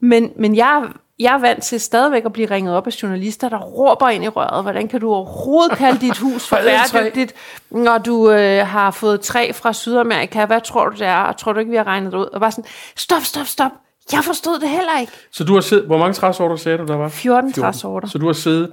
Men, 0.00 0.32
men 0.36 0.56
jeg, 0.56 0.82
jeg 1.18 1.34
er 1.34 1.38
vant 1.38 1.62
til 1.62 1.80
stadigvæk 1.80 2.24
at 2.24 2.32
blive 2.32 2.50
ringet 2.50 2.74
op 2.76 2.86
af 2.86 3.02
journalister, 3.02 3.48
der 3.48 3.58
råber 3.58 4.08
ind 4.08 4.24
i 4.24 4.28
røret, 4.28 4.62
hvordan 4.62 4.88
kan 4.88 5.00
du 5.00 5.12
overhovedet 5.12 5.78
kalde 5.78 6.00
dit 6.00 6.18
hus 6.18 6.48
for 6.48 6.56
bæredygtigt, 6.92 7.34
når 7.70 7.98
du 7.98 8.30
øh, 8.30 8.66
har 8.66 8.90
fået 8.90 9.20
træ 9.20 9.52
fra 9.52 9.72
Sydamerika, 9.72 10.44
hvad 10.44 10.60
tror 10.60 10.88
du 10.88 10.96
det 10.96 11.06
er, 11.06 11.16
og 11.16 11.36
tror 11.36 11.52
du 11.52 11.58
ikke, 11.58 11.70
vi 11.70 11.76
har 11.76 11.86
regnet 11.86 12.12
det 12.12 12.18
ud? 12.18 12.26
Og 12.26 12.40
bare 12.40 12.50
sådan, 12.50 12.70
stop, 12.96 13.22
stop, 13.22 13.46
stop, 13.46 13.72
jeg 14.12 14.24
forstod 14.24 14.58
det 14.60 14.68
heller 14.68 15.00
ikke. 15.00 15.12
Så 15.32 15.44
du 15.44 15.54
har 15.54 15.60
siddet, 15.60 15.86
hvor 15.86 15.98
mange 15.98 16.14
træsorter 16.14 16.56
sagde 16.56 16.78
du, 16.78 16.86
der 16.86 16.96
var? 16.96 17.08
14 17.08 17.52
træsorter. 17.52 18.08
Så 18.08 18.18
du 18.18 18.26
har 18.26 18.32
siddet, 18.32 18.70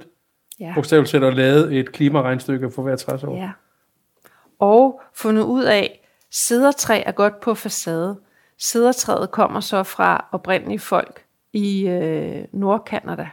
Ja. 0.62 0.72
bogstaveligt 0.74 1.10
set, 1.10 1.24
og 1.24 1.32
lavet 1.32 1.78
et 1.78 1.92
klimaregnstykke 1.92 2.70
for 2.70 2.82
hver 2.82 2.96
træsort? 2.96 3.38
Ja. 3.38 3.50
Og 4.58 5.00
fundet 5.14 5.42
ud 5.42 5.64
af, 5.64 6.08
sædertræ 6.30 7.02
er 7.06 7.12
godt 7.12 7.40
på 7.40 7.54
facade. 7.54 8.18
Sædertræet 8.58 9.30
kommer 9.30 9.60
så 9.60 9.82
fra 9.82 10.28
oprindelige 10.32 10.78
folk 10.78 11.24
i 11.52 11.88
øh, 11.88 12.44
Nordkanada. 12.52 13.28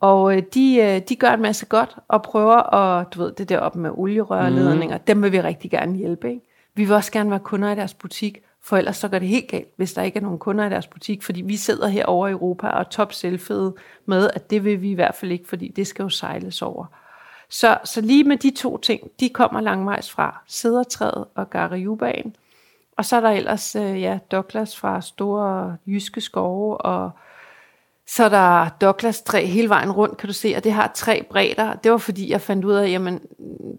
Og 0.00 0.36
øh, 0.36 0.42
de, 0.54 0.76
øh, 0.76 1.00
de 1.08 1.16
gør 1.16 1.30
en 1.30 1.42
masse 1.42 1.66
godt 1.66 1.96
og 2.08 2.22
prøver 2.22 2.74
at, 2.74 3.14
du 3.14 3.22
ved, 3.22 3.32
det 3.32 3.48
der 3.48 3.58
op 3.58 3.76
med 3.76 3.90
olierørledninger, 3.94 4.96
mm. 4.96 5.04
dem 5.06 5.22
vil 5.22 5.32
vi 5.32 5.40
rigtig 5.40 5.70
gerne 5.70 5.96
hjælpe. 5.96 6.28
Ikke? 6.30 6.42
Vi 6.74 6.84
vil 6.84 6.94
også 6.94 7.12
gerne 7.12 7.30
være 7.30 7.40
kunder 7.40 7.72
i 7.72 7.74
deres 7.74 7.94
butik, 7.94 8.38
for 8.64 8.76
ellers 8.76 8.96
så 8.96 9.08
går 9.08 9.18
det 9.18 9.28
helt 9.28 9.48
galt, 9.48 9.68
hvis 9.76 9.92
der 9.92 10.02
ikke 10.02 10.16
er 10.16 10.22
nogen 10.22 10.38
kunder 10.38 10.66
i 10.66 10.70
deres 10.70 10.86
butik, 10.86 11.22
fordi 11.22 11.42
vi 11.42 11.56
sidder 11.56 11.88
her 11.88 12.06
over 12.06 12.28
i 12.28 12.30
Europa 12.30 12.66
og 12.66 12.80
er 12.80 12.84
top 12.84 13.12
selvfede 13.12 13.74
med, 14.06 14.30
at 14.34 14.50
det 14.50 14.64
vil 14.64 14.82
vi 14.82 14.90
i 14.90 14.94
hvert 14.94 15.14
fald 15.14 15.32
ikke, 15.32 15.48
fordi 15.48 15.68
det 15.68 15.86
skal 15.86 16.02
jo 16.02 16.08
sejles 16.08 16.62
over. 16.62 16.86
Så, 17.50 17.78
så 17.84 18.00
lige 18.00 18.24
med 18.24 18.36
de 18.36 18.50
to 18.50 18.78
ting, 18.78 19.10
de 19.20 19.28
kommer 19.28 19.60
langvejs 19.60 20.10
fra 20.10 20.42
Sædertræet 20.46 21.24
og 21.34 21.50
Garajubaen. 21.50 22.36
Og 22.96 23.04
så 23.04 23.16
er 23.16 23.20
der 23.20 23.30
ellers 23.30 23.76
øh, 23.76 24.02
ja, 24.02 24.18
Douglas 24.32 24.76
fra 24.76 25.00
store 25.00 25.76
jyske 25.86 26.20
skove, 26.20 26.76
og 26.76 27.10
så 28.06 28.24
er 28.24 28.28
der 28.28 28.68
Douglas 28.80 29.22
træ 29.22 29.44
hele 29.44 29.68
vejen 29.68 29.92
rundt, 29.92 30.16
kan 30.16 30.26
du 30.26 30.32
se, 30.32 30.54
og 30.56 30.64
det 30.64 30.72
har 30.72 30.90
tre 30.94 31.26
bredder. 31.30 31.74
Det 31.74 31.92
var 31.92 31.98
fordi, 31.98 32.30
jeg 32.30 32.40
fandt 32.40 32.64
ud 32.64 32.72
af, 32.72 32.90
jamen, 32.90 33.20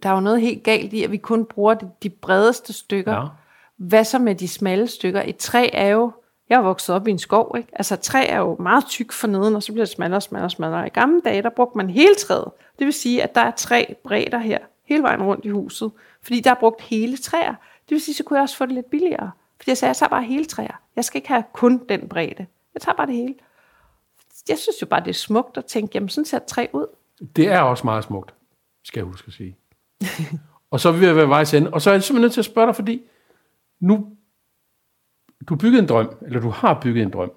der 0.03 0.09
er 0.09 0.13
jo 0.13 0.19
noget 0.19 0.41
helt 0.41 0.63
galt 0.63 0.93
i, 0.93 1.03
at 1.03 1.11
vi 1.11 1.17
kun 1.17 1.45
bruger 1.45 1.73
de, 1.73 1.89
de 2.03 2.09
bredeste 2.09 2.73
stykker. 2.73 3.13
Ja. 3.13 3.25
Hvad 3.79 4.03
så 4.03 4.19
med 4.19 4.35
de 4.35 4.47
smalle 4.47 4.87
stykker? 4.87 5.23
Et 5.25 5.37
træ 5.37 5.69
er 5.73 5.87
jo, 5.87 6.11
jeg 6.49 6.57
er 6.57 6.61
vokset 6.61 6.95
op 6.95 7.07
i 7.07 7.11
en 7.11 7.19
skov, 7.19 7.55
ikke? 7.57 7.69
Altså 7.73 7.95
træ 7.95 8.25
er 8.29 8.37
jo 8.37 8.55
meget 8.59 8.85
tyk 8.85 9.11
for 9.11 9.27
neden, 9.27 9.55
og 9.55 9.63
så 9.63 9.71
bliver 9.71 9.85
det 9.85 9.93
smallere 9.93 10.17
og 10.17 10.23
smallere 10.23 10.47
og 10.47 10.51
smallere. 10.51 10.87
I 10.87 10.89
gamle 10.89 11.21
dage, 11.21 11.41
der 11.41 11.49
brugte 11.49 11.77
man 11.77 11.89
hele 11.89 12.15
træet. 12.15 12.45
Det 12.79 12.85
vil 12.85 12.93
sige, 12.93 13.23
at 13.23 13.35
der 13.35 13.41
er 13.41 13.51
tre 13.51 13.95
bredder 14.03 14.37
her, 14.37 14.57
hele 14.85 15.03
vejen 15.03 15.23
rundt 15.23 15.45
i 15.45 15.49
huset. 15.49 15.91
Fordi 16.21 16.39
der 16.39 16.51
er 16.51 16.55
brugt 16.55 16.81
hele 16.81 17.17
træer. 17.17 17.55
Det 17.89 17.95
vil 17.95 18.01
sige, 18.01 18.15
så 18.15 18.23
kunne 18.23 18.37
jeg 18.37 18.43
også 18.43 18.57
få 18.57 18.65
det 18.65 18.73
lidt 18.73 18.89
billigere. 18.89 19.31
Fordi 19.57 19.69
jeg 19.69 19.77
sagde, 19.77 19.89
jeg 19.89 19.95
tager 19.95 20.09
bare 20.09 20.23
hele 20.23 20.45
træer. 20.45 20.81
Jeg 20.95 21.05
skal 21.05 21.17
ikke 21.17 21.27
have 21.27 21.43
kun 21.53 21.81
den 21.89 22.09
bredde. 22.09 22.45
Jeg 22.73 22.81
tager 22.81 22.95
bare 22.95 23.07
det 23.07 23.15
hele. 23.15 23.35
Jeg 24.49 24.57
synes 24.57 24.81
jo 24.81 24.85
bare, 24.85 24.99
det 24.99 25.09
er 25.09 25.13
smukt 25.13 25.57
at 25.57 25.65
tænke, 25.65 25.91
jamen 25.93 26.09
sådan 26.09 26.25
ser 26.25 26.37
et 26.37 26.43
træ 26.43 26.67
ud. 26.73 26.87
Det 27.35 27.47
er 27.47 27.59
også 27.59 27.83
meget 27.83 28.03
smukt, 28.03 28.33
skal 28.83 28.99
jeg 28.99 29.05
huske 29.05 29.27
at 29.27 29.33
sige. 29.33 29.57
og 30.71 30.79
så 30.79 30.89
er 30.89 30.93
vi 30.93 30.99
ved 30.99 31.07
at 31.07 31.15
være 31.15 31.29
vejs 31.29 31.53
ende. 31.53 31.73
Og 31.73 31.81
så 31.81 31.89
er 31.89 31.93
jeg 31.93 32.03
simpelthen 32.03 32.21
nødt 32.21 32.33
til 32.33 32.41
at 32.41 32.45
spørge 32.45 32.67
dig, 32.67 32.75
fordi 32.75 33.01
nu, 33.79 34.17
du 35.49 35.53
har 35.53 35.59
bygget 35.59 35.79
en 35.79 35.87
drøm, 35.87 36.13
eller 36.21 36.39
du 36.39 36.49
har 36.49 36.79
bygget 36.83 37.03
en 37.03 37.09
drøm, 37.09 37.31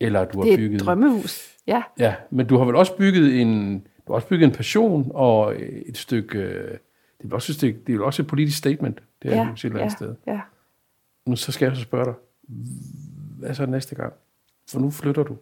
eller 0.00 0.24
du 0.24 0.38
har 0.38 0.44
Det 0.44 0.52
er 0.52 0.56
bygget... 0.56 0.80
et 0.80 0.86
drømmehus. 0.86 1.56
Ja, 1.66 1.82
Ja, 1.98 2.14
men 2.30 2.46
du 2.46 2.58
har 2.58 2.64
vel 2.64 2.76
også 2.76 2.96
bygget 2.96 3.40
en, 3.40 3.78
du 3.78 4.12
har 4.12 4.14
også 4.14 4.28
bygget 4.28 4.46
en 4.46 4.54
passion 4.54 5.10
og 5.14 5.54
et 5.62 5.96
stykke, 5.96 6.38
det 6.38 7.24
er 7.24 7.24
vel 7.24 7.34
også 7.34 7.52
et, 7.52 7.56
stykke, 7.56 7.80
det 7.86 7.92
er 7.92 7.96
vel 7.96 8.02
også 8.02 8.22
et 8.22 8.28
politisk 8.28 8.58
statement, 8.58 9.02
det 9.22 9.32
er 9.32 9.36
ja, 9.36 9.52
et 9.52 9.64
eller 9.64 9.80
andet 9.80 9.92
ja, 9.92 9.96
sted. 9.96 10.14
ja. 10.26 10.40
Nu 11.26 11.36
så 11.36 11.52
skal 11.52 11.66
jeg 11.66 11.76
så 11.76 11.82
spørge 11.82 12.04
dig, 12.04 12.14
hvad 13.38 13.54
så 13.54 13.66
næste 13.66 13.94
gang? 13.94 14.12
For 14.70 14.80
nu 14.80 14.90
flytter 14.90 15.22
du. 15.22 15.36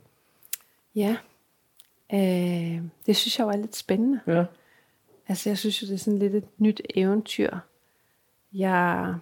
Ja. 0.95 1.17
Øh, 2.15 2.83
det 3.07 3.17
synes 3.17 3.39
jeg 3.39 3.47
var 3.47 3.57
lidt 3.57 3.77
spændende. 3.77 4.21
Ja. 4.27 4.45
Altså, 5.29 5.51
jeg 5.51 5.59
synes 5.59 5.83
jo, 5.83 5.87
det 5.87 5.95
er 5.95 5.99
sådan 5.99 6.19
lidt 6.19 6.35
et 6.35 6.45
nyt 6.59 6.81
eventyr. 6.95 7.59
Jeg... 8.53 9.15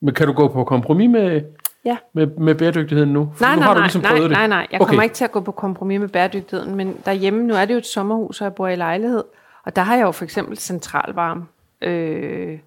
Men 0.00 0.14
kan 0.14 0.26
du 0.26 0.32
gå 0.32 0.48
på 0.48 0.64
kompromis 0.64 1.10
med, 1.10 1.42
Ja. 1.84 1.96
med, 2.12 2.26
med 2.26 2.54
bæredygtigheden 2.54 3.12
nu? 3.12 3.32
For 3.34 3.44
Nej, 3.44 3.54
nu 3.54 3.58
nej, 3.58 3.66
har 3.66 3.74
du 3.74 3.78
nej, 3.80 3.86
ligesom 3.86 4.02
nej, 4.02 4.10
prøvet 4.10 4.30
nej, 4.30 4.40
det. 4.40 4.48
nej. 4.50 4.66
Jeg 4.72 4.80
Okay. 4.80 4.88
kommer 4.88 5.02
ikke 5.02 5.14
til 5.14 5.24
at 5.24 5.32
gå 5.32 5.40
på 5.40 5.52
kompromis 5.52 6.00
med 6.00 6.08
bæredygtigheden, 6.08 6.74
men 6.74 6.96
derhjemme, 7.04 7.42
nu 7.44 7.54
er 7.54 7.64
det 7.64 7.74
jo 7.74 7.78
et 7.78 7.86
sommerhus, 7.86 8.40
og 8.40 8.44
jeg 8.44 8.54
bor 8.54 8.68
i 8.68 8.76
lejlighed, 8.76 9.24
og 9.64 9.76
der 9.76 9.82
har 9.82 9.96
jeg 9.96 10.02
jo 10.02 10.10
for 10.10 10.24
eksempel 10.24 10.58
centralvarme. 10.58 11.44
Øh, 11.82 12.58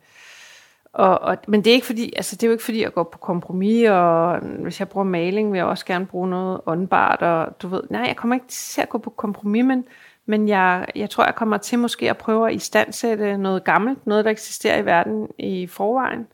og, 0.94 1.20
og, 1.22 1.38
men 1.48 1.64
det 1.64 1.70
er 1.72 1.74
ikke 1.74 1.86
fordi, 1.86 2.14
altså 2.16 2.36
det 2.36 2.44
er 2.44 2.48
jo 2.48 2.52
ikke 2.52 2.64
fordi, 2.64 2.82
jeg 2.84 2.94
går 2.94 3.04
på 3.04 3.18
kompromis, 3.18 3.90
og 3.90 4.40
hvis 4.40 4.80
jeg 4.80 4.90
bruger 4.90 5.06
maling, 5.06 5.52
vil 5.52 5.58
jeg 5.58 5.66
også 5.66 5.86
gerne 5.86 6.06
bruge 6.06 6.30
noget 6.30 6.62
åndbart, 6.66 7.22
og 7.22 7.62
du 7.62 7.68
ved, 7.68 7.82
nej, 7.90 8.02
jeg 8.08 8.16
kommer 8.16 8.34
ikke 8.36 8.48
til 8.48 8.82
at 8.82 8.90
gå 8.90 8.98
på 8.98 9.10
kompromis, 9.10 9.66
men, 9.66 9.86
men 10.26 10.48
jeg, 10.48 10.86
jeg 10.96 11.10
tror, 11.10 11.26
jeg 11.26 11.36
kommer 11.36 11.58
til 11.58 11.80
måske 11.80 12.10
at 12.10 12.18
prøve 12.18 12.48
at 12.50 12.56
istandsætte 12.56 13.38
noget 13.38 13.64
gammelt, 13.64 14.08
noget, 14.08 14.26
der 14.26 14.32
eksisterer 14.32 14.78
i 14.82 14.86
verden 14.86 15.28
i 15.40 15.68
forvejen. 15.68 16.28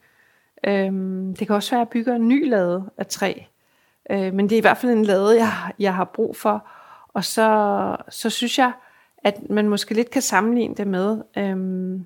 Øhm, 0.63 1.35
det 1.35 1.47
kan 1.47 1.55
også 1.55 1.71
være, 1.71 1.81
at 1.81 1.85
jeg 1.85 1.89
bygger 1.89 2.15
en 2.15 2.27
ny 2.27 2.49
lade 2.49 2.89
af 2.97 3.07
træ, 3.07 3.33
øh, 4.09 4.33
men 4.33 4.49
det 4.49 4.55
er 4.55 4.57
i 4.57 4.61
hvert 4.61 4.77
fald 4.77 4.91
en 4.91 5.05
lade, 5.05 5.37
jeg, 5.37 5.51
jeg 5.79 5.95
har 5.95 6.05
brug 6.05 6.35
for. 6.35 6.67
Og 7.07 7.23
så, 7.23 7.95
så 8.09 8.29
synes 8.29 8.57
jeg, 8.57 8.71
at 9.23 9.49
man 9.49 9.69
måske 9.69 9.93
lidt 9.93 10.09
kan 10.09 10.21
sammenligne 10.21 10.75
det 10.75 10.87
med, 10.87 11.21
øhm, 11.37 12.05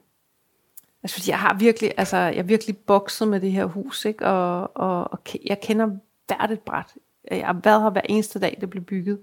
Altså, 1.03 1.17
fordi 1.17 1.29
jeg 1.29 1.39
har 1.39 1.53
virkelig, 1.53 1.91
altså, 1.97 2.17
jeg 2.17 2.35
har 2.35 2.43
virkelig 2.43 2.77
bokset 2.77 3.27
med 3.27 3.39
det 3.39 3.51
her 3.51 3.65
hus, 3.65 4.05
ikke? 4.05 4.25
Og, 4.25 4.77
og, 4.77 5.11
og 5.11 5.19
jeg 5.45 5.59
kender 5.61 5.89
hvert 6.27 6.51
et 6.51 6.59
bræt. 6.59 6.95
Jeg 7.31 7.45
har 7.45 7.59
været 7.63 7.81
her 7.81 7.89
hver 7.89 8.01
eneste 8.09 8.39
dag, 8.39 8.57
det 8.61 8.69
blev 8.69 8.83
bygget. 8.83 9.19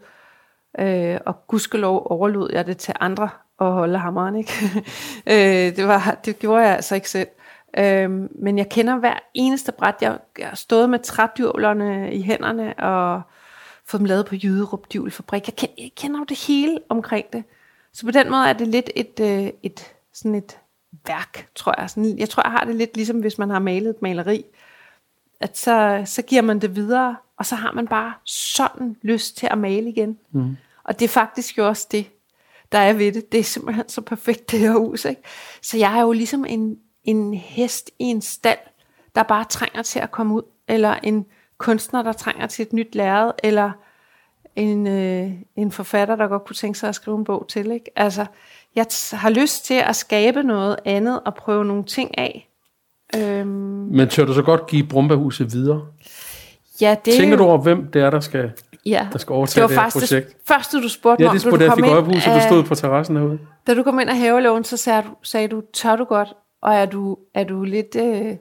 Øh, 0.79 1.19
og 1.27 1.47
gudskelov 1.47 2.07
overlod 2.11 2.51
jeg 2.53 2.67
det 2.67 2.77
til 2.77 2.95
andre 3.01 3.29
at 3.61 3.73
holde 3.73 3.99
hammeren, 3.99 4.37
ikke? 4.37 4.53
øh, 5.33 5.77
det, 5.77 5.89
var, 5.89 6.19
det 6.25 6.39
gjorde 6.39 6.63
jeg 6.63 6.75
altså 6.75 6.95
ikke 6.95 7.11
selv. 7.11 7.29
Øh, 7.79 8.11
men 8.43 8.59
jeg 8.59 8.69
kender 8.69 8.97
hver 8.97 9.19
eneste 9.35 9.73
bræt. 9.73 9.95
Jeg, 10.01 10.19
jeg 10.39 10.49
har 10.49 10.57
stået 10.57 10.91
med 10.91 10.99
trædyrlerne 10.99 12.15
i 12.15 12.23
hænderne 12.23 12.75
og 12.79 13.23
fået 13.85 13.99
dem 13.99 14.05
lavet 14.05 14.27
på 14.27 14.35
Jyderup 14.35 14.93
Djulfabrik. 14.93 15.47
Jeg 15.47 15.57
kender, 15.57 15.75
jeg 15.79 15.91
kender 15.97 16.19
jo 16.19 16.25
det 16.25 16.47
hele 16.47 16.79
omkring 16.89 17.27
det. 17.33 17.45
Så 17.93 18.07
på 18.07 18.11
den 18.11 18.31
måde 18.31 18.49
er 18.49 18.53
det 18.53 18.69
lidt 18.69 18.91
et, 18.97 19.21
et, 19.21 19.55
et 19.63 19.95
sådan 20.13 20.35
et 20.35 20.59
værk, 21.07 21.49
tror 21.55 21.81
jeg. 21.81 21.91
Sådan, 21.91 22.19
jeg 22.19 22.29
tror, 22.29 22.43
jeg 22.43 22.53
har 22.53 22.65
det 22.65 22.75
lidt 22.75 22.97
ligesom, 22.97 23.21
hvis 23.21 23.39
man 23.39 23.51
har 23.51 23.59
malet 23.59 23.91
et 23.91 24.03
maleri. 24.03 24.45
At 25.41 25.59
så, 25.59 26.03
så 26.05 26.23
giver 26.23 26.43
man 26.43 26.59
det 26.59 26.77
videre, 26.77 27.17
og 27.37 27.47
så 27.47 27.55
har 27.55 27.73
man 27.73 27.89
bare 27.89 28.13
sådan 28.25 28.97
lyst 29.03 29.37
til 29.37 29.49
at 29.51 29.59
male 29.59 29.89
igen. 29.89 30.19
Mm. 30.33 30.57
Og 30.85 30.99
det 30.99 31.05
er 31.05 31.09
faktisk 31.09 31.59
jo 31.59 31.69
også 31.69 31.87
det, 31.91 32.07
der 32.73 32.79
er 32.79 32.93
ved 32.93 33.13
det. 33.13 33.33
Det 33.33 33.41
er 33.41 33.45
simpelthen 33.45 33.89
så 33.89 34.01
perfekt, 34.01 34.51
det 34.51 34.59
her 34.59 34.73
hus. 34.73 35.05
Ikke? 35.05 35.23
Så 35.63 35.77
jeg 35.79 35.99
er 35.99 36.03
jo 36.03 36.13
ligesom 36.13 36.45
en, 36.45 36.79
en 37.11 37.35
hest 37.35 37.91
i 37.99 38.05
en 38.05 38.21
stald, 38.21 38.59
der 39.15 39.23
bare 39.23 39.45
trænger 39.45 39.83
til 39.83 39.99
at 39.99 40.11
komme 40.11 40.35
ud. 40.35 40.43
Eller 40.69 40.95
en 41.03 41.27
kunstner, 41.59 42.03
der 42.03 42.13
trænger 42.13 42.47
til 42.47 42.63
et 42.63 42.73
nyt 42.73 42.95
lærred. 42.95 43.33
Eller 43.43 43.71
en, 44.57 44.87
øh, 44.87 45.31
en 45.57 45.73
forfatter, 45.73 46.17
der 46.17 46.29
godt 46.29 46.45
kunne 46.45 46.57
tænke 46.57 46.79
sig 46.79 46.89
at 46.89 46.95
skrive 46.95 47.19
en 47.19 47.25
bog 47.25 47.47
til. 47.49 47.71
Ikke? 47.71 47.91
Altså, 47.97 48.27
jeg 48.75 48.87
har 49.13 49.31
lyst 49.31 49.65
til 49.65 49.75
at 49.75 49.97
skabe 49.97 50.43
noget 50.43 50.77
andet 50.85 51.21
og 51.25 51.35
prøve 51.35 51.65
nogle 51.65 51.85
ting 51.85 52.19
af. 52.19 52.49
Øhm. 53.17 53.49
Men 53.91 54.09
tør 54.09 54.25
du 54.25 54.35
så 54.35 54.43
godt 54.43 54.67
give 54.67 54.87
Brumbahuset 54.87 55.53
videre? 55.53 55.87
Ja, 56.81 56.97
det 57.05 57.15
Tænker 57.15 57.37
du 57.37 57.45
over, 57.45 57.59
hvem 57.59 57.91
det 57.91 58.03
er, 58.03 58.11
der 58.11 58.21
skal, 58.21 58.53
ja. 58.87 59.09
der 59.13 59.19
skal 59.19 59.33
overtage 59.33 59.63
det, 59.63 59.71
det 59.71 59.79
her 59.79 59.91
projekt? 59.91 60.29
det 60.29 60.37
første, 60.49 60.83
du 60.83 60.89
spurgte 60.89 61.23
mig 61.23 61.29
om. 61.29 61.35
Ja, 61.35 61.35
det 61.35 61.43
spurgte 61.43 61.65
jeg, 61.65 61.73
fik 61.75 61.85
øje 61.85 62.03
på 62.03 62.11
huset, 62.11 62.35
du 62.35 62.41
stod 62.49 62.63
på 62.63 62.75
terrassen 62.75 63.17
herude. 63.17 63.39
Da 63.67 63.75
du 63.75 63.83
kom 63.83 64.01
ind 64.01 64.11
af 64.11 64.17
havelån, 64.17 64.65
så 64.65 64.77
sagde 64.77 65.03
du, 65.03 65.09
sagde 65.23 65.49
du, 65.49 65.63
tør 65.73 65.97
du 65.97 66.05
godt? 66.05 66.29
Og 66.63 66.75
er 66.75 66.87
du, 66.87 67.17
er 67.35 67.45
du 67.45 67.63
lidt 67.63 67.97
øh, 67.97 68.37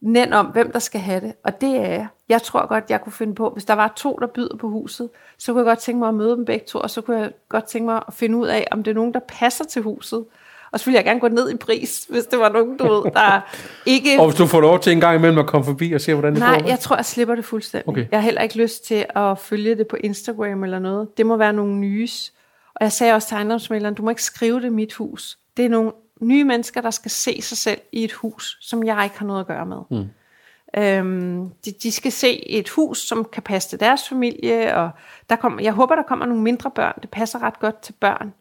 nænd 0.00 0.34
om, 0.34 0.46
hvem 0.46 0.72
der 0.72 0.78
skal 0.78 1.00
have 1.00 1.20
det? 1.20 1.32
Og 1.44 1.60
det 1.60 1.76
er 1.76 1.90
jeg. 1.90 2.06
Jeg 2.28 2.42
tror 2.42 2.66
godt, 2.66 2.84
jeg 2.88 3.00
kunne 3.00 3.12
finde 3.12 3.34
på, 3.34 3.50
hvis 3.50 3.64
der 3.64 3.74
var 3.74 3.92
to, 3.96 4.18
der 4.20 4.26
byder 4.26 4.56
på 4.56 4.68
huset, 4.68 5.08
så 5.38 5.52
kunne 5.52 5.60
jeg 5.60 5.66
godt 5.66 5.78
tænke 5.78 5.98
mig 5.98 6.08
at 6.08 6.14
møde 6.14 6.36
dem 6.36 6.44
begge 6.44 6.66
to, 6.66 6.78
og 6.78 6.90
så 6.90 7.00
kunne 7.00 7.18
jeg 7.18 7.32
godt 7.48 7.64
tænke 7.64 7.84
mig 7.84 8.02
at 8.08 8.14
finde 8.14 8.38
ud 8.38 8.46
af, 8.46 8.66
om 8.70 8.82
det 8.82 8.90
er 8.90 8.94
nogen, 8.94 9.14
der 9.14 9.20
passer 9.28 9.64
til 9.64 9.82
huset. 9.82 10.24
Og 10.72 10.80
så 10.80 10.86
ville 10.86 10.96
jeg 10.96 11.04
gerne 11.04 11.20
gå 11.20 11.28
ned 11.28 11.50
i 11.50 11.56
pris, 11.56 12.06
hvis 12.10 12.26
det 12.26 12.38
var 12.38 12.48
nogen, 12.48 12.76
du 12.76 12.84
ved, 12.84 13.12
der 13.12 13.40
ikke... 13.86 14.16
Og 14.20 14.26
hvis 14.26 14.38
du 14.38 14.46
får 14.46 14.60
lov 14.60 14.80
til 14.80 14.92
en 14.92 15.00
gang 15.00 15.18
imellem 15.18 15.38
at 15.38 15.46
komme 15.46 15.64
forbi 15.64 15.92
og 15.92 16.00
se, 16.00 16.14
hvordan 16.14 16.32
det 16.32 16.40
Nej, 16.40 16.62
jeg 16.66 16.78
tror, 16.78 16.96
jeg 16.96 17.04
slipper 17.04 17.34
det 17.34 17.44
fuldstændig. 17.44 17.88
Okay. 17.88 18.06
Jeg 18.10 18.18
har 18.18 18.24
heller 18.24 18.40
ikke 18.40 18.56
lyst 18.56 18.84
til 18.84 19.06
at 19.16 19.38
følge 19.38 19.74
det 19.74 19.86
på 19.86 19.96
Instagram 19.96 20.64
eller 20.64 20.78
noget. 20.78 21.08
Det 21.16 21.26
må 21.26 21.36
være 21.36 21.52
nogle 21.52 21.74
nys. 21.74 22.32
Og 22.74 22.84
jeg 22.84 22.92
sagde 22.92 23.14
også 23.14 23.28
til 23.28 23.34
ejendomsmæleren, 23.34 23.94
du 23.94 24.02
må 24.02 24.10
ikke 24.10 24.22
skrive 24.22 24.60
det 24.60 24.72
mit 24.72 24.94
hus. 24.94 25.38
Det 25.56 25.64
er 25.64 25.68
nogle 25.68 25.92
nye 26.22 26.44
mennesker, 26.44 26.80
der 26.80 26.90
skal 26.90 27.10
se 27.10 27.42
sig 27.42 27.58
selv 27.58 27.80
i 27.92 28.04
et 28.04 28.12
hus, 28.12 28.58
som 28.60 28.86
jeg 28.86 29.04
ikke 29.04 29.18
har 29.18 29.26
noget 29.26 29.40
at 29.40 29.46
gøre 29.46 29.66
med. 29.66 29.78
Mm. 29.90 30.08
Øhm, 30.76 31.50
de, 31.64 31.72
de 31.72 31.92
skal 31.92 32.12
se 32.12 32.48
et 32.48 32.68
hus, 32.68 32.98
som 32.98 33.24
kan 33.32 33.42
passe 33.42 33.68
til 33.68 33.80
deres 33.80 34.08
familie, 34.08 34.76
og 34.76 34.90
der 35.30 35.36
kommer, 35.36 35.62
jeg 35.62 35.72
håber, 35.72 35.94
der 35.94 36.02
kommer 36.02 36.26
nogle 36.26 36.42
mindre 36.42 36.70
børn. 36.70 36.98
Det 37.02 37.10
passer 37.10 37.42
ret 37.42 37.60
godt 37.60 37.82
til 37.82 37.92
børn. 37.92 38.34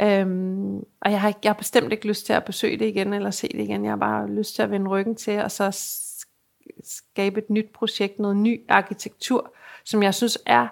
Øhm, 0.00 0.76
og 0.76 1.10
jeg 1.10 1.20
har, 1.20 1.34
jeg 1.44 1.50
har 1.50 1.54
bestemt 1.54 1.92
ikke 1.92 2.08
lyst 2.08 2.26
til 2.26 2.32
at 2.32 2.44
besøge 2.44 2.78
det 2.78 2.86
igen, 2.86 3.12
eller 3.12 3.30
se 3.30 3.48
det 3.48 3.60
igen. 3.60 3.84
Jeg 3.84 3.92
har 3.92 3.96
bare 3.96 4.30
lyst 4.30 4.54
til 4.54 4.62
at 4.62 4.70
vende 4.70 4.90
ryggen 4.90 5.14
til, 5.14 5.38
og 5.38 5.50
så 5.50 5.70
skabe 6.84 7.38
et 7.38 7.50
nyt 7.50 7.70
projekt, 7.74 8.18
noget 8.18 8.36
ny 8.36 8.60
arkitektur, 8.68 9.52
som 9.84 10.02
jeg 10.02 10.14
synes 10.14 10.38
er 10.46 10.68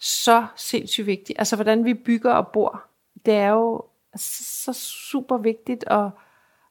så 0.00 0.46
sindssygt 0.56 1.06
vigtigt. 1.06 1.38
Altså, 1.38 1.56
hvordan 1.56 1.84
vi 1.84 1.94
bygger 1.94 2.32
og 2.32 2.48
bor, 2.48 2.84
det 3.26 3.34
er 3.34 3.48
jo 3.48 3.84
så 4.64 4.72
super 4.72 5.36
vigtigt, 5.36 5.84
og, 5.84 6.10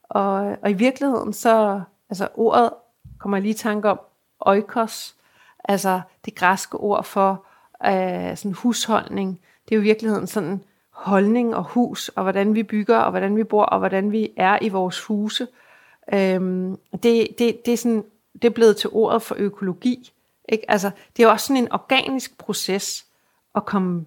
og, 0.03 0.57
og 0.61 0.69
i 0.69 0.73
virkeligheden 0.73 1.33
så, 1.33 1.81
altså 2.09 2.27
ordet 2.35 2.69
kommer 3.19 3.37
jeg 3.37 3.41
lige 3.41 3.53
i 3.53 3.57
tanke 3.57 3.89
om, 3.89 3.99
oikos, 4.39 5.15
altså 5.63 6.01
det 6.25 6.35
græske 6.35 6.77
ord 6.77 7.03
for 7.03 7.45
øh, 7.85 8.37
sådan 8.37 8.53
husholdning. 8.53 9.39
Det 9.65 9.75
er 9.75 9.77
jo 9.77 9.81
i 9.81 9.83
virkeligheden 9.83 10.27
sådan 10.27 10.63
holdning 10.89 11.55
og 11.55 11.63
hus, 11.63 12.09
og 12.09 12.23
hvordan 12.23 12.55
vi 12.55 12.63
bygger, 12.63 12.97
og 12.97 13.11
hvordan 13.11 13.35
vi 13.35 13.43
bor, 13.43 13.63
og 13.63 13.79
hvordan 13.79 14.11
vi 14.11 14.29
er 14.37 14.57
i 14.61 14.69
vores 14.69 15.01
huse. 15.01 15.47
Øhm, 16.13 16.77
det, 16.91 17.27
det, 17.39 17.65
det, 17.65 17.73
er 17.73 17.77
sådan, 17.77 18.03
det 18.33 18.45
er 18.45 18.49
blevet 18.49 18.77
til 18.77 18.89
ordet 18.93 19.21
for 19.21 19.35
økologi. 19.39 20.11
Ikke? 20.49 20.71
Altså, 20.71 20.91
det 21.17 21.23
er 21.23 21.27
også 21.27 21.47
sådan 21.47 21.63
en 21.63 21.71
organisk 21.71 22.37
proces 22.37 23.05
at 23.55 23.65
komme 23.65 24.05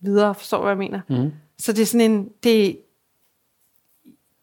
videre, 0.00 0.34
forstår 0.34 0.56
du, 0.58 0.62
hvad 0.62 0.70
jeg 0.70 0.78
mener? 0.78 1.00
Mm. 1.08 1.32
Så 1.58 1.72
det 1.72 1.82
er 1.82 1.86
sådan 1.86 2.10
en, 2.10 2.32
det, 2.42 2.80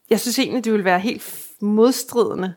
jeg 0.10 0.20
synes 0.20 0.40
egentlig, 0.40 0.66
det 0.66 0.74
vil 0.74 0.84
være 0.84 1.00
helt 1.00 1.52
modstridende 1.60 2.54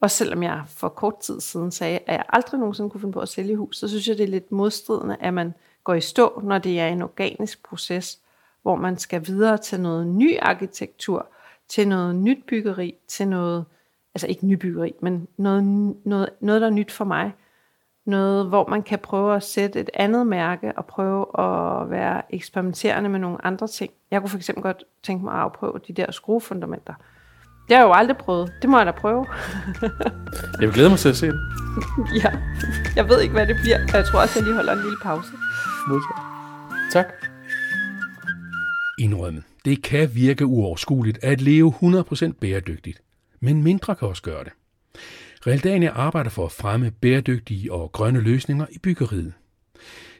og 0.00 0.10
selvom 0.10 0.42
jeg 0.42 0.62
for 0.66 0.88
kort 0.88 1.18
tid 1.20 1.40
siden 1.40 1.70
sagde, 1.70 1.98
at 1.98 2.14
jeg 2.14 2.24
aldrig 2.28 2.60
nogensinde 2.60 2.90
kunne 2.90 3.00
finde 3.00 3.12
på 3.12 3.20
at 3.20 3.28
sælge 3.28 3.56
hus, 3.56 3.76
så 3.76 3.88
synes 3.88 4.08
jeg, 4.08 4.18
det 4.18 4.24
er 4.24 4.28
lidt 4.28 4.52
modstridende, 4.52 5.16
at 5.20 5.34
man 5.34 5.54
går 5.84 5.94
i 5.94 6.00
stå, 6.00 6.40
når 6.44 6.58
det 6.58 6.80
er 6.80 6.88
en 6.88 7.02
organisk 7.02 7.62
proces, 7.62 8.18
hvor 8.62 8.76
man 8.76 8.98
skal 8.98 9.26
videre 9.26 9.58
til 9.58 9.80
noget 9.80 10.06
ny 10.06 10.38
arkitektur, 10.40 11.28
til 11.68 11.88
noget 11.88 12.14
nyt 12.16 12.44
byggeri, 12.46 12.94
til 13.08 13.28
noget, 13.28 13.64
altså 14.14 14.26
ikke 14.26 14.46
nybyggeri, 14.46 14.94
men 15.00 15.28
noget, 15.36 15.64
noget, 16.04 16.28
noget, 16.40 16.60
der 16.60 16.66
er 16.66 16.72
nyt 16.72 16.92
for 16.92 17.04
mig. 17.04 17.32
Noget, 18.08 18.46
hvor 18.46 18.68
man 18.68 18.82
kan 18.82 18.98
prøve 18.98 19.36
at 19.36 19.42
sætte 19.42 19.80
et 19.80 19.90
andet 19.94 20.26
mærke 20.26 20.72
og 20.76 20.86
prøve 20.86 21.40
at 21.40 21.90
være 21.90 22.34
eksperimenterende 22.34 23.10
med 23.10 23.18
nogle 23.18 23.46
andre 23.46 23.66
ting. 23.66 23.92
Jeg 24.10 24.20
kunne 24.20 24.30
for 24.30 24.36
eksempel 24.36 24.62
godt 24.62 24.84
tænke 25.02 25.24
mig 25.24 25.34
at 25.34 25.40
afprøve 25.40 25.80
de 25.88 25.92
der 25.92 26.10
skruefundamenter. 26.10 26.94
Det 27.68 27.76
har 27.76 27.82
jeg 27.82 27.88
jo 27.88 27.92
aldrig 27.92 28.16
prøvet. 28.16 28.52
Det 28.62 28.70
må 28.70 28.76
jeg 28.76 28.86
da 28.86 28.90
prøve. 28.90 29.26
jeg 30.60 30.68
vil 30.68 30.72
glæde 30.72 30.88
mig 30.88 30.98
til 30.98 31.08
at 31.08 31.16
se 31.16 31.26
det. 31.26 31.40
ja, 32.24 32.30
jeg 32.96 33.08
ved 33.08 33.20
ikke, 33.20 33.32
hvad 33.32 33.46
det 33.46 33.56
bliver. 33.62 33.78
Jeg 33.92 34.04
tror 34.04 34.20
også, 34.20 34.38
jeg 34.38 34.44
lige 34.44 34.54
holder 34.54 34.72
en 34.72 34.82
lille 34.82 34.98
pause. 35.02 35.32
Modtaget. 35.88 36.22
Tak. 36.92 37.06
Indrømmet. 38.98 39.44
Det 39.64 39.82
kan 39.82 40.10
virke 40.14 40.46
uoverskueligt 40.46 41.18
at 41.22 41.40
leve 41.40 41.74
100% 41.82 42.32
bæredygtigt, 42.40 43.02
men 43.40 43.62
mindre 43.62 43.94
kan 43.94 44.08
også 44.08 44.22
gøre 44.22 44.44
det. 44.44 44.52
Realdania 45.46 45.90
arbejder 45.90 46.30
for 46.30 46.46
at 46.46 46.52
fremme 46.52 46.90
bæredygtige 46.90 47.72
og 47.72 47.92
grønne 47.92 48.20
løsninger 48.20 48.66
i 48.70 48.78
byggeriet. 48.78 49.32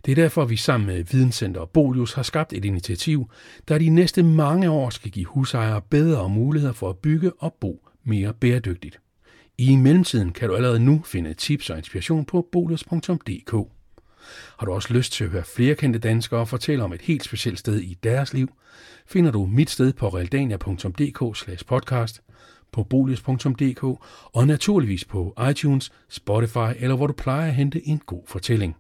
Det 0.05 0.11
er 0.13 0.23
derfor, 0.23 0.45
vi 0.45 0.57
sammen 0.57 0.87
med 0.87 1.05
Videnscenter 1.05 1.65
Bolius 1.65 2.13
har 2.13 2.23
skabt 2.23 2.53
et 2.53 2.65
initiativ, 2.65 3.31
der 3.69 3.79
de 3.79 3.89
næste 3.89 4.23
mange 4.23 4.71
år 4.71 4.91
skal 4.91 5.11
give 5.11 5.27
husejere 5.27 5.83
bedre 5.91 6.29
muligheder 6.29 6.73
for 6.73 6.91
at 6.91 6.99
bygge 6.99 7.33
og 7.39 7.55
bo 7.61 7.89
mere 8.05 8.35
bæredygtigt. 8.35 9.01
I 9.59 9.77
mellemtiden 9.77 10.33
kan 10.33 10.49
du 10.49 10.55
allerede 10.55 10.81
nu 10.81 11.03
finde 11.07 11.35
tips 11.35 11.71
og 11.71 11.79
inspiration 11.79 12.25
på 12.25 12.49
bolius.dk. 12.53 13.53
Har 14.59 14.67
du 14.67 14.73
også 14.73 14.95
lyst 14.95 15.13
til 15.13 15.25
at 15.25 15.31
høre 15.31 15.45
flere 15.45 15.75
kendte 15.75 15.99
danskere 15.99 16.47
fortælle 16.47 16.85
om 16.85 16.93
et 16.93 17.03
helt 17.03 17.25
specielt 17.25 17.59
sted 17.59 17.81
i 17.81 17.99
deres 18.03 18.35
liv, 18.35 18.49
finder 19.07 19.31
du 19.31 19.47
mit 19.47 19.71
sted 19.71 19.93
på 19.93 20.09
realdania.dk 20.09 21.67
podcast, 21.67 22.23
på 22.73 22.83
bolius.dk 22.83 23.85
og 24.33 24.47
naturligvis 24.47 25.05
på 25.05 25.35
iTunes, 25.51 25.93
Spotify 26.09 26.73
eller 26.77 26.97
hvor 26.97 27.07
du 27.07 27.13
plejer 27.13 27.49
at 27.49 27.55
hente 27.55 27.89
en 27.89 28.01
god 28.07 28.23
fortælling. 28.27 28.77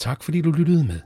Tak 0.00 0.22
fordi 0.22 0.40
du 0.40 0.50
lyttede 0.50 0.84
med. 0.84 1.00